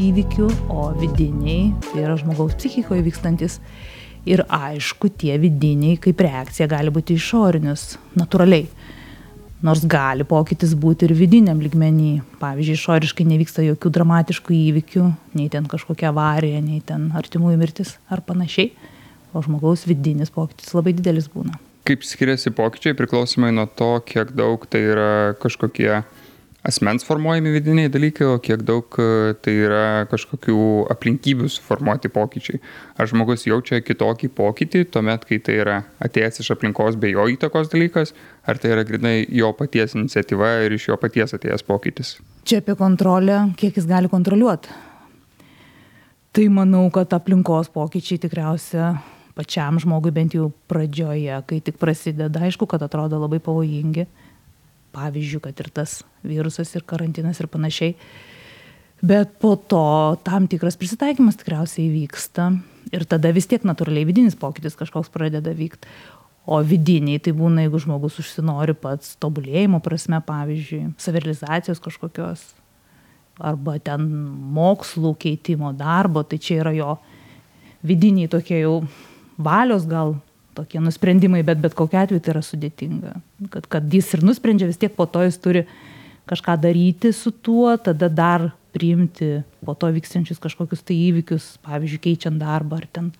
įvykiu, 0.00 0.48
o 0.72 0.90
vidiniai 0.96 1.72
tai 1.90 2.04
yra 2.04 2.16
žmogaus 2.20 2.56
psichikoje 2.58 3.04
vykstantis. 3.06 3.58
Ir 4.28 4.44
aišku, 4.52 5.08
tie 5.16 5.38
vidiniai 5.40 5.96
kaip 6.00 6.20
reakcija 6.20 6.68
gali 6.68 6.92
būti 6.92 7.16
išorinius, 7.16 7.94
natūraliai 8.20 8.68
nors 9.66 9.84
gali 9.84 10.24
pokytis 10.28 10.72
būti 10.78 11.08
ir 11.08 11.14
vidiniam 11.16 11.60
lygmeny. 11.62 12.20
Pavyzdžiui 12.40 12.78
išoriškai 12.78 13.26
nevyksta 13.28 13.64
jokių 13.66 13.92
dramatiškų 13.96 14.56
įvykių 14.56 15.06
nei 15.38 15.50
ten 15.52 15.68
kažkokia 15.70 16.10
avarija 16.12 16.62
nei 16.64 16.80
ten 16.84 17.10
artimųjų 17.16 17.60
mirtis 17.60 17.96
ar 18.08 18.24
panašiai. 18.26 18.72
O 19.30 19.42
žmogaus 19.44 19.84
vidinis 19.86 20.32
pokytis 20.34 20.72
labai 20.74 20.94
didelis 20.96 21.28
būna. 21.30 21.58
Kaip 21.86 22.02
skiriasi 22.04 22.52
pokyčiai 22.54 22.96
priklausomai 22.98 23.52
nuo 23.54 23.66
to 23.66 23.92
kiek 24.06 24.32
daug 24.36 24.64
tai 24.70 24.82
yra 24.92 25.10
kažkokie 25.40 26.02
asmens 26.62 27.04
formuojami 27.06 27.52
vidiniai 27.54 27.90
dalykai, 27.92 28.26
o 28.28 28.38
kiek 28.42 28.62
daug 28.66 28.96
e, 29.00 29.34
tai 29.40 29.54
yra 29.64 29.84
kažkokių 30.10 30.58
aplinkybių 30.92 31.48
suformuoti 31.52 32.10
pokyčiai. 32.12 32.60
Ar 33.00 33.08
žmogus 33.10 33.46
jaučia 33.48 33.80
kitokį 33.84 34.30
pokytį 34.36 34.84
tuomet, 34.92 35.24
kai 35.28 35.40
tai 35.44 35.56
yra 35.62 35.78
atėjęs 36.04 36.42
iš 36.44 36.52
aplinkos 36.56 36.98
be 37.00 37.14
jo 37.14 37.24
įtakos 37.32 37.72
dalykas, 37.72 38.12
ar 38.44 38.60
tai 38.60 38.74
yra 38.74 38.84
grinai 38.88 39.24
jo 39.24 39.52
paties 39.56 39.96
iniciatyva 39.96 40.52
ir 40.66 40.76
iš 40.76 40.90
jo 40.90 41.00
paties 41.00 41.36
atėjęs 41.36 41.64
pokytis? 41.68 42.18
Čia 42.44 42.60
apie 42.60 42.76
kontrolę, 42.76 43.46
kiek 43.60 43.80
jis 43.80 43.88
gali 43.88 44.12
kontroliuoti. 44.12 44.76
Tai 46.30 46.44
manau, 46.54 46.84
kad 46.94 47.10
aplinkos 47.16 47.72
pokyčiai 47.74 48.20
tikriausia 48.22 48.92
pačiam 49.34 49.80
žmogui 49.80 50.12
bent 50.14 50.36
jau 50.36 50.50
pradžioje, 50.70 51.40
kai 51.48 51.58
tik 51.64 51.78
prasideda, 51.80 52.44
aišku, 52.44 52.68
kad 52.70 52.82
atrodo 52.84 53.18
labai 53.18 53.40
pavojingi 53.42 54.04
pavyzdžiui, 54.94 55.42
kad 55.44 55.62
ir 55.62 55.70
tas 55.74 56.00
virusas 56.26 56.72
ir 56.76 56.84
karantinas 56.88 57.40
ir 57.40 57.48
panašiai. 57.50 57.96
Bet 59.00 59.38
po 59.40 59.54
to 59.56 60.16
tam 60.26 60.48
tikras 60.50 60.76
prisitaikymas 60.76 61.38
tikriausiai 61.40 61.88
vyksta 61.88 62.50
ir 62.92 63.06
tada 63.08 63.32
vis 63.32 63.48
tiek 63.48 63.64
natūraliai 63.64 64.08
vidinis 64.08 64.36
pokytis 64.36 64.76
kažkoks 64.76 65.12
pradeda 65.12 65.54
vykti. 65.56 65.88
O 66.50 66.58
vidiniai 66.66 67.20
tai 67.22 67.32
būna, 67.36 67.64
jeigu 67.64 67.78
žmogus 67.84 68.16
užsinori 68.20 68.74
pats 68.74 69.14
tobulėjimo 69.22 69.78
prasme, 69.84 70.18
pavyzdžiui, 70.24 70.94
savirealizacijos 70.98 71.82
kažkokios, 71.84 72.42
arba 73.40 73.76
ten 73.82 74.06
mokslų 74.56 75.14
keitimo 75.20 75.72
darbo, 75.76 76.24
tai 76.24 76.40
čia 76.42 76.60
yra 76.64 76.72
jo 76.76 76.96
vidiniai 77.86 78.28
tokie 78.32 78.62
jau 78.62 78.80
valios 79.40 79.86
gal 79.88 80.16
tokie 80.60 80.82
nusprendimai, 80.84 81.42
bet 81.46 81.60
bet 81.62 81.74
kokia 81.78 82.04
atveju 82.04 82.22
tai 82.24 82.34
yra 82.36 82.44
sudėtinga. 82.44 83.16
Kad, 83.50 83.66
kad 83.72 83.96
jis 83.96 84.12
ir 84.16 84.24
nusprendžia, 84.26 84.68
vis 84.70 84.80
tiek 84.80 84.94
po 84.96 85.08
to 85.10 85.24
jis 85.26 85.40
turi 85.42 85.64
kažką 86.30 86.56
daryti 86.62 87.14
su 87.16 87.32
tuo, 87.32 87.72
tada 87.80 88.08
dar 88.12 88.50
priimti 88.70 89.40
po 89.66 89.74
to 89.74 89.90
vykstančius 89.90 90.38
kažkokius 90.42 90.84
tai 90.86 90.98
įvykius, 91.08 91.56
pavyzdžiui, 91.66 92.04
keičiant 92.06 92.38
darbą 92.38 92.78
ar 92.78 92.86
ten 92.92 93.10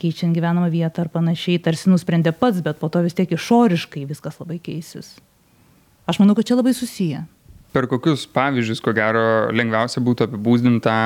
keičiant 0.00 0.34
gyvenamą 0.34 0.70
vietą 0.72 1.04
ar 1.04 1.10
panašiai, 1.12 1.60
tarsi 1.62 1.90
nusprendė 1.92 2.34
pats, 2.34 2.58
bet 2.64 2.80
po 2.80 2.90
to 2.90 3.04
vis 3.04 3.14
tiek 3.14 3.30
išoriškai 3.30 4.02
viskas 4.10 4.40
labai 4.42 4.58
keisis. 4.62 5.14
Aš 6.10 6.18
manau, 6.20 6.34
kad 6.36 6.48
čia 6.48 6.58
labai 6.58 6.74
susiję. 6.76 7.22
Per 7.74 7.88
kokius 7.90 8.28
pavyzdžius, 8.30 8.78
ko 8.84 8.92
gero, 8.94 9.50
lengviausia 9.50 10.02
būtų 10.06 10.28
apibūdinti 10.28 10.84
tą 10.84 10.98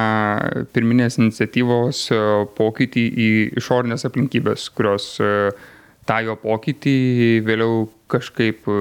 pirminės 0.76 1.16
iniciatyvos 1.16 2.02
e, 2.12 2.18
pokytį 2.58 3.04
į 3.08 3.28
išorinės 3.56 4.04
aplinkybės, 4.04 4.66
kurios 4.76 5.14
e, 5.24 5.30
tą 6.08 6.18
jo 6.26 6.36
pokytį 6.42 6.98
vėliau 7.46 7.86
kažkaip 8.12 8.68
e, 8.68 8.76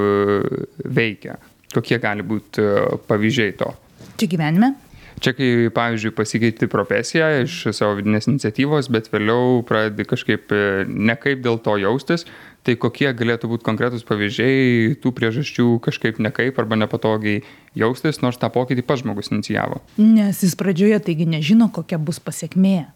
veikia. 0.99 1.37
Kokie 1.71 2.01
gali 2.03 2.27
būti 2.27 2.65
pavyzdžiai 3.07 3.55
to? 3.59 3.71
Čia 4.19 4.29
gyvenime? 4.35 4.73
Čia 5.17 5.33
kai, 5.33 5.47
pavyzdžiui, 5.73 6.13
pasikeiti 6.13 6.67
profesiją 6.69 7.29
iš 7.41 7.55
savo 7.73 7.95
vidinės 7.97 8.29
iniciatyvos, 8.29 8.91
bet 8.93 9.09
vėliau 9.09 9.63
pradedi 9.65 10.05
kažkaip 10.05 10.53
nekaip 10.85 11.41
dėl 11.45 11.57
to 11.65 11.79
jaustis, 11.81 12.27
Tai 12.67 12.73
kokie 12.75 13.07
galėtų 13.15 13.47
būti 13.47 13.63
konkretūs 13.63 14.03
pavyzdžiai 14.03 14.97
tų 14.99 15.13
priežasčių 15.15 15.67
kažkaip 15.85 16.17
nekaip 16.19 16.57
arba 16.59 16.75
nepatogiai 16.75 17.39
jaustis, 17.79 18.19
nors 18.19 18.35
tą 18.41 18.49
pokytį 18.51 18.83
pats 18.83 19.05
žmogus 19.05 19.31
inicijavo? 19.31 19.79
Nes 19.95 20.41
jis 20.43 20.55
pradžioje 20.59 20.99
taigi 21.05 21.29
nežino, 21.31 21.69
kokia 21.71 21.95
bus 21.95 22.19
pasiekmė. 22.19 22.89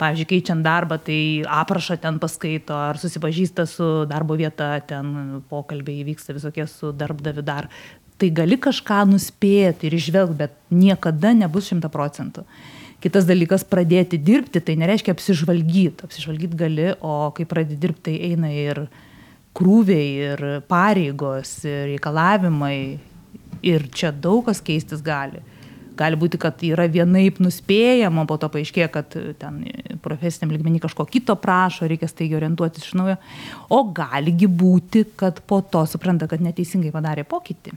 Pavyzdžiui, 0.00 0.28
keičiant 0.30 0.64
darbą, 0.64 0.96
tai 1.04 1.44
aprašą 1.44 1.98
ten 2.00 2.16
paskaito, 2.22 2.72
ar 2.72 2.96
susipažįsta 2.96 3.66
su 3.68 3.90
darbo 4.08 4.38
vieta, 4.40 4.72
ten 4.88 5.42
pokalbiai 5.52 6.06
vyksta 6.08 6.32
visokie 6.32 6.64
su 6.70 6.94
darbdaviu 6.96 7.44
dar. 7.44 7.68
Tai 8.20 8.28
gali 8.36 8.58
kažką 8.60 9.06
nuspėti 9.08 9.88
ir 9.88 9.96
išvelgti, 9.96 10.36
bet 10.36 10.56
niekada 10.68 11.32
nebus 11.32 11.70
šimta 11.70 11.88
procentų. 11.92 12.44
Kitas 13.00 13.24
dalykas- 13.24 13.64
pradėti 13.72 14.18
dirbti, 14.20 14.60
tai 14.60 14.76
nereiškia 14.76 15.14
apsižvalgyti. 15.14 16.04
Apsižvalgyti 16.04 16.56
gali, 16.56 16.90
o 17.00 17.30
kai 17.32 17.46
pradedi 17.46 17.80
dirbti, 17.80 18.02
tai 18.02 18.16
eina 18.28 18.52
ir 18.52 18.88
krūviai 19.56 20.08
ir 20.26 20.62
pareigos, 20.68 21.64
ir 21.64 21.96
reikalavimai. 21.96 22.98
Ir 23.62 23.88
čia 23.88 24.12
daug 24.12 24.44
kas 24.44 24.60
keistis 24.60 25.00
gali. 25.02 25.40
Gali 25.96 26.16
būti, 26.16 26.38
kad 26.40 26.60
yra 26.64 26.86
vienaip 26.88 27.40
nuspėjama, 27.40 28.26
po 28.26 28.38
to 28.40 28.48
paaiškėja, 28.48 28.88
kad 28.92 29.16
ten 29.38 29.64
profesiniam 30.00 30.54
lygmenį 30.54 30.80
kažko 30.80 31.04
kito 31.10 31.36
prašo, 31.36 31.88
reikia 31.88 32.08
staigiai 32.08 32.38
orientuotis 32.38 32.86
iš 32.86 32.94
naujo. 32.96 33.16
O 33.68 33.82
galigi 33.92 34.46
būti, 34.46 35.04
kad 35.16 35.42
po 35.46 35.60
to 35.60 35.84
supranta, 35.86 36.28
kad 36.30 36.40
neteisingai 36.40 36.92
padarė 36.94 37.26
pokytį. 37.28 37.76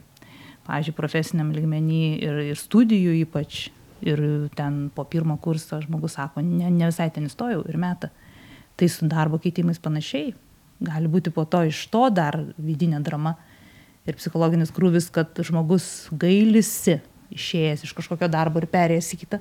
Pavyzdžiui, 0.64 0.96
profesiniam 0.96 1.50
lygmenį 1.52 2.02
ir, 2.24 2.40
ir 2.52 2.60
studijų 2.60 3.18
ypač. 3.24 3.68
Ir 4.04 4.20
ten 4.52 4.90
po 4.92 5.06
pirmo 5.08 5.38
kurso 5.40 5.78
žmogus 5.80 6.18
sako, 6.18 6.42
ne, 6.44 6.68
ne 6.68 6.88
visai 6.90 7.06
ten 7.14 7.24
įstojau 7.24 7.62
ir 7.70 7.78
metą. 7.80 8.10
Tai 8.76 8.88
su 8.90 9.06
darbo 9.08 9.38
keitimais 9.40 9.78
panašiai 9.80 10.34
gali 10.84 11.10
būti 11.10 11.32
po 11.34 11.44
to 11.48 11.62
iš 11.68 11.86
to 11.92 12.08
dar 12.12 12.36
vidinė 12.58 13.00
drama 13.04 13.36
ir 14.04 14.18
psichologinis 14.18 14.72
krūvis, 14.74 15.08
kad 15.12 15.32
žmogus 15.46 16.08
gailisi 16.12 16.98
išėjęs 17.34 17.86
iš 17.86 17.94
kažkokio 17.96 18.28
darbo 18.30 18.60
ir 18.60 18.68
perėjęs 18.70 19.12
į 19.14 19.20
kitą. 19.22 19.40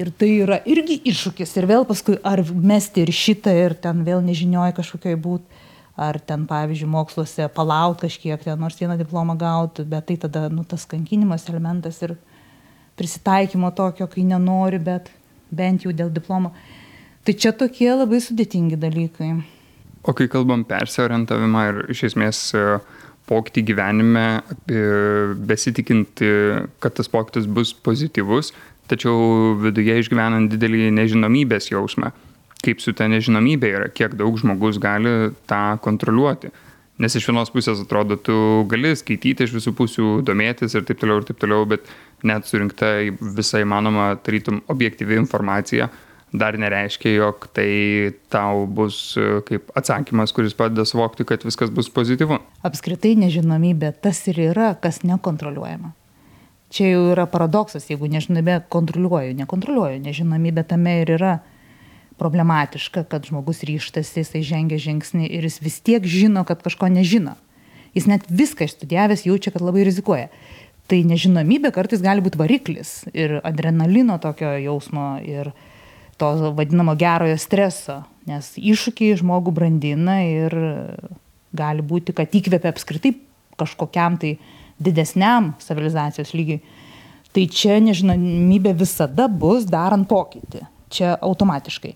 Ir 0.00 0.10
tai 0.16 0.30
yra 0.44 0.60
irgi 0.68 1.00
iššūkis. 1.10 1.56
Ir 1.60 1.66
vėl 1.68 1.84
paskui 1.88 2.16
ar 2.24 2.42
mesti 2.54 3.04
ir 3.04 3.12
šitą, 3.12 3.52
ir 3.52 3.74
ten 3.76 4.04
vėl 4.06 4.22
nežinioji 4.24 4.76
kažkokiai 4.78 5.18
būti, 5.20 5.59
ar 6.00 6.16
ten, 6.24 6.46
pavyzdžiui, 6.48 6.88
moksluose 6.88 7.48
palaut 7.52 8.00
kažkiek, 8.00 8.40
ten 8.40 8.60
nors 8.60 8.78
vieną 8.80 8.96
diplomą 9.00 9.36
gauti, 9.38 9.84
bet 9.84 10.08
tai 10.08 10.16
tada, 10.22 10.46
nu, 10.48 10.64
tas 10.64 10.86
kankinimas 10.88 11.44
elementas 11.52 12.00
ir 12.06 12.16
prisitaikymo 12.96 13.70
tokio, 13.76 14.08
kai 14.08 14.24
nenori, 14.28 14.80
bet 14.80 15.10
bent 15.52 15.84
jau 15.84 15.92
dėl 15.96 16.12
diplomo. 16.14 16.54
Tai 17.24 17.34
čia 17.36 17.52
tokie 17.52 17.90
labai 17.92 18.20
sudėtingi 18.24 18.78
dalykai. 18.80 19.34
O 20.08 20.14
kai 20.16 20.30
kalbam 20.32 20.64
persiorientavimą 20.64 21.64
ir 21.68 21.82
iš 21.92 22.06
esmės 22.08 22.40
e, 22.56 22.64
pokytį 23.28 23.64
gyvenime, 23.68 24.24
besitikinti, 25.50 26.30
kad 26.80 26.96
tas 26.96 27.12
pokytis 27.12 27.44
bus 27.44 27.74
pozityvus, 27.76 28.54
tačiau 28.90 29.52
viduje 29.60 30.00
išgyvenant 30.00 30.50
didelį 30.50 30.88
nežinomybės 30.96 31.70
jausmą. 31.70 32.10
Kaip 32.64 32.82
su 32.82 32.92
ta 32.96 33.06
nežinomybė 33.08 33.70
yra, 33.78 33.86
kiek 33.88 34.16
daug 34.18 34.36
žmogus 34.40 34.80
gali 34.82 35.32
tą 35.48 35.62
kontroliuoti. 35.84 36.50
Nes 37.00 37.14
iš 37.16 37.30
vienos 37.30 37.48
pusės 37.48 37.80
atrodo, 37.80 38.18
tu 38.20 38.34
gali 38.68 38.92
skaityti 38.92 39.46
iš 39.46 39.54
visų 39.56 39.72
pusių, 39.78 40.08
domėtis 40.28 40.76
ir 40.76 40.84
taip 40.84 41.00
toliau 41.00 41.22
ir 41.22 41.28
taip 41.30 41.38
toliau, 41.40 41.64
bet 41.68 41.88
net 42.28 42.44
surinkta 42.44 42.92
visai 43.38 43.62
manoma, 43.64 44.12
tarytum, 44.20 44.60
objektyvi 44.68 45.16
informacija, 45.16 45.88
dar 46.32 46.58
nereiškia, 46.60 47.14
jog 47.16 47.46
tai 47.56 48.12
tau 48.28 48.66
bus 48.70 48.98
e, 49.16 49.40
kaip 49.48 49.72
atsakymas, 49.80 50.34
kuris 50.36 50.54
padeda 50.54 50.84
suvokti, 50.86 51.24
kad 51.26 51.46
viskas 51.46 51.72
bus 51.74 51.88
pozityvu. 51.90 52.38
Apskritai 52.68 53.16
nežinomybė 53.18 53.94
tas 54.04 54.20
ir 54.30 54.38
yra, 54.50 54.74
kas 54.82 55.00
nekontroliuojama. 55.08 55.94
Čia 56.70 56.92
jau 56.92 57.06
yra 57.16 57.24
paradoksas, 57.26 57.88
jeigu 57.90 58.06
nežinomybė 58.12 58.60
kontroliuoju, 58.70 59.34
nekontroliuoju, 59.40 60.04
nežinomybė 60.04 60.68
tame 60.70 61.00
ir 61.00 61.16
yra 61.16 61.32
problematiška, 62.20 63.06
kad 63.08 63.26
žmogus 63.28 63.64
ryštasi, 63.66 64.20
jisai 64.20 64.44
žengia 64.44 64.80
žingsnį 64.80 65.28
ir 65.28 65.46
jis 65.48 65.60
vis 65.64 65.80
tiek 65.80 66.04
žino, 66.04 66.44
kad 66.48 66.60
kažko 66.64 66.90
nežino. 66.92 67.38
Jis 67.96 68.06
net 68.06 68.28
viską 68.28 68.68
išstudijavęs 68.68 69.24
jaučia, 69.26 69.50
kad 69.54 69.64
labai 69.64 69.86
rizikuoja. 69.88 70.28
Tai 70.90 70.98
nežinomybė 71.06 71.72
kartais 71.74 72.02
gali 72.02 72.22
būti 72.22 72.38
variklis 72.38 72.92
ir 73.14 73.38
adrenalino 73.46 74.18
tokio 74.22 74.52
jausmo 74.58 75.16
ir, 75.24 75.52
to 76.20 76.52
vadinamo 76.52 76.92
gerojo 77.00 77.38
streso, 77.40 78.02
nes 78.28 78.52
iššūkiai 78.60 79.16
žmogų 79.22 79.54
brandina 79.56 80.18
ir 80.26 80.56
gali 81.56 81.82
būti, 81.82 82.12
kad 82.16 82.34
įkvepia 82.36 82.74
apskritai 82.74 83.14
kažkokiam 83.60 84.18
tai 84.20 84.34
didesniam 84.80 85.54
civilizacijos 85.62 86.34
lygiui. 86.36 86.60
Tai 87.30 87.46
čia 87.54 87.78
nežinomybė 87.82 88.74
visada 88.74 89.28
bus 89.30 89.66
darant 89.70 90.08
pokytį. 90.10 90.64
Čia 90.90 91.14
automatiškai. 91.22 91.94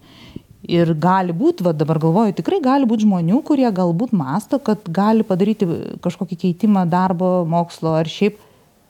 Ir 0.74 0.94
gali 0.96 1.34
būti, 1.36 1.64
va 1.66 1.74
dabar 1.76 1.98
galvoju, 2.00 2.38
tikrai 2.38 2.60
gali 2.64 2.88
būti 2.88 3.04
žmonių, 3.04 3.42
kurie 3.44 3.68
galbūt 3.74 4.14
masto, 4.16 4.56
kad 4.62 4.86
gali 4.88 5.26
padaryti 5.26 5.68
kažkokį 6.04 6.38
keitimą 6.46 6.86
darbo, 6.88 7.42
mokslo 7.44 7.92
ar 7.98 8.08
šiaip 8.08 8.38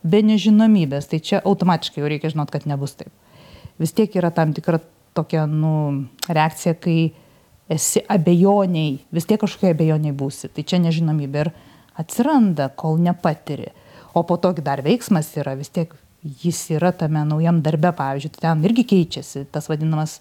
be 0.06 0.20
nežinomybės. 0.22 1.08
Tai 1.10 1.18
čia 1.18 1.40
automatiškai 1.42 2.02
jau 2.02 2.10
reikia 2.12 2.30
žinot, 2.30 2.52
kad 2.54 2.68
nebus 2.70 2.94
taip. 3.00 3.10
Vis 3.80 3.94
tiek 3.96 4.12
yra 4.14 4.30
tam 4.30 4.52
tikra 4.54 4.78
tokia, 5.18 5.48
nu, 5.50 6.04
reakcija, 6.28 6.76
kai 6.78 6.98
esi 7.74 8.04
abejoniai, 8.12 8.98
vis 9.14 9.26
tiek 9.26 9.40
kažkokia 9.40 9.72
abejoniai 9.74 10.14
būsi. 10.14 10.52
Tai 10.54 10.66
čia 10.68 10.78
nežinomybė 10.84 11.42
ir 11.46 11.50
atsiranda, 11.98 12.68
kol 12.76 13.00
nepatiri. 13.02 13.72
O 14.14 14.22
po 14.22 14.36
to 14.38 14.52
dar 14.62 14.82
veiksmas 14.84 15.32
yra, 15.40 15.56
vis 15.58 15.72
tiek 15.74 15.90
jis 16.24 16.62
yra 16.72 16.92
tame 16.96 17.20
naujam 17.28 17.60
darbe, 17.62 17.90
pavyzdžiui, 17.96 18.32
tai 18.34 18.46
ten 18.46 18.64
irgi 18.64 18.86
keičiasi 18.94 19.44
tas 19.52 19.68
vadinamas 19.68 20.18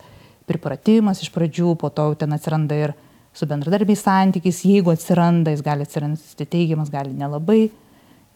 pripratimas 0.50 1.22
iš 1.24 1.32
pradžių, 1.32 1.78
po 1.80 1.90
to 1.94 2.10
ten 2.20 2.36
atsiranda 2.36 2.76
ir 2.76 2.96
su 3.34 3.48
bendradarbiais 3.50 4.04
santykis, 4.04 4.64
jeigu 4.68 4.92
atsiranda, 4.94 5.54
jis 5.54 5.64
gali 5.66 5.88
atsirasti 5.88 6.46
teigiamas, 6.46 6.92
gali 6.94 7.16
nelabai. 7.18 7.70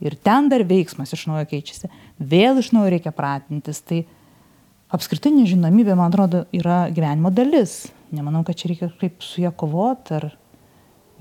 Ir 0.01 0.13
ten 0.21 0.49
dar 0.49 0.63
veiksmas 0.65 1.13
iš 1.13 1.25
naujo 1.29 1.47
keičiasi. 1.49 1.89
Vėl 2.21 2.61
iš 2.61 2.71
naujo 2.73 2.91
reikia 2.93 3.13
pratintis. 3.15 3.81
Tai 3.81 4.03
apskritai 4.93 5.33
nežinomybė, 5.33 5.95
man 5.97 6.11
atrodo, 6.11 6.43
yra 6.53 6.85
gyvenimo 6.93 7.33
dalis. 7.33 7.87
Nemanau, 8.13 8.43
kad 8.45 8.57
čia 8.59 8.71
reikia 8.71 8.91
kaip 9.01 9.25
su 9.25 9.41
ją 9.41 9.51
kovoti 9.57 10.15
ar 10.19 10.29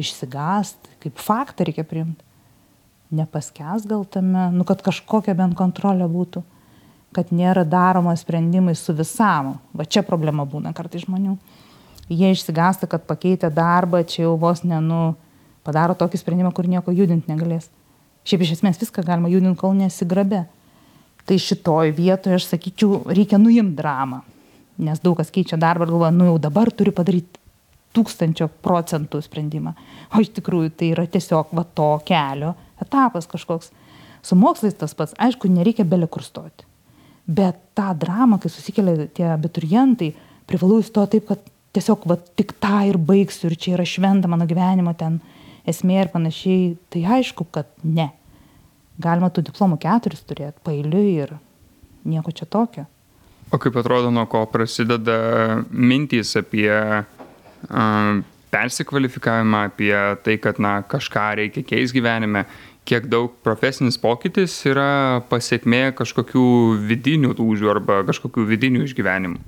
išsigąsti, 0.01 0.99
kaip 1.03 1.25
faktą 1.25 1.67
reikia 1.67 1.87
priimti. 1.89 2.26
Nepaskęs 3.15 3.87
gal 3.87 4.05
tame, 4.11 4.49
nu 4.53 4.67
kad 4.67 4.83
kažkokia 4.83 5.37
bent 5.39 5.55
kontrolė 5.59 6.09
būtų, 6.11 6.43
kad 7.15 7.31
nėra 7.31 7.63
daroma 7.65 8.17
sprendimai 8.19 8.75
su 8.75 8.95
visam. 8.97 9.57
Va 9.73 9.87
čia 9.87 10.03
problema 10.07 10.45
būna 10.45 10.75
kartai 10.75 11.05
žmonių. 11.05 11.37
Jie 12.11 12.33
išsigąsta, 12.35 12.89
kad 12.91 13.07
pakeitę 13.07 13.51
darbą, 13.51 14.03
čia 14.07 14.27
jau 14.27 14.35
vos 14.39 14.63
ne, 14.67 14.81
nu, 14.83 15.01
padaro 15.67 15.95
tokį 15.99 16.21
sprendimą, 16.21 16.53
kur 16.55 16.69
nieko 16.71 16.95
judinti 16.95 17.31
negalės. 17.31 17.71
Šiaip 18.27 18.43
iš 18.43 18.59
esmės 18.59 18.79
viską 18.83 19.07
galima 19.07 19.31
judinti, 19.31 19.59
kol 19.59 19.75
nesigrabė 19.79 20.45
tai 21.27 21.39
šitoj 21.43 21.91
vietoj 21.95 22.39
aš 22.39 22.47
sakyčiau 22.53 23.03
reikia 23.11 23.39
nuimt 23.43 23.75
dramą 23.79 24.23
nes 24.79 25.01
daug 25.03 25.17
kas 25.19 25.33
keičia 25.33 25.59
darbą 25.59 25.87
ir 25.87 25.93
galvoja 25.93 26.13
nu 26.15 26.29
jau 26.31 26.37
dabar 26.43 26.71
turiu 26.71 26.95
padaryt 26.95 27.41
tūkstančio 27.97 28.49
procentų 28.63 29.23
sprendimą 29.25 29.73
o 30.13 30.23
iš 30.23 30.31
tikrųjų 30.37 30.73
tai 30.77 30.93
yra 30.95 31.07
tiesiog 31.11 31.55
va 31.57 31.65
to 31.79 31.89
kelio 32.07 32.55
etapas 32.83 33.29
kažkoks. 33.31 33.71
Su 34.27 34.39
mokslais 34.39 34.75
tas 34.75 34.95
pats. 34.95 35.15
Aišku 35.23 35.49
nereikia 35.49 35.85
bele 35.87 36.09
kur 36.11 36.25
stoti 36.25 36.67
bet 37.27 37.59
tą 37.75 37.91
dramą 37.99 38.39
kai 38.39 38.51
susikelia 38.51 39.09
tie 39.11 39.27
abiturientai 39.35 40.13
privalau 40.47 40.79
įstot 40.83 41.11
taip 41.11 41.27
kad 41.29 41.43
tiesiog 41.75 42.07
va 42.07 42.17
tik 42.39 42.55
tą 42.63 42.85
ir 42.87 42.99
baigsiu 42.99 43.51
ir 43.51 43.59
čia 43.59 43.75
yra 43.75 43.87
šventa 43.87 44.31
mano 44.31 44.47
gyvenimo 44.47 44.95
ten 44.95 45.19
esmė 45.67 46.05
ir 46.05 46.13
panašiai 46.13 46.77
tai 46.91 47.03
aišku 47.19 47.49
kad 47.51 47.67
ne. 47.83 48.13
Galima 49.03 49.29
tų 49.29 49.49
diplomų 49.51 49.81
keturis 49.83 50.23
turėti 50.25 50.63
pailiui 50.65 51.09
ir 51.27 51.35
nieko 52.07 52.31
čia 52.33 52.47
tokio. 52.47 52.87
O 53.53 53.59
kaip 53.63 53.75
atrodo, 53.77 54.09
nuo 54.15 54.25
ko 54.31 54.45
prasideda 54.51 55.19
mintys 55.71 56.33
apie 56.39 56.71
uh, 56.71 58.23
persikvalifikavimą, 58.53 59.67
apie 59.71 59.93
tai, 60.25 60.39
kad 60.43 60.61
na, 60.63 60.79
kažką 60.87 61.27
reikia 61.41 61.65
keisti 61.67 62.01
gyvenime, 62.01 62.47
kiek 62.87 63.09
daug 63.11 63.35
profesinis 63.45 63.99
pokytis 63.99 64.55
yra 64.69 65.23
pasiekmė 65.31 65.91
kažkokių 65.99 66.47
vidinių 66.87 67.35
lūžių 67.39 67.71
arba 67.73 68.03
kažkokių 68.07 68.47
vidinių 68.53 68.85
išgyvenimų? 68.87 69.41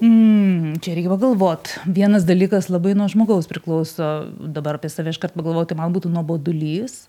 Mm, 0.00 0.78
čia 0.80 0.94
reikia 0.96 1.12
pagalvot. 1.12 1.74
Vienas 1.84 2.24
dalykas 2.28 2.70
labai 2.72 2.94
nuo 2.96 3.08
žmogaus 3.12 3.48
priklauso. 3.50 4.30
Dabar 4.40 4.78
apie 4.78 4.88
save 4.92 5.12
iškart 5.12 5.36
pagalvoti, 5.36 5.76
man 5.76 5.92
būtų 5.92 6.12
nuobodulys, 6.12 7.02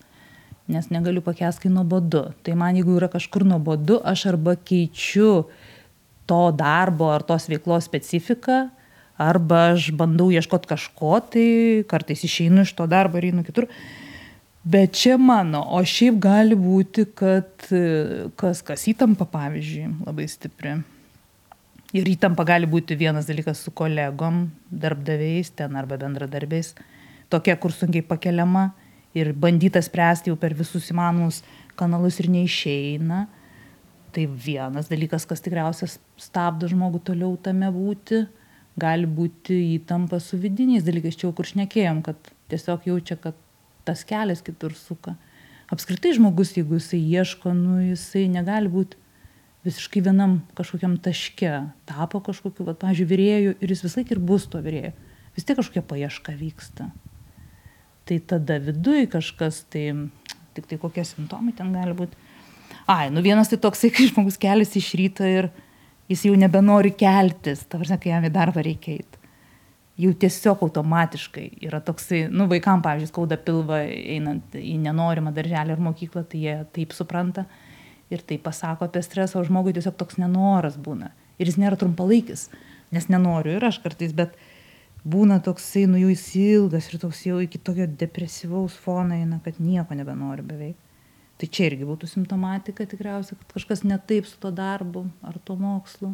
nes 0.71 0.89
negaliu 0.91 1.23
pakęs, 1.23 1.59
kai 1.63 1.71
nuobodu. 1.71 2.29
Tai 2.43 2.55
man 2.59 2.75
jeigu 2.75 2.97
yra 2.99 3.07
kažkur 3.11 3.47
nuobodu, 3.47 4.01
aš 4.03 4.27
arba 4.33 4.57
keičiu 4.59 5.45
to 6.27 6.41
darbo 6.55 7.07
ar 7.11 7.23
tos 7.27 7.47
veiklos 7.51 7.87
specifiką, 7.87 8.65
arba 9.21 9.71
aš 9.71 9.91
bandau 9.97 10.29
ieškoti 10.33 10.69
kažko, 10.71 11.17
tai 11.33 11.47
kartais 11.89 12.23
išeinu 12.27 12.65
iš 12.65 12.73
to 12.77 12.87
darbo 12.89 13.19
ir 13.21 13.29
einu 13.31 13.45
kitur. 13.47 13.67
Bet 14.63 14.93
čia 14.97 15.17
mano, 15.17 15.63
o 15.73 15.81
šiaip 15.81 16.19
gali 16.21 16.57
būti, 16.57 17.07
kad 17.17 17.65
kas, 18.37 18.61
kas 18.65 18.85
įtampa, 18.91 19.25
pavyzdžiui, 19.29 19.87
labai 20.05 20.27
stipri. 20.29 20.75
Ir 21.97 22.07
įtampa 22.07 22.45
gali 22.47 22.69
būti 22.69 22.95
vienas 22.95 23.27
dalykas 23.27 23.65
su 23.65 23.73
kolegom, 23.75 24.45
darbdaviais 24.69 25.49
ten 25.57 25.75
arba 25.75 25.97
bendradarbiais, 25.99 26.75
tokia, 27.33 27.57
kur 27.59 27.73
sunkiai 27.75 28.05
pakeliama 28.05 28.69
ir 29.17 29.33
bandyta 29.33 29.81
spręsti 29.83 30.31
jau 30.31 30.37
per 30.39 30.55
visus 30.55 30.87
įmanomus 30.93 31.41
kanalus 31.79 32.21
ir 32.21 32.29
neišeina. 32.31 33.25
Tai 34.11 34.23
vienas 34.45 34.91
dalykas, 34.91 35.25
kas 35.27 35.43
tikriausiai 35.43 35.89
stabdo 36.19 36.67
žmogų 36.67 36.99
toliau 37.07 37.35
tame 37.43 37.69
būti, 37.71 38.25
gali 38.79 39.07
būti 39.07 39.57
įtampa 39.75 40.21
su 40.23 40.39
vidiniais 40.39 40.85
dalykais, 40.87 41.17
čia 41.17 41.27
jau 41.27 41.35
kur 41.35 41.47
šnekėjom, 41.47 42.01
kad 42.05 42.31
tiesiog 42.51 42.87
jaučia, 42.87 43.17
kad 43.19 43.37
tas 43.87 44.03
kelias 44.07 44.43
kitur 44.45 44.75
suka. 44.77 45.17
Apskritai 45.71 46.13
žmogus, 46.17 46.55
jeigu 46.57 46.77
jisai 46.79 46.99
ieško, 46.99 47.53
nu, 47.55 47.77
jisai 47.91 48.25
negali 48.31 48.71
būti 48.71 48.99
visiškai 49.65 50.01
vienam 50.07 50.39
kažkokiam 50.57 50.97
taške, 51.03 51.51
tapo 51.89 52.21
kažkokiu, 52.25 52.65
va, 52.67 52.75
pavyzdžiui, 52.77 53.07
vyrėjų 53.11 53.53
ir 53.61 53.73
jis 53.73 53.83
vis 53.85 53.95
laik 53.99 54.11
ir 54.11 54.21
bus 54.31 54.47
to 54.51 54.61
vyrėjų. 54.63 54.91
Vis 55.37 55.47
tiek 55.47 55.57
kažkokia 55.59 55.83
paieška 55.87 56.35
vyksta. 56.35 56.89
Tai 58.09 58.17
tada 58.27 58.57
viduje 58.59 59.05
kažkas, 59.11 59.61
tai 59.71 59.85
tik 60.57 60.67
tai 60.67 60.79
kokie 60.81 61.05
simptomai 61.07 61.53
ten 61.55 61.71
gali 61.75 61.95
būti. 61.95 62.17
Ai, 62.89 63.11
nu 63.13 63.21
vienas 63.23 63.51
tai 63.51 63.59
toksai, 63.61 63.91
kai 63.93 64.09
žmogus 64.09 64.39
keliasi 64.41 64.81
iš 64.81 64.89
ryto 64.99 65.27
ir 65.27 65.51
jis 66.11 66.27
jau 66.27 66.35
nebenori 66.37 66.91
keltis, 66.99 67.65
tavarsime, 67.71 67.99
kai 68.03 68.11
jam 68.13 68.27
į 68.27 68.33
darbą 68.35 68.63
reikia 68.67 68.99
eiti 68.99 69.21
jau 70.01 70.11
tiesiog 70.17 70.61
automatiškai 70.65 71.47
yra 71.67 71.81
toksai, 71.83 72.25
nu 72.31 72.47
vaikam, 72.51 72.81
pavyzdžiui, 72.83 73.09
skauda 73.11 73.37
pilvą 73.41 73.81
einant 73.85 74.55
į 74.57 74.77
nenorimą 74.85 75.33
darželį 75.35 75.75
ar 75.75 75.83
mokyklą, 75.83 76.23
tai 76.29 76.43
jie 76.45 76.55
taip 76.75 76.95
supranta 76.95 77.45
ir 78.11 78.23
tai 78.27 78.39
pasako 78.41 78.87
apie 78.87 79.03
stresą, 79.05 79.39
o 79.39 79.47
žmogui 79.47 79.75
tiesiog 79.75 79.97
toks 79.99 80.19
nenoras 80.21 80.77
būna. 80.81 81.11
Ir 81.39 81.49
jis 81.49 81.59
nėra 81.61 81.79
trumpalaikis, 81.79 82.49
nes 82.91 83.07
nenoriu 83.11 83.55
ir 83.57 83.67
aš 83.67 83.81
kartais, 83.83 84.13
bet 84.15 84.35
būna 85.07 85.39
toksai, 85.43 85.85
nu 85.89 86.01
jis 86.01 86.25
ilgas 86.39 86.91
ir 86.91 87.01
toks 87.01 87.25
jau 87.27 87.39
iki 87.43 87.61
tokio 87.61 87.87
depresyvaus 87.87 88.77
fono 88.77 89.17
eina, 89.17 89.41
kad 89.45 89.59
nieko 89.59 89.97
nebenori 89.97 90.45
beveik. 90.45 90.77
Tai 91.41 91.47
čia 91.49 91.71
irgi 91.71 91.87
būtų 91.89 92.05
simptomatika 92.05 92.85
tikriausiai, 92.85 93.39
kad 93.39 93.55
kažkas 93.55 93.81
netaip 93.81 94.27
su 94.29 94.37
to 94.37 94.51
darbu 94.53 95.07
ar 95.25 95.39
to 95.41 95.55
mokslu 95.57 96.11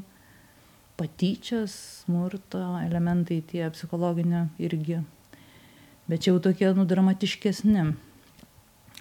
patyčios, 0.98 1.74
smurto 2.06 2.62
elementai 2.82 3.42
tie 3.46 3.68
psichologinio 3.76 4.48
irgi. 4.58 5.02
Bet 6.08 6.24
čia 6.24 6.32
jau 6.32 6.42
tokie, 6.48 6.70
nu, 6.74 6.88
dramatiškesni. 6.88 7.84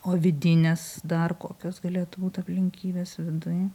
O 0.06 0.14
vidinės 0.22 1.00
dar 1.06 1.34
kokios 1.38 1.80
galėtų 1.82 2.20
būti 2.22 2.42
aplinkybės 2.42 3.16
viduje. 3.22 3.70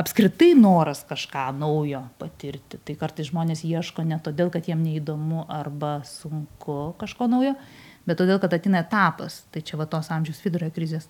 Apskritai 0.00 0.50
noras 0.58 1.04
kažką 1.08 1.46
naujo 1.56 2.02
patirti. 2.20 2.80
Tai 2.84 2.96
kartais 3.00 3.30
žmonės 3.30 3.62
ieško 3.68 4.04
ne 4.08 4.18
todėl, 4.20 4.50
kad 4.52 4.68
jiem 4.68 4.82
neįdomu 4.84 5.46
arba 5.48 6.00
sunku 6.08 6.80
kažko 7.00 7.30
naujo, 7.30 7.54
bet 8.08 8.20
todėl, 8.20 8.40
kad 8.42 8.56
atina 8.56 8.82
etapas. 8.84 9.44
Tai 9.52 9.62
čia 9.64 9.80
va 9.80 9.88
tos 9.88 10.10
amžiaus 10.12 10.42
vidurio 10.44 10.68
krizės. 10.74 11.08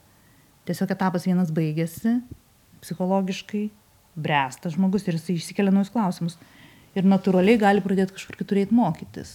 Tiesiog 0.70 0.92
etapas 0.94 1.24
vienas 1.26 1.48
baigėsi 1.50 2.20
psichologiškai, 2.78 3.64
bręsta 4.14 4.70
žmogus 4.70 5.08
ir 5.08 5.16
jisai 5.18 5.34
išsikelia 5.34 5.72
naujus 5.74 5.90
klausimus. 5.90 6.36
Ir 6.94 7.08
natūraliai 7.10 7.58
gali 7.58 7.82
pradėti 7.82 8.14
kažkur 8.14 8.38
kitur 8.38 8.60
eiti 8.62 8.76
mokytis. 8.78 9.32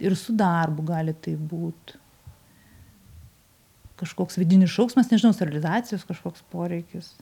Ir 0.00 0.16
su 0.16 0.32
darbu 0.32 0.86
gali 0.88 1.12
tai 1.12 1.34
būti. 1.36 2.00
Kažkoks 4.00 4.40
vidinis 4.40 4.72
šauksmas, 4.72 5.12
nežinau, 5.12 5.34
sterilizacijos 5.36 6.08
kažkoks 6.08 6.44
poreikis. 6.52 7.12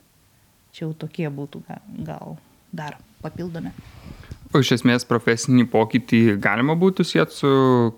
Čia 0.70 0.86
jau 0.86 0.94
tokie 1.06 1.26
būtų 1.26 1.64
gal 2.06 2.38
dar 2.70 3.00
papildomi. 3.24 3.74
O 4.56 4.60
iš 4.64 4.70
esmės 4.78 5.04
profesinį 5.04 5.66
pokytį 5.68 6.18
galima 6.40 6.72
būtų 6.80 7.04
sieti 7.04 7.34
su 7.36 7.48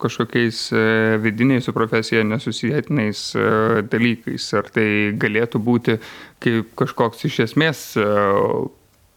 kažkokiais 0.02 0.62
e, 0.74 0.80
vidiniais, 1.22 1.68
su 1.68 1.74
profesija 1.76 2.24
nesusijėtinais 2.26 3.20
e, 3.38 3.44
dalykais. 3.92 4.46
Ar 4.58 4.66
tai 4.74 4.86
galėtų 5.22 5.60
būti 5.62 5.94
kaip 6.42 6.72
kažkoks 6.80 7.22
iš 7.28 7.36
esmės 7.44 7.82
e, 7.94 8.06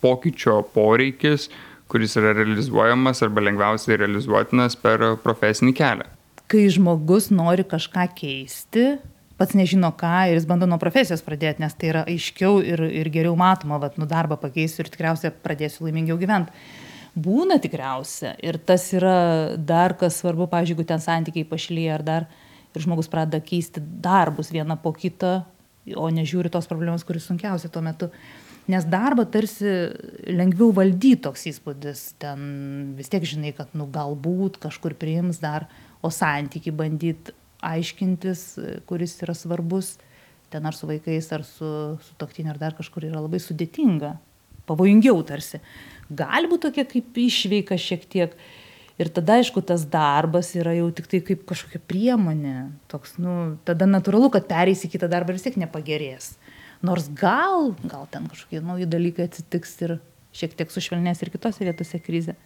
pokyčio 0.06 0.60
poreikis, 0.76 1.48
kuris 1.90 2.14
yra 2.22 2.36
realizuojamas 2.38 3.24
arba 3.26 3.48
lengviausiai 3.48 3.98
realizuotinas 4.04 4.78
per 4.78 5.08
profesinį 5.26 5.74
kelią. 5.82 6.06
Kai 6.52 6.68
žmogus 6.70 7.32
nori 7.34 7.66
kažką 7.66 8.06
keisti, 8.22 8.86
pats 9.42 9.58
nežino 9.58 9.90
ką 9.98 10.28
ir 10.30 10.38
jis 10.38 10.46
bando 10.46 10.70
nuo 10.70 10.78
profesijos 10.84 11.26
pradėti, 11.26 11.66
nes 11.66 11.74
tai 11.74 11.90
yra 11.96 12.06
aiškiau 12.06 12.62
ir, 12.62 12.86
ir 13.02 13.10
geriau 13.10 13.34
matoma, 13.40 13.82
vad, 13.82 13.98
nu 13.98 14.06
darbą 14.06 14.38
pakeisiu 14.46 14.86
ir 14.86 14.94
tikriausiai 14.94 15.34
pradėsiu 15.42 15.90
laimingiau 15.90 16.22
gyventi 16.22 16.54
būna 17.16 17.60
tikriausia. 17.62 18.36
Ir 18.44 18.58
tas 18.58 18.88
yra 18.96 19.58
dar 19.58 19.96
kas 20.00 20.22
svarbu, 20.22 20.48
pavyzdžiui, 20.52 20.76
jeigu 20.76 20.88
ten 20.88 21.04
santykiai 21.04 21.48
pašlyja 21.48 21.98
ar 21.98 22.06
dar 22.06 22.28
ir 22.72 22.86
žmogus 22.86 23.10
pradeda 23.12 23.42
keisti 23.44 23.82
darbus 23.82 24.52
vieną 24.54 24.78
po 24.82 24.94
kitą, 24.96 25.42
o 25.98 26.08
nežiūri 26.14 26.52
tos 26.54 26.70
problemos, 26.70 27.04
kuris 27.04 27.28
sunkiausia 27.28 27.72
tuo 27.72 27.84
metu. 27.84 28.12
Nes 28.70 28.86
darbą 28.86 29.26
tarsi 29.28 29.90
lengviau 30.30 30.70
valdyti 30.76 31.24
toks 31.26 31.48
įspūdis, 31.50 32.04
ten 32.22 32.94
vis 32.96 33.10
tiek 33.12 33.26
žinai, 33.28 33.52
kad 33.58 33.74
nu 33.76 33.90
galbūt 33.92 34.62
kažkur 34.62 34.96
priims 34.96 35.42
dar, 35.42 35.66
o 36.02 36.14
santykiai 36.14 36.74
bandyti 36.76 37.34
aiškintis, 37.66 38.46
kuris 38.90 39.18
yra 39.26 39.36
svarbus, 39.38 39.96
ten 40.54 40.66
ar 40.66 40.78
su 40.78 40.88
vaikais, 40.88 41.28
ar 41.34 41.44
su, 41.48 41.98
su 42.06 42.16
toktiniu, 42.22 42.54
ar 42.54 42.62
dar 42.62 42.78
kažkur 42.78 43.10
yra 43.10 43.22
labai 43.22 43.42
sudėtinga, 43.42 44.16
pavojingiau 44.70 45.20
tarsi 45.28 45.60
gali 46.12 46.50
būt 46.52 46.68
tokia 46.68 46.86
kaip 46.88 47.18
išveika 47.18 47.78
šiek 47.80 48.06
tiek. 48.12 48.36
Ir 49.02 49.10
tada, 49.10 49.40
aišku, 49.42 49.64
tas 49.66 49.82
darbas 49.90 50.52
yra 50.54 50.76
jau 50.78 50.92
tik 50.94 51.08
tai 51.10 51.22
kaip 51.26 51.46
kažkokia 51.50 51.80
priemonė. 51.90 52.70
Toks, 52.92 53.16
nu, 53.24 53.56
tada 53.66 53.88
natūralu, 53.90 54.30
kad 54.34 54.46
pereisi 54.50 54.92
kitą 54.92 55.10
darbą 55.10 55.34
vis 55.34 55.48
tiek 55.48 55.58
nepagerės. 55.58 56.36
Nors 56.86 57.08
gal, 57.18 57.72
gal 57.82 58.06
ten 58.12 58.28
kažkokie 58.30 58.62
nauji 58.62 58.90
dalykai 58.90 59.26
atsitiks 59.30 59.74
ir 59.86 59.96
šiek 60.38 60.54
tiek 60.60 60.72
sušvelnės 60.74 61.24
ir 61.24 61.32
kitose 61.34 61.66
vietose 61.66 62.02
krizė. 62.04 62.38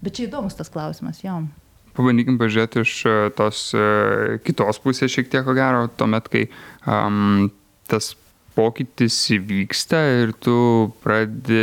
Bet 0.00 0.16
čia 0.16 0.26
įdomus 0.28 0.56
tas 0.56 0.72
klausimas, 0.72 1.22
jom. 1.24 1.48
Pabandykim 1.96 2.38
pažiūrėti 2.40 2.84
iš 2.84 2.94
e, 3.08 3.14
tos 3.36 3.62
uh, 3.76 4.38
kitos 4.46 4.78
pusės 4.82 5.12
šiek 5.12 5.28
tiek, 5.28 5.44
ko 5.44 5.56
gero, 5.56 5.88
tuomet, 6.00 6.28
kai 6.32 6.46
um, 6.86 7.48
tas 7.90 8.12
pokytis 8.60 9.16
įvyksta 9.38 10.00
ir 10.20 10.34
tu 10.36 10.54
pradedi 11.04 11.62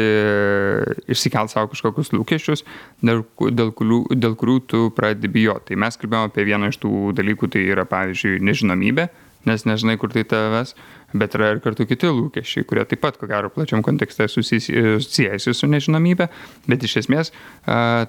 išsikelt 1.14 1.54
savo 1.54 1.70
kažkokius 1.74 2.14
lūkesčius, 2.16 2.66
dėl, 3.06 3.22
dėl, 3.54 3.72
kurių, 3.78 4.02
dėl 4.18 4.36
kurių 4.40 4.58
tu 4.72 4.84
pradedi 4.98 5.30
bijoti. 5.38 5.72
Tai 5.72 5.82
mes 5.86 6.02
kalbėjome 6.02 6.32
apie 6.32 6.48
vieną 6.50 6.74
iš 6.74 6.82
tų 6.82 6.94
dalykų, 7.18 7.54
tai 7.54 7.68
yra 7.70 7.86
pavyzdžiui 7.90 8.42
nežinomybė, 8.48 9.10
nes 9.48 9.66
nežinai, 9.70 9.98
kur 10.02 10.12
tai 10.12 10.26
tavęs, 10.28 10.74
bet 11.16 11.36
yra 11.38 11.54
ir 11.54 11.62
kartu 11.64 11.86
kiti 11.88 12.10
lūkesčiai, 12.12 12.66
kurie 12.68 12.84
taip 12.90 13.00
pat, 13.04 13.20
ko 13.20 13.30
gero, 13.30 13.52
plačiam 13.54 13.84
kontekste 13.86 14.28
susijęsi 14.32 15.54
su 15.56 15.70
nežinomybė, 15.72 16.28
bet 16.68 16.84
iš 16.84 16.98
esmės, 17.04 17.32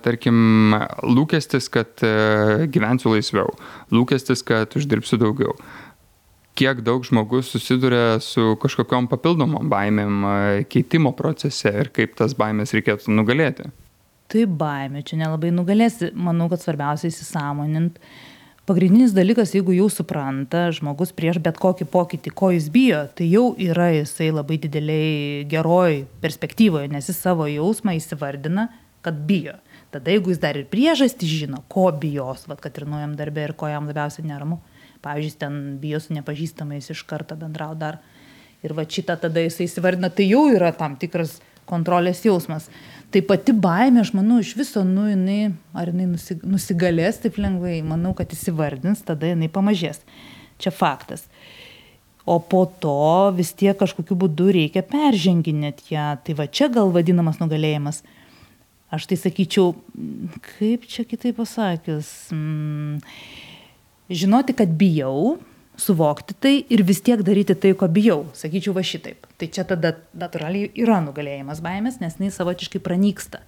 tarkim, 0.06 0.74
lūkestis, 1.06 1.68
kad 1.74 2.02
gyvensiu 2.72 3.14
laisviau, 3.14 3.52
lūkestis, 3.94 4.42
kad 4.46 4.74
uždirbsiu 4.80 5.20
daugiau 5.20 5.54
kiek 6.58 6.80
daug 6.82 7.04
žmogus 7.06 7.52
susiduria 7.52 8.18
su 8.24 8.56
kažkokiom 8.62 9.06
papildomom 9.10 9.68
baimėm 9.70 10.24
keitimo 10.72 11.12
procese 11.16 11.70
ir 11.84 11.92
kaip 11.94 12.16
tas 12.18 12.34
baimės 12.38 12.74
reikėtų 12.74 13.14
nugalėti. 13.14 13.68
Tai 14.28 14.42
baimė, 14.60 15.04
čia 15.08 15.16
nelabai 15.22 15.52
nugalėsi. 15.54 16.10
Manau, 16.12 16.50
kad 16.52 16.60
svarbiausia 16.60 17.08
įsisamonint. 17.08 17.96
Pagrindinis 18.68 19.14
dalykas, 19.16 19.54
jeigu 19.56 19.72
jau 19.72 19.86
supranta 19.88 20.66
žmogus 20.76 21.14
prieš 21.16 21.38
bet 21.40 21.56
kokį 21.56 21.86
pokytį, 21.88 22.32
ko 22.36 22.50
jis 22.52 22.66
bijo, 22.68 23.06
tai 23.16 23.30
jau 23.30 23.46
yra 23.56 23.86
jisai 23.94 24.28
labai 24.28 24.58
dideliai 24.60 25.46
geroj 25.48 26.02
perspektyvoje, 26.20 26.90
nes 26.92 27.08
jis 27.08 27.22
savo 27.24 27.46
jausmą 27.48 27.96
įsivardina, 27.96 28.66
kad 29.00 29.22
bijo. 29.30 29.56
Tada 29.94 30.12
jeigu 30.12 30.34
jis 30.34 30.42
dar 30.42 30.58
ir 30.60 30.68
priežastį 30.68 31.30
žino, 31.30 31.62
ko 31.72 31.86
bijos, 31.96 32.44
vad 32.50 32.60
kad 32.60 32.76
ir 32.76 32.84
nuojam 32.90 33.16
darbė 33.16 33.46
ir 33.46 33.56
ko 33.56 33.72
jam 33.72 33.88
labiausiai 33.88 34.28
neramu, 34.28 34.60
Pavyzdžiui, 35.04 35.38
ten 35.40 35.58
bijo 35.82 36.00
su 36.02 36.16
nepažįstamais 36.16 36.90
iš 36.94 37.04
karto 37.08 37.36
bendrau 37.38 37.76
dar. 37.78 38.00
Ir 38.66 38.74
va 38.74 38.82
šitą 38.82 39.14
tada 39.22 39.44
jisai 39.44 39.68
įsivardina, 39.68 40.10
tai 40.10 40.26
jau 40.26 40.48
yra 40.50 40.72
tam 40.74 40.96
tikras 40.98 41.36
kontrolės 41.68 42.24
jausmas. 42.26 42.66
Tai 43.12 43.22
pati 43.28 43.54
baimė, 43.54 44.02
aš 44.02 44.12
manau, 44.16 44.40
iš 44.42 44.54
viso, 44.58 44.82
nu, 44.84 45.06
jinai, 45.08 45.52
ar 45.76 45.92
jinai 45.92 46.08
nusigalės 46.42 47.22
taip 47.22 47.38
lengvai, 47.40 47.78
manau, 47.86 48.12
kad 48.18 48.32
įsivardins, 48.34 49.04
tada 49.06 49.30
jinai 49.30 49.48
pamažės. 49.52 50.02
Čia 50.58 50.74
faktas. 50.74 51.28
O 52.28 52.36
po 52.44 52.66
to 52.66 53.30
vis 53.32 53.54
tiek 53.56 53.78
kažkokiu 53.78 54.18
būdu 54.20 54.50
reikia 54.52 54.82
perženginėti 54.84 55.94
ją. 55.94 56.10
Tai 56.24 56.34
va 56.36 56.44
čia 56.44 56.68
gal 56.72 56.90
vadinamas 56.92 57.38
nugalėjimas. 57.40 58.02
Aš 58.92 59.06
tai 59.08 59.16
sakyčiau, 59.20 59.72
kaip 60.58 60.84
čia 60.88 61.06
kitai 61.08 61.32
pasakius, 61.36 62.08
mm, 62.32 63.00
žinoti, 64.10 64.54
kad 64.56 64.68
bijau, 64.68 65.38
suvokti 65.78 66.34
tai 66.40 66.54
ir 66.72 66.82
vis 66.82 67.00
tiek 67.04 67.22
daryti 67.22 67.54
tai, 67.54 67.74
ko 67.78 67.88
bijau. 67.88 68.26
Sakyčiau 68.36 68.74
va 68.76 68.82
šitaip. 68.82 69.28
Tai 69.38 69.48
čia 69.54 69.64
tada 69.68 69.94
natūraliai 70.18 70.72
yra 70.82 70.98
nugalėjimas 71.04 71.62
baimės, 71.64 72.00
nes 72.02 72.18
jis 72.18 72.38
savotiškai 72.40 72.82
pranyksta. 72.82 73.44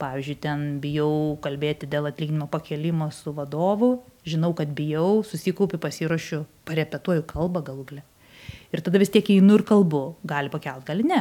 Pavyzdžiui, 0.00 0.40
ten 0.42 0.64
bijau 0.82 1.36
kalbėti 1.44 1.86
dėl 1.86 2.08
atlyginimo 2.10 2.48
pakelimo 2.50 3.10
su 3.14 3.30
vadovu, 3.36 4.00
žinau, 4.26 4.50
kad 4.56 4.72
bijau, 4.74 5.22
susikaupiu, 5.22 5.78
pasiruošiu, 5.78 6.42
parepetuoju 6.66 7.22
kalbą 7.30 7.62
galų 7.68 7.86
galę. 7.92 8.02
Ir 8.74 8.82
tada 8.82 8.98
vis 8.98 9.12
tiek 9.14 9.28
einu 9.30 9.60
ir 9.60 9.62
kalbu. 9.68 10.16
Gali 10.26 10.50
pakelt, 10.50 10.82
gali 10.88 11.06
ne. 11.06 11.20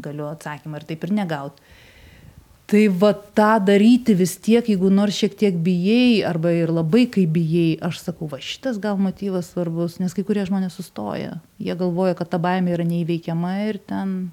Galiu 0.00 0.30
atsakymą 0.30 0.80
ir 0.80 0.86
taip 0.88 1.04
ir 1.04 1.12
negauti 1.12 1.60
tai 2.70 2.84
va 3.02 3.10
tą 3.14 3.52
daryti 3.66 4.14
vis 4.14 4.36
tiek 4.38 4.66
jeigu 4.70 4.90
nors 4.94 5.16
šiek 5.18 5.34
tiek 5.38 5.56
bijai 5.64 6.22
arba 6.26 6.52
ir 6.54 6.70
labai 6.70 7.08
kai 7.10 7.26
bijai 7.26 7.78
aš 7.88 8.02
sakau 8.04 8.28
va 8.30 8.38
šitas 8.38 8.78
gal 8.82 9.00
motyvas 9.02 9.50
svarbus 9.50 9.98
nes 10.02 10.14
kai 10.14 10.24
kurie 10.26 10.44
žmonės 10.46 10.78
sustoja. 10.78 11.40
Jie 11.58 11.74
galvoja 11.74 12.14
kad 12.18 12.30
ta 12.30 12.38
baimė 12.38 12.76
yra 12.76 12.86
neįveikiama 12.86 13.56
ir 13.66 13.80
ten 13.90 14.30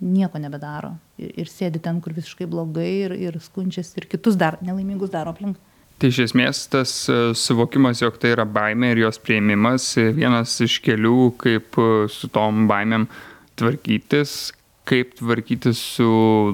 nieko 0.00 0.40
nebedaro. 0.40 0.94
Ir, 1.20 1.32
ir 1.44 1.48
sėdi 1.48 1.80
ten 1.82 2.00
kur 2.04 2.14
visiškai 2.16 2.48
blogai 2.50 2.90
ir, 3.06 3.16
ir 3.16 3.40
skundžiasi 3.40 4.00
ir 4.02 4.08
kitus 4.12 4.38
dar 4.40 4.58
nelaimingus 4.64 5.12
daro 5.12 5.34
aplink. 5.34 5.58
Tai 6.00 6.08
iš 6.08 6.22
esmės 6.30 6.62
tas 6.72 6.92
e, 7.12 7.18
suvokimas, 7.36 8.00
jog 8.00 8.16
tai 8.20 8.30
yra 8.32 8.46
baimė 8.48 8.94
ir 8.94 9.02
jos 9.02 9.20
prieimimas, 9.20 9.90
e, 10.00 10.06
vienas 10.16 10.54
iš 10.64 10.78
kelių, 10.80 11.34
kaip 11.42 11.76
e, 11.76 11.90
su 12.08 12.30
tom 12.32 12.64
baimėm 12.70 13.04
tvarkytis, 13.60 14.54
kaip 14.90 15.14
tvarkytis 15.18 15.80
su 15.96 16.08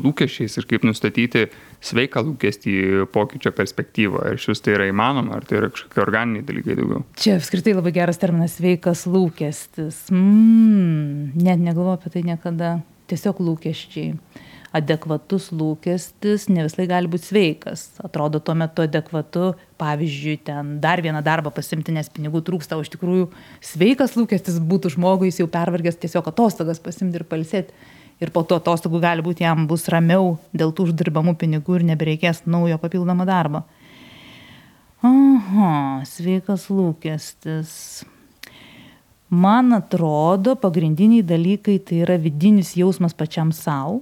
lūkesčiais 0.04 0.58
ir 0.60 0.68
kaip 0.68 0.84
nustatyti 0.86 1.46
sveiką 1.84 2.22
lūkestį 2.26 2.74
pokyčio 3.14 3.52
perspektyvą. 3.56 4.24
Ar 4.32 4.40
šis 4.40 4.62
tai 4.64 4.76
yra 4.76 4.88
įmanoma, 4.90 5.38
ar 5.38 5.46
tai 5.48 5.60
yra 5.60 5.70
kažkokie 5.72 6.02
organiniai 6.04 6.44
dalykai 6.46 6.76
daugiau? 6.78 7.04
Čia 7.20 7.38
apskritai 7.40 7.76
labai 7.76 7.94
geras 7.96 8.20
terminas 8.20 8.58
sveikas 8.60 9.06
lūkestis. 9.08 10.06
Mm, 10.12 11.32
net 11.38 11.62
negalvoju 11.62 11.96
apie 12.00 12.12
tai 12.16 12.26
niekada. 12.26 12.76
Tiesiog 13.06 13.38
lūkesčiai. 13.38 14.16
Adekvatus 14.76 15.52
lūkestis 15.56 16.48
ne 16.52 16.66
visai 16.66 16.88
gali 16.90 17.08
būti 17.08 17.30
sveikas. 17.30 17.86
Atrodo 18.04 18.42
tuo 18.44 18.56
metu 18.58 18.82
adekvatu, 18.84 19.52
pavyzdžiui, 19.80 20.34
ten 20.44 20.74
dar 20.82 21.00
vieną 21.04 21.22
darbą 21.24 21.52
pasimti, 21.54 21.94
nes 21.94 22.10
pinigų 22.12 22.42
trūksta, 22.44 22.76
o 22.76 22.84
iš 22.84 22.90
tikrųjų 22.92 23.30
sveikas 23.64 24.18
lūkestis 24.18 24.58
būtų 24.60 24.96
žmogui, 24.98 25.30
jis 25.30 25.44
jau 25.44 25.48
pervargęs 25.54 26.02
tiesiog 26.02 26.28
atostogas 26.34 26.82
pasimti 26.82 27.22
ir 27.22 27.24
palsėti 27.30 27.94
ir 28.22 28.32
po 28.32 28.42
tų 28.46 28.60
atostogų 28.60 29.00
gali 29.02 29.24
būti 29.24 29.44
jam 29.44 29.66
bus 29.70 29.86
ramiau 29.92 30.36
dėl 30.56 30.72
tų 30.72 30.90
uždirbamų 30.90 31.36
pinigų 31.40 31.80
ir 31.80 31.86
nebereikės 31.92 32.44
naujo 32.46 32.78
papildomo 32.82 33.26
darbo. 33.28 33.64
Aha, 35.04 36.02
sveikas 36.08 36.68
lūkestis. 36.72 38.04
Man 39.28 39.74
atrodo, 39.74 40.54
pagrindiniai 40.56 41.24
dalykai 41.26 41.80
tai 41.82 42.00
yra 42.04 42.16
vidinis 42.22 42.76
jausmas 42.78 43.14
pačiam 43.14 43.50
savo, 43.52 44.00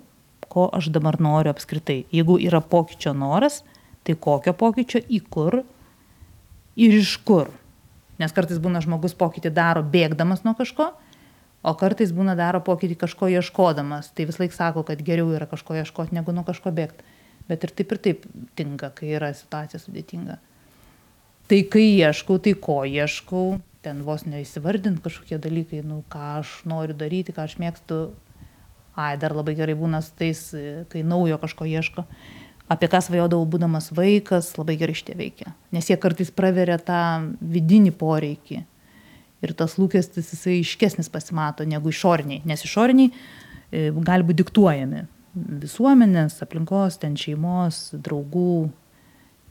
ko 0.52 0.68
aš 0.70 0.90
dabar 0.94 1.18
noriu 1.18 1.50
apskritai. 1.50 2.04
Jeigu 2.14 2.36
yra 2.44 2.60
pokyčio 2.60 3.14
noras, 3.16 3.62
tai 4.04 4.14
kokio 4.14 4.52
pokyčio, 4.54 5.00
į 5.08 5.22
kur 5.32 5.62
ir 6.76 6.98
iš 7.00 7.16
kur. 7.26 7.50
Nes 8.20 8.34
kartais 8.36 8.60
būna 8.62 8.82
žmogus 8.84 9.16
pokytį 9.18 9.50
daro 9.56 9.82
bėgdamas 9.82 10.44
nuo 10.44 10.54
kažko, 10.54 10.92
o 11.64 11.72
kartais 11.80 12.12
būna 12.12 12.36
daro 12.36 12.60
pokytį 12.64 12.98
kažko 13.00 13.30
ieškodamas. 13.32 14.10
Tai 14.14 14.28
visąlaik 14.28 14.54
sako 14.54 14.84
kad 14.86 15.02
geriau 15.04 15.32
yra 15.34 15.48
kažko 15.50 15.78
ieškot 15.80 16.12
negu 16.12 16.34
nuo 16.36 16.44
kažko 16.44 16.72
bėgt. 16.76 17.00
Bet 17.48 17.64
ir 17.64 17.72
taip 17.76 17.92
ir 17.92 18.00
taip 18.04 18.26
tinka 18.56 18.90
kai 18.96 19.14
yra 19.16 19.32
situacija 19.36 19.80
sudėtinga. 19.80 20.38
Tai 21.48 21.60
kai 21.72 21.86
ieškau 22.00 22.38
tai 22.40 22.54
ko 22.56 22.82
ieškau 22.88 23.58
ten 23.84 24.00
vos 24.04 24.24
neįsivardint 24.24 25.02
kažkokie 25.04 25.36
dalykai 25.44 25.82
nu 25.84 26.02
ką 26.12 26.28
aš 26.38 26.60
noriu 26.68 26.96
daryti 26.96 27.34
ką 27.36 27.48
aš 27.48 27.58
mėgstu. 27.60 27.98
Ai 28.96 29.16
dar 29.20 29.34
labai 29.34 29.56
gerai 29.58 29.74
būna 29.76 30.00
su 30.04 30.12
tais 30.16 30.40
kai 30.92 31.02
naujo 31.04 31.40
kažko 31.42 31.66
ieško. 31.68 32.04
Apie 32.72 32.88
ką 32.88 33.00
svajodavau 33.04 33.44
būdamas 33.48 33.90
vaikas 33.92 34.54
labai 34.56 34.78
gerai 34.80 34.94
šitie 34.96 35.16
veikia. 35.18 35.52
Nes 35.72 35.90
jie 35.90 35.98
kartais 36.00 36.30
praveria 36.32 36.78
tą 36.80 37.00
vidinį 37.40 37.92
poreikį 38.00 38.62
ir 39.45 39.55
tas 39.57 39.78
lūkestis 39.80 40.32
jisai 40.34 40.59
aiškesnis 40.61 41.11
pasimato 41.12 41.66
negu 41.68 41.92
išoriniai, 41.92 42.42
nes 42.49 42.64
išoriniai 42.66 43.11
e, 43.11 43.90
gali 43.95 44.26
būti 44.26 44.42
diktuojami 44.42 45.05
visuomenės, 45.34 46.38
aplinkos, 46.45 46.99
ten 47.03 47.16
šeimos, 47.18 47.88
draugų, 47.92 48.70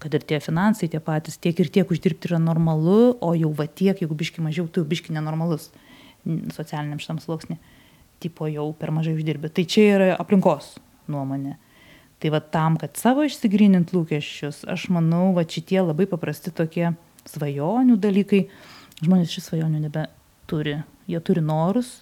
kad 0.04 0.16
ir 0.16 0.24
tie 0.28 0.40
finansai 0.44 0.90
tie 0.92 1.00
patys, 1.04 1.38
tiek 1.40 1.60
ir 1.60 1.70
tiek 1.72 1.92
uždirbti 1.92 2.30
yra 2.32 2.40
normalu, 2.42 3.16
o 3.24 3.34
jau 3.36 3.52
va 3.56 3.68
tiek, 3.68 4.00
jeigu 4.00 4.16
biški 4.20 4.44
mažiau, 4.44 4.68
tu 4.72 4.84
biški 4.88 5.16
nenormalus 5.16 5.70
socialiniam 6.56 7.02
šitam 7.04 7.20
sluoksnį, 7.24 7.60
tipo 8.24 8.48
jau 8.52 8.70
per 8.80 8.94
mažai 8.96 9.16
uždirbi. 9.18 9.52
Tai 9.52 9.68
čia 9.68 9.88
yra 9.98 10.10
aplinkos 10.16 10.78
nuomonė. 11.12 11.58
Tai 12.24 12.32
va 12.32 12.40
tam, 12.40 12.78
kad 12.80 12.96
savo 12.96 13.26
išsigrynint 13.28 13.92
lūkesčius, 13.92 14.62
aš 14.72 14.88
manau, 14.96 15.34
va 15.36 15.44
šitie 15.44 15.82
labai 15.84 16.08
paprasti 16.08 16.54
tokie 16.56 16.94
svajonių 17.28 17.98
dalykai, 18.00 18.46
žmonės 19.02 19.34
šis 19.34 19.50
svajonių 19.50 19.82
nebeturi. 19.88 20.82
Jie 21.10 21.20
turi 21.26 21.44
norus 21.44 22.02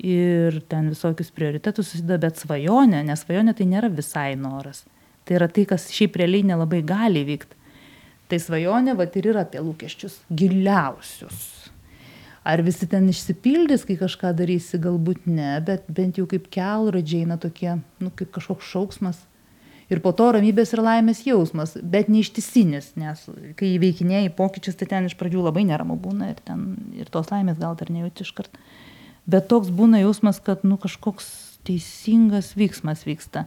ir 0.00 0.60
ten 0.68 0.90
visokius 0.92 1.30
prioritetus 1.36 1.92
susideda, 1.92 2.18
bet 2.26 2.40
svajonė, 2.40 3.02
nes 3.04 3.24
svajonė 3.24 3.54
tai 3.56 3.66
nėra 3.68 3.90
visai 3.92 4.34
noras. 4.40 4.84
Tai 5.24 5.36
yra 5.36 5.48
tai, 5.52 5.66
kas 5.68 5.90
šiaip 5.92 6.16
realiai 6.20 6.46
nelabai 6.48 6.80
gali 6.86 7.24
vykti. 7.28 7.58
Tai 8.30 8.38
svajonė, 8.38 8.94
va 8.96 9.08
ir 9.10 9.26
yra 9.32 9.44
apie 9.44 9.60
lūkesčius 9.62 10.20
giliausius. 10.30 11.40
Ar 12.46 12.62
visi 12.64 12.86
ten 12.88 13.08
išsipildys, 13.10 13.82
kai 13.84 13.98
kažką 14.00 14.30
darysi, 14.38 14.78
galbūt 14.80 15.26
ne, 15.28 15.58
bet 15.66 15.88
bent 15.92 16.16
jau 16.16 16.24
kaip 16.30 16.46
kelrodžiai, 16.52 17.26
na 17.28 17.36
tokie, 17.40 17.74
nu 18.00 18.12
kaip 18.16 18.30
kažkoks 18.32 18.70
šauksmas 18.70 19.18
ir 19.90 20.00
po 20.04 20.12
to 20.16 20.30
ramybės 20.36 20.72
ir 20.74 20.82
laimės 20.84 21.24
jausmas, 21.26 21.74
bet 21.82 22.10
neištisinis, 22.12 22.92
nes 23.00 23.24
kai 23.58 23.72
įveikinėjai 23.74 24.30
pokyčius, 24.38 24.78
tai 24.78 24.88
ten 24.92 25.08
iš 25.10 25.16
pradžių 25.18 25.42
labai 25.48 25.66
neramu 25.68 25.98
būna 26.00 26.30
ir, 26.32 26.38
ten, 26.46 26.68
ir 26.96 27.10
tos 27.12 27.32
laimės 27.34 27.58
gal 27.60 27.76
dar 27.78 27.90
nejauti 27.92 28.24
iš 28.24 28.32
karto. 28.38 28.62
Bet 29.30 29.50
toks 29.50 29.72
būna 29.74 30.00
jausmas, 30.00 30.40
kad 30.42 30.62
nu, 30.66 30.78
kažkoks 30.80 31.26
teisingas 31.66 32.54
vyksmas 32.58 33.04
vyksta. 33.06 33.44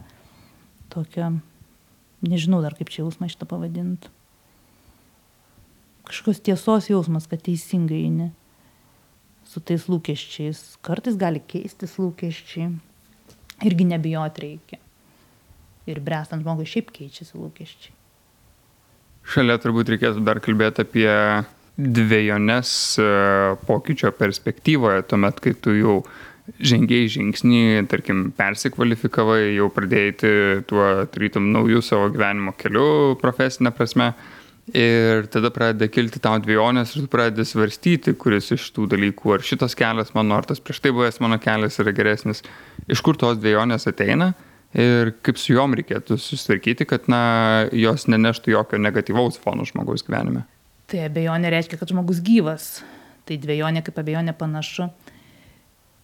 Tokia, 0.92 1.32
nežinau 2.24 2.60
dar 2.64 2.76
kaip 2.78 2.92
čia 2.92 3.02
jausmą 3.02 3.28
šitą 3.32 3.48
pavadinti. 3.50 4.12
Kažkokios 6.04 6.44
tiesos 6.44 6.88
jausmas, 6.92 7.26
kad 7.28 7.42
teisingai 7.44 8.04
eini 8.04 8.30
su 9.48 9.60
tais 9.64 9.88
lūkesčiais. 9.88 10.62
Kartais 10.84 11.16
gali 11.20 11.40
keistis 11.40 11.96
lūkesčiai. 12.00 12.70
Irgi 13.64 13.86
nebijot 13.88 14.40
reikia 14.42 14.83
ir 15.90 16.00
bręstant 16.04 16.44
žmogui 16.44 16.66
šiaip 16.68 16.92
keičiasi 16.94 17.36
lūkesčiai. 17.38 17.94
Šalia 19.34 19.56
turbūt 19.60 19.94
reikėtų 19.94 20.24
dar 20.24 20.40
kalbėti 20.44 20.84
apie 20.84 21.08
dviejones 21.74 22.70
e, 23.00 23.08
pokyčio 23.66 24.12
perspektyvoje, 24.14 25.06
tuomet, 25.10 25.40
kai 25.42 25.54
tu 25.58 25.74
jau 25.74 25.96
žengiai 26.60 27.08
žingsnį, 27.08 27.86
tarkim, 27.88 28.28
persikvalifikavai, 28.36 29.54
jau 29.56 29.70
pradėjai 29.72 30.62
tuo, 30.68 30.86
tarytum, 31.10 31.48
naujų 31.54 31.80
savo 31.82 32.10
gyvenimo 32.14 32.52
keliu 32.60 33.16
profesinė 33.20 33.72
prasme. 33.74 34.12
Ir 34.64 35.26
tada 35.28 35.50
pradeda 35.52 35.90
kilti 35.92 36.20
tau 36.24 36.38
dviejonės 36.40 36.94
ir 36.94 37.04
tu 37.04 37.10
pradedi 37.12 37.44
svarstyti, 37.44 38.14
kuris 38.16 38.46
iš 38.54 38.70
tų 38.72 38.86
dalykų, 38.94 39.34
ar 39.34 39.44
šitas 39.44 39.76
kelias 39.76 40.14
mano, 40.16 40.38
ar 40.38 40.48
tas 40.48 40.62
prieš 40.64 40.80
tai 40.84 40.92
buvęs 40.96 41.20
mano 41.20 41.36
kelias 41.40 41.76
yra 41.84 41.92
geresnis. 41.96 42.40
Iš 42.88 43.02
kur 43.04 43.18
tos 43.20 43.36
dviejonės 43.42 43.84
ateina 43.90 44.30
ir 44.74 45.14
kaip 45.24 45.38
su 45.40 45.54
juom 45.54 45.76
reikėtų 45.78 46.18
susitvarkyti, 46.20 46.86
kad 46.90 47.08
na, 47.10 47.22
jos 47.72 48.08
neneštų 48.10 48.54
jokio 48.56 48.80
negatyvaus 48.82 49.38
fono 49.40 49.66
žmogaus 49.68 50.04
gyvenime. 50.06 50.44
Tai 50.90 51.06
abejonė 51.06 51.54
reiškia, 51.54 51.80
kad 51.80 51.90
žmogus 51.94 52.20
gyvas. 52.24 52.68
Tai 53.24 53.38
dviejonė 53.40 53.80
kaip 53.86 53.98
abejonė 54.02 54.34
panašu. 54.36 54.90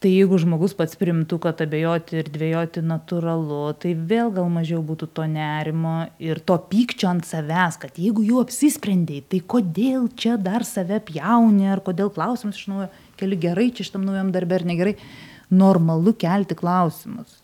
Tai 0.00 0.08
jeigu 0.08 0.38
žmogus 0.40 0.72
pats 0.72 0.96
primtų, 0.96 1.36
kad 1.44 1.58
abejoti 1.60 2.22
ir 2.22 2.28
dvėjoti 2.32 2.80
natūralu, 2.88 3.74
tai 3.82 3.90
vėl 3.92 4.30
gal 4.32 4.46
mažiau 4.48 4.80
būtų 4.80 5.10
to 5.18 5.26
nerimo 5.28 6.06
ir 6.16 6.40
to 6.40 6.56
pykčio 6.70 7.10
ant 7.10 7.28
savęs, 7.28 7.76
kad 7.82 8.00
jeigu 8.00 8.24
jau 8.24 8.38
apsisprendėjai, 8.40 9.26
tai 9.28 9.42
kodėl 9.44 10.06
čia 10.16 10.38
dar 10.40 10.64
save 10.64 11.02
pjauni, 11.10 11.68
ar 11.68 11.84
kodėl 11.84 12.08
klausimus 12.16 12.56
iš 12.56 12.70
naujo 12.72 12.88
keli 13.20 13.36
gerai 13.44 13.68
čia 13.76 13.84
šitam 13.90 14.08
naujam 14.08 14.32
darbė 14.32 14.62
ar 14.62 14.66
negerai. 14.72 14.96
Normalu 15.52 16.14
kelti 16.16 16.56
klausimus. 16.56 17.39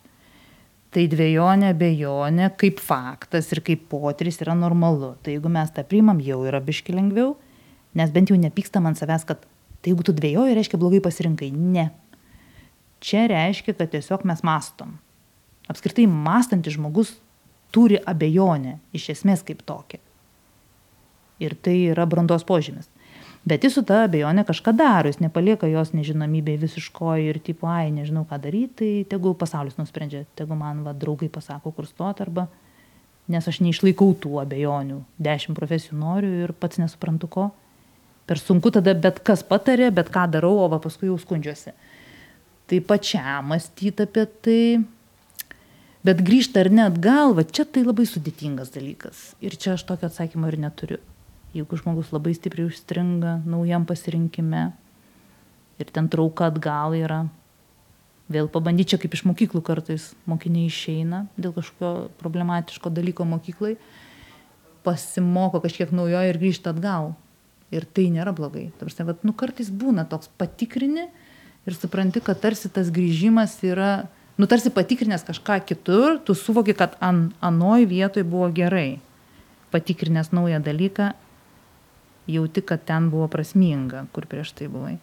Tai 0.95 1.03
dviejonė, 1.11 1.73
bejonė, 1.77 2.51
kaip 2.57 2.79
faktas 2.79 3.51
ir 3.51 3.61
kaip 3.65 3.89
potyris 3.91 4.39
yra 4.45 4.55
normalu. 4.55 5.15
Tai 5.21 5.35
jeigu 5.35 5.51
mes 5.51 5.71
tą 5.75 5.83
priimam, 5.87 6.21
jau 6.23 6.39
yra 6.47 6.61
biški 6.63 6.95
lengviau, 6.95 7.35
nes 7.97 8.11
bent 8.15 8.31
jau 8.31 8.39
nepykstam 8.39 8.87
ant 8.87 8.99
savęs, 8.99 9.27
kad 9.27 9.43
tai 9.83 9.91
jeigu 9.91 10.05
tu 10.07 10.15
dviejoji, 10.15 10.55
reiškia 10.55 10.79
blogai 10.79 11.03
pasirinkai. 11.03 11.51
Ne, 11.51 11.89
Čia 12.99 13.27
reiškia, 13.29 13.75
kad 13.77 13.91
tiesiog 13.93 14.25
mes 14.25 14.41
mastom. 14.45 14.97
Apskritai, 15.69 16.07
mąstantis 16.09 16.77
žmogus 16.77 17.13
turi 17.75 17.99
abejonę 18.09 18.77
iš 18.95 19.11
esmės 19.13 19.43
kaip 19.45 19.61
tokia. 19.67 19.99
Ir 21.43 21.53
tai 21.61 21.75
yra 21.91 22.07
brandos 22.09 22.45
požymis. 22.47 22.87
Bet 23.47 23.63
jis 23.63 23.77
su 23.77 23.83
ta 23.87 24.01
abejonė 24.03 24.43
kažką 24.47 24.73
daro, 24.75 25.07
jis 25.07 25.21
nepalieka 25.23 25.69
jos 25.71 25.93
nežinomybėje 25.95 26.63
visiškoji 26.65 27.29
ir 27.31 27.39
tipo, 27.43 27.69
ai, 27.71 27.91
nežinau 27.95 28.25
ką 28.27 28.41
daryti, 28.43 28.73
tai 28.79 28.89
tegu 29.15 29.31
pasaulis 29.39 29.77
nusprendžia, 29.79 30.25
tegu 30.35 30.57
man 30.59 30.81
va, 30.83 30.91
draugai 30.91 31.29
pasako, 31.31 31.71
kur 31.71 31.87
stot 31.87 32.19
arba, 32.25 32.49
nes 33.31 33.47
aš 33.47 33.61
neišlaikau 33.63 34.17
tų 34.19 34.41
abejonių, 34.43 34.99
dešimt 35.23 35.55
profesijų 35.55 35.99
noriu 36.01 36.33
ir 36.43 36.55
pats 36.59 36.81
nesuprantu 36.81 37.31
ko. 37.31 37.49
Per 38.27 38.41
sunku 38.41 38.73
tada 38.75 38.91
bet 38.99 39.21
kas 39.23 39.45
patarė, 39.47 39.93
bet 39.95 40.11
ką 40.11 40.25
darau, 40.33 40.57
o 40.65 40.67
va 40.67 40.81
paskui 40.83 41.07
jau 41.07 41.15
skundžiuosi 41.21 41.71
tai 42.67 42.81
pačiam 42.81 43.47
mąstyt 43.47 44.01
apie 44.03 44.25
tai. 44.43 44.63
Bet 46.05 46.21
grįžti 46.23 46.59
ar 46.61 46.69
ne 46.71 46.85
atgal, 46.87 47.33
va 47.35 47.43
čia 47.43 47.65
tai 47.65 47.83
labai 47.83 48.05
sudėtingas 48.07 48.71
dalykas. 48.75 49.31
Ir 49.43 49.55
čia 49.59 49.75
aš 49.75 49.87
tokio 49.87 50.07
atsakymo 50.11 50.47
ir 50.51 50.59
neturiu. 50.61 50.99
Jeigu 51.57 51.79
žmogus 51.79 52.11
labai 52.13 52.35
stipriai 52.37 52.69
užstringa 52.69 53.39
naujam 53.49 53.87
pasirinkime 53.89 54.67
ir 55.81 55.91
ten 55.93 56.09
trauka 56.13 56.51
atgal 56.51 56.93
yra, 56.97 57.23
vėl 58.29 58.49
pabandyti 58.51 58.93
čia 58.93 58.99
kaip 59.01 59.15
iš 59.17 59.23
mokyklų 59.25 59.63
kartais 59.65 60.11
mokiniai 60.29 60.69
išeina 60.69 61.23
dėl 61.37 61.55
kažkokio 61.55 62.11
problematiško 62.21 62.91
dalyko 62.93 63.25
mokyklai, 63.25 63.77
pasimoko 64.85 65.63
kažkiek 65.63 65.93
naujojo 65.95 66.29
ir 66.29 66.41
grįžta 66.41 66.75
atgal. 66.75 67.15
Ir 67.73 67.83
tai 67.83 68.05
nėra 68.13 68.31
blogai. 68.31 68.69
Tarsi, 68.79 69.03
vat, 69.03 69.25
nu, 69.27 69.33
kartais 69.35 69.67
būna 69.67 70.05
toks 70.07 70.29
patikrini, 70.39 71.09
ir 71.67 71.75
supranti, 71.75 72.21
kad 72.23 72.39
tarsi 72.39 72.71
tas 72.71 72.87
grįžimas 72.93 73.57
yra, 73.67 74.07
nu 74.39 74.47
tarsi 74.47 74.71
patikrinęs 74.71 75.25
kažką 75.27 75.59
kitur, 75.67 76.21
tu 76.23 76.35
suvoki, 76.37 76.75
kad 76.77 76.95
an, 77.03 77.33
anoj 77.43 77.83
vietoj 77.89 78.23
buvo 78.23 78.47
gerai. 78.55 79.01
Patikrinęs 79.73 80.31
naują 80.31 80.61
dalyką, 80.63 81.11
jauti, 82.27 82.63
kad 82.65 82.83
ten 82.87 83.11
buvo 83.13 83.27
prasminga, 83.31 84.05
kur 84.15 84.27
prieš 84.29 84.53
tai 84.57 84.69
buvai. 84.71 84.97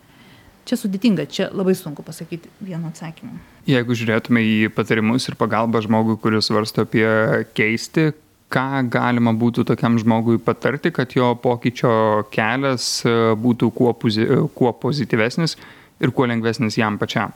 Čia 0.64 0.78
sudėtinga, 0.80 1.26
čia 1.28 1.50
labai 1.52 1.74
sunku 1.76 2.04
pasakyti 2.04 2.48
vienu 2.64 2.88
atsakymu. 2.88 3.36
Jeigu 3.68 3.96
žiūrėtume 3.96 4.40
į 4.40 4.70
patarimus 4.72 5.28
ir 5.28 5.36
pagalbą 5.40 5.82
žmogui, 5.84 6.16
kuris 6.20 6.48
svarsto 6.48 6.86
apie 6.86 7.04
keisti, 7.56 8.12
ką 8.52 8.84
galima 8.92 9.34
būtų 9.36 9.66
tokiam 9.68 9.98
žmogui 10.00 10.38
patarti, 10.40 10.92
kad 10.94 11.12
jo 11.16 11.34
pokyčio 11.40 12.24
kelias 12.32 13.02
būtų 13.40 13.70
kuo, 13.76 13.92
kuo 14.56 14.72
pozityvesnis 14.84 15.58
ir 16.00 16.14
kuo 16.14 16.28
lengvesnis 16.30 16.78
jam 16.80 16.96
pačiam. 17.00 17.34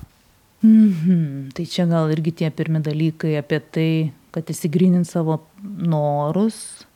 Mhm. 0.62 1.53
Tai 1.55 1.64
čia 1.70 1.86
gal 1.86 2.11
irgi 2.11 2.32
tie 2.41 2.51
pirmi 2.51 2.80
dalykai 2.82 3.36
apie 3.39 3.61
tai, 3.61 3.91
kad 4.34 4.49
įsigrynint 4.51 5.07
savo 5.07 5.39
norus, 5.62 6.88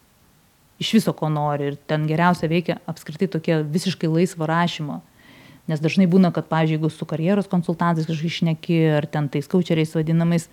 iš 0.83 0.93
viso 0.99 1.15
ko 1.17 1.31
nori. 1.33 1.73
Ir 1.73 1.79
ten 1.89 2.05
geriausia 2.11 2.51
veikia 2.51 2.79
apskritai 2.91 3.31
tokie 3.31 3.63
visiškai 3.63 4.11
laisvo 4.11 4.49
rašymo. 4.51 5.01
Nes 5.71 5.79
dažnai 5.79 6.09
būna, 6.11 6.33
kad, 6.35 6.49
pavyzdžiui, 6.51 6.75
jeigu 6.75 6.91
su 6.91 7.07
karjeros 7.07 7.47
konsultantais 7.51 8.09
kažkaip 8.09 8.33
išneki 8.33 8.79
ar 8.99 9.07
ten 9.07 9.29
tais 9.31 9.47
kaučeriais 9.49 9.95
vadinamais, 9.95 10.49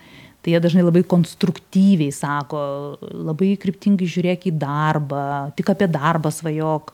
tai 0.46 0.54
jie 0.54 0.62
dažnai 0.62 0.86
labai 0.86 1.02
konstruktyviai 1.10 2.14
sako, 2.14 2.62
labai 3.02 3.56
kryptingai 3.60 4.08
žiūrėk 4.08 4.46
į 4.52 4.54
darbą, 4.62 5.24
tik 5.58 5.74
apie 5.74 5.90
darbą 5.90 6.32
svajok 6.34 6.94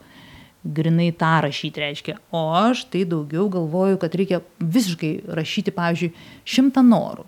grinai 0.66 1.12
tą 1.14 1.34
rašyti 1.46 1.82
reiškia. 1.84 2.16
O 2.34 2.48
aš 2.58 2.86
tai 2.90 3.04
daugiau 3.06 3.46
galvoju, 3.54 4.00
kad 4.02 4.16
reikia 4.18 4.42
visiškai 4.60 5.12
rašyti, 5.38 5.74
pavyzdžiui, 5.76 6.14
šimtą 6.56 6.82
norų. 6.86 7.28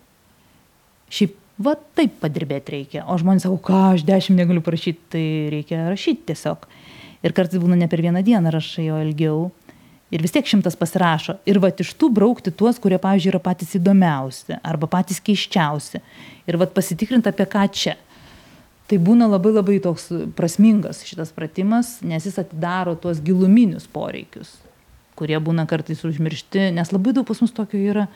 Šiaip, 1.13 1.35
va 1.61 1.75
taip 1.97 2.17
padirbėti 2.21 2.75
reikia. 2.75 3.05
O 3.11 3.17
žmonės 3.19 3.47
sako, 3.47 3.59
ką 3.69 3.83
aš 3.93 4.05
dešimt 4.07 4.39
negaliu 4.39 4.63
parašyti, 4.65 5.05
tai 5.13 5.25
reikia 5.53 5.87
rašyti 5.89 6.31
tiesiog. 6.31 6.67
Ir 7.25 7.33
kartais 7.37 7.61
būna 7.61 7.77
ne 7.79 7.87
per 7.91 8.03
vieną 8.05 8.23
dieną 8.25 8.53
rašai, 8.53 8.89
o 8.93 8.99
ilgiau. 9.03 9.47
Ir 10.13 10.23
vis 10.23 10.31
tiek 10.31 10.47
šimtas 10.47 10.77
pasirašo. 10.79 11.39
Ir 11.49 11.59
va 11.59 11.73
iš 11.73 11.93
tų 11.99 12.11
braukti 12.15 12.53
tuos, 12.55 12.77
kurie, 12.79 12.99
pavyzdžiui, 13.01 13.33
yra 13.33 13.43
patys 13.43 13.75
įdomiausi 13.79 14.61
arba 14.63 14.87
patys 14.91 15.19
keiščiausi. 15.19 16.03
Ir 16.47 16.59
va 16.61 16.69
pasitikrinti 16.71 17.33
apie 17.33 17.49
ką 17.49 17.65
čia 17.73 17.97
tai 18.87 18.99
būna 19.03 19.27
labai 19.29 19.51
labai 19.55 19.77
toks 19.83 20.09
prasmingas 20.37 21.03
šitas 21.07 21.33
pratimas, 21.35 21.97
nes 22.07 22.25
jis 22.27 22.39
atidaro 22.39 22.95
tuos 22.99 23.19
giluminius 23.23 23.87
poreikius, 23.91 24.53
kurie 25.19 25.37
būna 25.43 25.67
kartais 25.67 26.05
užmiršti, 26.07 26.69
nes 26.75 26.93
labai 26.95 27.13
daug 27.17 27.27
pas 27.27 27.41
mus 27.43 27.53
tokio 27.55 27.79
yra, 27.81 28.07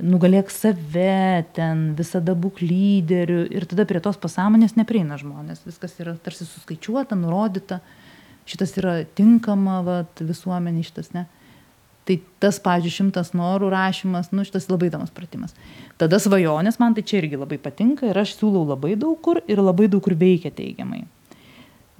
nugalėk 0.00 0.50
save, 0.50 1.44
ten 1.54 1.92
visada 1.98 2.34
būk 2.34 2.60
lyderiu 2.64 3.44
ir 3.46 3.66
tada 3.70 3.86
prie 3.86 4.02
tos 4.02 4.18
pasąmonės 4.20 4.74
neprieina 4.78 5.18
žmonės, 5.20 5.62
viskas 5.66 5.94
yra 6.02 6.16
tarsi 6.22 6.46
suskaičiuota, 6.48 7.18
nurodyta, 7.18 7.80
šitas 8.50 8.74
yra 8.80 8.96
tinkama 9.16 9.80
vat, 9.86 10.22
visuomenė, 10.22 10.84
šitas 10.86 11.14
ne. 11.14 11.26
Tai 12.04 12.18
tas, 12.42 12.58
pavyzdžiui, 12.60 12.92
šimtas 12.98 13.30
norų 13.32 13.70
rašymas, 13.72 14.28
nu, 14.36 14.44
šitas 14.44 14.66
labai 14.68 14.90
įdomus 14.90 15.14
pratimas. 15.14 15.54
Tada 16.00 16.18
svajonės 16.20 16.76
man 16.82 16.92
tai 16.96 17.06
čia 17.06 17.22
irgi 17.22 17.38
labai 17.40 17.56
patinka 17.62 18.10
ir 18.10 18.18
aš 18.20 18.34
siūlau 18.36 18.66
labai 18.74 18.92
daug 19.00 19.16
kur 19.24 19.40
ir 19.48 19.62
labai 19.62 19.88
daug 19.88 20.04
kur 20.04 20.16
veikia 20.20 20.52
teigiamai. 20.52 21.06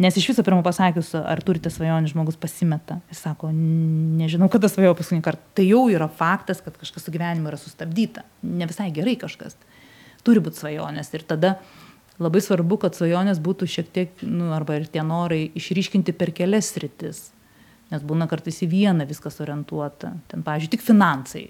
Nes 0.02 0.16
iš 0.18 0.26
viso 0.32 0.42
pirmą 0.42 0.64
pasakius, 0.66 1.12
ar 1.14 1.38
turite 1.46 1.70
svajonę, 1.70 2.10
žmogus 2.10 2.38
pasimeta. 2.40 2.98
Jis 3.12 3.20
sako, 3.22 3.52
nežinau, 3.54 4.48
kada 4.50 4.66
svajojau 4.70 4.96
paskutinį 4.98 5.22
kartą. 5.22 5.44
Tai 5.60 5.66
jau 5.68 5.84
yra 5.92 6.08
faktas, 6.10 6.64
kad 6.64 6.74
kažkas 6.80 7.06
su 7.06 7.14
gyvenimu 7.14 7.52
yra 7.52 7.60
sustabdyta. 7.60 8.24
Ne 8.42 8.66
visai 8.66 8.88
gerai 8.96 9.14
kažkas. 9.20 9.54
Turi 10.26 10.42
būti 10.42 10.58
svajonės. 10.58 11.12
Ir 11.14 11.22
tada 11.28 11.54
labai 12.18 12.42
svarbu, 12.42 12.80
kad 12.82 12.98
svajonės 12.98 13.38
būtų 13.44 13.70
šiek 13.70 13.94
tiek, 13.94 14.26
nu, 14.26 14.50
arba 14.56 14.80
ir 14.80 14.90
tie 14.90 15.06
norai 15.06 15.44
išryškinti 15.54 16.16
per 16.18 16.34
kelias 16.34 16.74
rytis 16.82 17.28
nes 17.94 18.04
būna 18.04 18.28
kartais 18.30 18.62
į 18.64 18.70
vieną 18.72 19.06
viskas 19.08 19.40
orientuota. 19.44 20.14
Ten, 20.30 20.44
pavyzdžiui, 20.46 20.72
tik 20.74 20.84
finansai. 20.84 21.46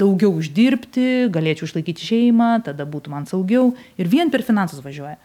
Daugiau 0.00 0.30
uždirbti, 0.38 1.26
galėčiau 1.34 1.66
išlaikyti 1.66 2.06
šeimą, 2.06 2.52
tada 2.68 2.86
būtų 2.88 3.12
man 3.12 3.26
saugiau 3.30 3.72
ir 3.98 4.10
vien 4.10 4.30
per 4.30 4.44
finansus 4.46 4.82
važiuoja. 4.84 5.18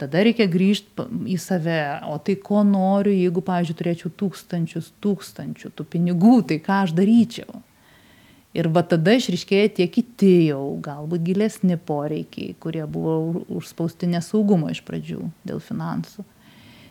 Tada 0.00 0.22
reikia 0.24 0.46
grįžti 0.48 1.04
į 1.28 1.36
save, 1.40 1.80
o 2.08 2.16
tai 2.24 2.38
ko 2.40 2.62
noriu, 2.64 3.12
jeigu, 3.12 3.42
pavyzdžiui, 3.44 3.76
turėčiau 3.76 4.12
tūkstančius, 4.22 4.94
tūkstančių 5.04 5.72
tų 5.76 5.84
pinigų, 5.92 6.38
tai 6.48 6.56
ką 6.64 6.86
aš 6.86 6.94
daryčiau. 6.96 7.60
Ir 8.56 8.66
va 8.74 8.82
tada 8.82 9.12
išriškėja 9.14 9.74
tie 9.76 9.86
kiti 9.92 10.32
jau, 10.48 10.62
galbūt 10.82 11.22
gilesni 11.22 11.76
poreikiai, 11.76 12.56
kurie 12.58 12.82
buvo 12.90 13.44
užspausti 13.60 14.08
nesaugumo 14.10 14.72
iš 14.72 14.80
pradžių 14.88 15.28
dėl 15.46 15.60
finansų. 15.62 16.24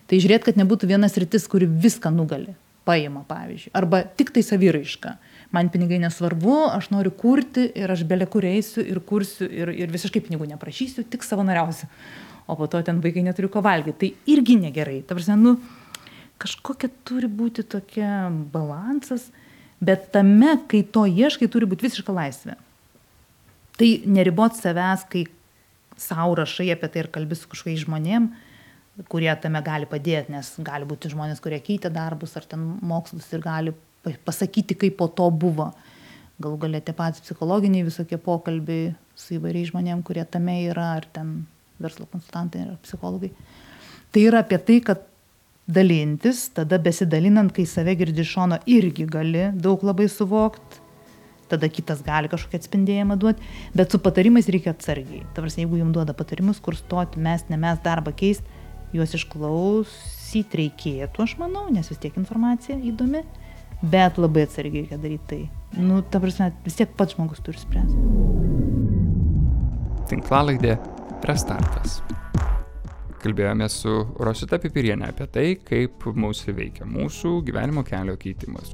Tai 0.09 0.21
žiūrėt, 0.21 0.45
kad 0.45 0.61
nebūtų 0.61 0.87
vienas 0.89 1.17
rytis, 1.19 1.49
kuri 1.51 1.67
viską 1.67 2.13
nugali, 2.15 2.55
paima 2.87 3.25
pavyzdžiui. 3.27 3.73
Arba 3.77 4.05
tik 4.05 4.31
tai 4.37 4.45
saviraiška. 4.45 5.17
Man 5.53 5.73
pinigai 5.73 5.99
nesvarbu, 6.05 6.55
aš 6.77 6.91
noriu 6.93 7.11
kurti 7.11 7.67
ir 7.77 7.91
aš 7.91 8.05
belė 8.07 8.29
kur 8.29 8.45
eisiu 8.47 8.85
ir 8.85 9.01
kursiu 9.01 9.49
ir, 9.49 9.73
ir 9.73 9.91
visiškai 9.91 10.23
pinigų 10.25 10.47
neprašysiu, 10.53 11.03
tik 11.09 11.27
savanoriausiu. 11.27 11.89
O 12.49 12.57
po 12.57 12.67
to 12.71 12.81
ten 12.85 13.01
vaikai 13.03 13.23
neturi 13.27 13.49
ko 13.51 13.61
valgyti. 13.65 13.97
Tai 14.01 14.33
irgi 14.33 14.57
negerai. 14.57 15.03
Ta 15.05 15.17
prasme, 15.17 15.37
nu, 15.37 15.55
kažkokia 16.41 16.89
turi 17.05 17.29
būti 17.29 17.65
tokia 17.69 18.29
balansas, 18.53 19.27
bet 19.83 20.09
tame, 20.15 20.57
kai 20.71 20.81
to 20.83 21.05
ieškai, 21.05 21.49
turi 21.51 21.69
būti 21.69 21.85
visiška 21.85 22.15
laisvė. 22.15 22.57
Tai 23.79 23.89
neribot 24.11 24.57
savęs, 24.57 25.05
kai 25.11 25.27
savo 25.99 26.39
rašai 26.39 26.71
apie 26.73 26.89
tai 26.91 27.05
ir 27.05 27.11
kalbi 27.13 27.37
su 27.37 27.47
kažkokiais 27.51 27.85
žmonėmis 27.85 28.47
kurie 29.07 29.31
tame 29.41 29.61
gali 29.63 29.87
padėti, 29.87 30.33
nes 30.33 30.49
gali 30.65 30.87
būti 30.87 31.11
žmonės, 31.13 31.39
kurie 31.43 31.59
keitė 31.63 31.91
darbus 31.93 32.35
ar 32.35 32.47
ten 32.49 32.65
mokslus 32.81 33.29
ir 33.33 33.43
gali 33.43 33.73
pasakyti, 34.25 34.75
kaip 34.75 34.97
po 34.99 35.07
to 35.07 35.29
buvo. 35.31 35.69
Galų 36.39 36.59
galia 36.65 36.81
tie 36.83 36.95
patys 36.95 37.23
psichologiniai 37.23 37.85
visokie 37.87 38.17
pokalbiai 38.23 38.93
su 39.15 39.35
įvairiais 39.37 39.71
žmonėm, 39.71 40.03
kurie 40.07 40.23
tame 40.25 40.61
yra, 40.65 40.93
ar 40.99 41.07
ten 41.13 41.43
verslo 41.79 42.07
konsultantai, 42.11 42.65
ar 42.65 42.79
psichologai. 42.83 43.31
Tai 44.09 44.25
yra 44.25 44.43
apie 44.43 44.57
tai, 44.65 44.79
kad 44.85 45.05
dalintis, 45.69 46.47
tada 46.53 46.79
besidalinant, 46.81 47.51
kai 47.53 47.65
save 47.69 47.93
girdi 47.99 48.23
iš 48.23 48.33
šono, 48.35 48.57
irgi 48.69 49.05
gali 49.09 49.49
daug 49.53 49.83
labai 49.85 50.07
suvokti, 50.09 50.81
tada 51.49 51.69
kitas 51.69 52.01
gali 52.05 52.29
kažkokį 52.29 52.59
atspindėjimą 52.59 53.17
duoti, 53.21 53.45
bet 53.77 53.93
su 53.93 53.99
patarimais 54.01 54.49
reikia 54.49 54.73
atsargiai. 54.75 55.23
Tavars, 55.37 55.57
jeigu 55.61 55.79
jums 55.79 55.93
duoda 55.95 56.15
patarimus, 56.17 56.61
kur 56.61 56.77
stoti, 56.77 57.21
mes, 57.21 57.45
ne 57.49 57.57
mes 57.61 57.81
darbą 57.85 58.13
keisti, 58.17 58.45
juos 58.93 59.13
išklausyti 59.17 60.63
reikėtų, 60.63 61.25
aš 61.25 61.37
manau, 61.41 61.67
nes 61.73 61.89
vis 61.89 62.01
tiek 62.01 62.17
informacija 62.21 62.77
įdomi, 62.91 63.23
bet 63.81 64.17
labai 64.21 64.47
atsargiai 64.47 64.85
reikia 64.85 65.01
daryti 65.01 65.29
tai. 65.29 65.41
Nu, 65.77 66.01
ta 66.01 66.21
prasme, 66.21 66.51
vis 66.65 66.77
tiek 66.81 66.93
pats 66.97 67.17
žmogus 67.17 67.45
turi 67.45 67.61
spręsti. 67.61 68.07
Tinklalaidė 70.09 70.79
Restartas. 71.27 71.99
Kalbėjome 73.19 73.67
su 73.69 73.91
Rosita 74.23 74.57
Pipirienė 74.63 75.09
apie 75.11 75.25
tai, 75.27 75.47
kaip 75.67 76.05
mūsų 76.15 76.55
veikia 76.55 76.87
mūsų 76.87 77.33
gyvenimo 77.49 77.83
kelio 77.83 78.15
keitimas. 78.17 78.71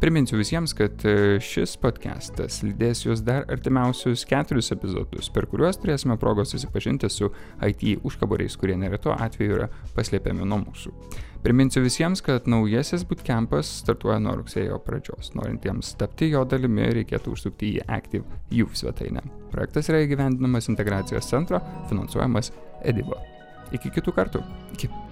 Priminsiu 0.00 0.38
visiems, 0.38 0.70
kad 0.78 1.02
e, 1.02 1.40
šis 1.42 1.72
podcastas 1.82 2.60
lydės 2.62 3.00
jūs 3.02 3.18
dar 3.26 3.48
artimiausius 3.50 4.22
keturis 4.30 4.70
epizodus, 4.70 5.26
per 5.34 5.48
kuriuos 5.50 5.80
turėsime 5.82 6.14
progos 6.22 6.52
susipažinti 6.54 7.10
su 7.10 7.32
IT 7.66 8.04
užkaboriais, 8.06 8.54
kurie 8.60 8.76
neretu 8.78 9.10
atveju 9.10 9.56
yra 9.56 9.66
paslėpiami 9.96 10.46
nuo 10.46 10.60
mūsų. 10.62 10.94
Priminsiu 11.42 11.82
visiems, 11.82 12.22
kad 12.22 12.46
naujasis 12.46 13.02
bootcampas 13.10 13.72
startuoja 13.80 14.20
nuo 14.22 14.36
rugsėjo 14.38 14.78
pradžios. 14.86 15.32
Norintiems 15.34 15.96
tapti 15.98 16.30
jo 16.30 16.44
dalimi, 16.46 16.86
reikėtų 17.00 17.34
užsukti 17.34 17.74
į 17.80 17.84
Active 17.98 18.22
Youth 18.54 18.78
svetainę. 18.78 19.26
Projektas 19.50 19.90
yra 19.90 20.06
įgyvendinamas 20.06 20.70
integracijos 20.70 21.26
centro, 21.26 21.58
finansuojamas 21.90 22.54
Edibo. 22.86 23.18
Iki 23.74 23.96
kitų 23.98 24.14
kartų. 24.14 24.46
Iki. 24.78 25.07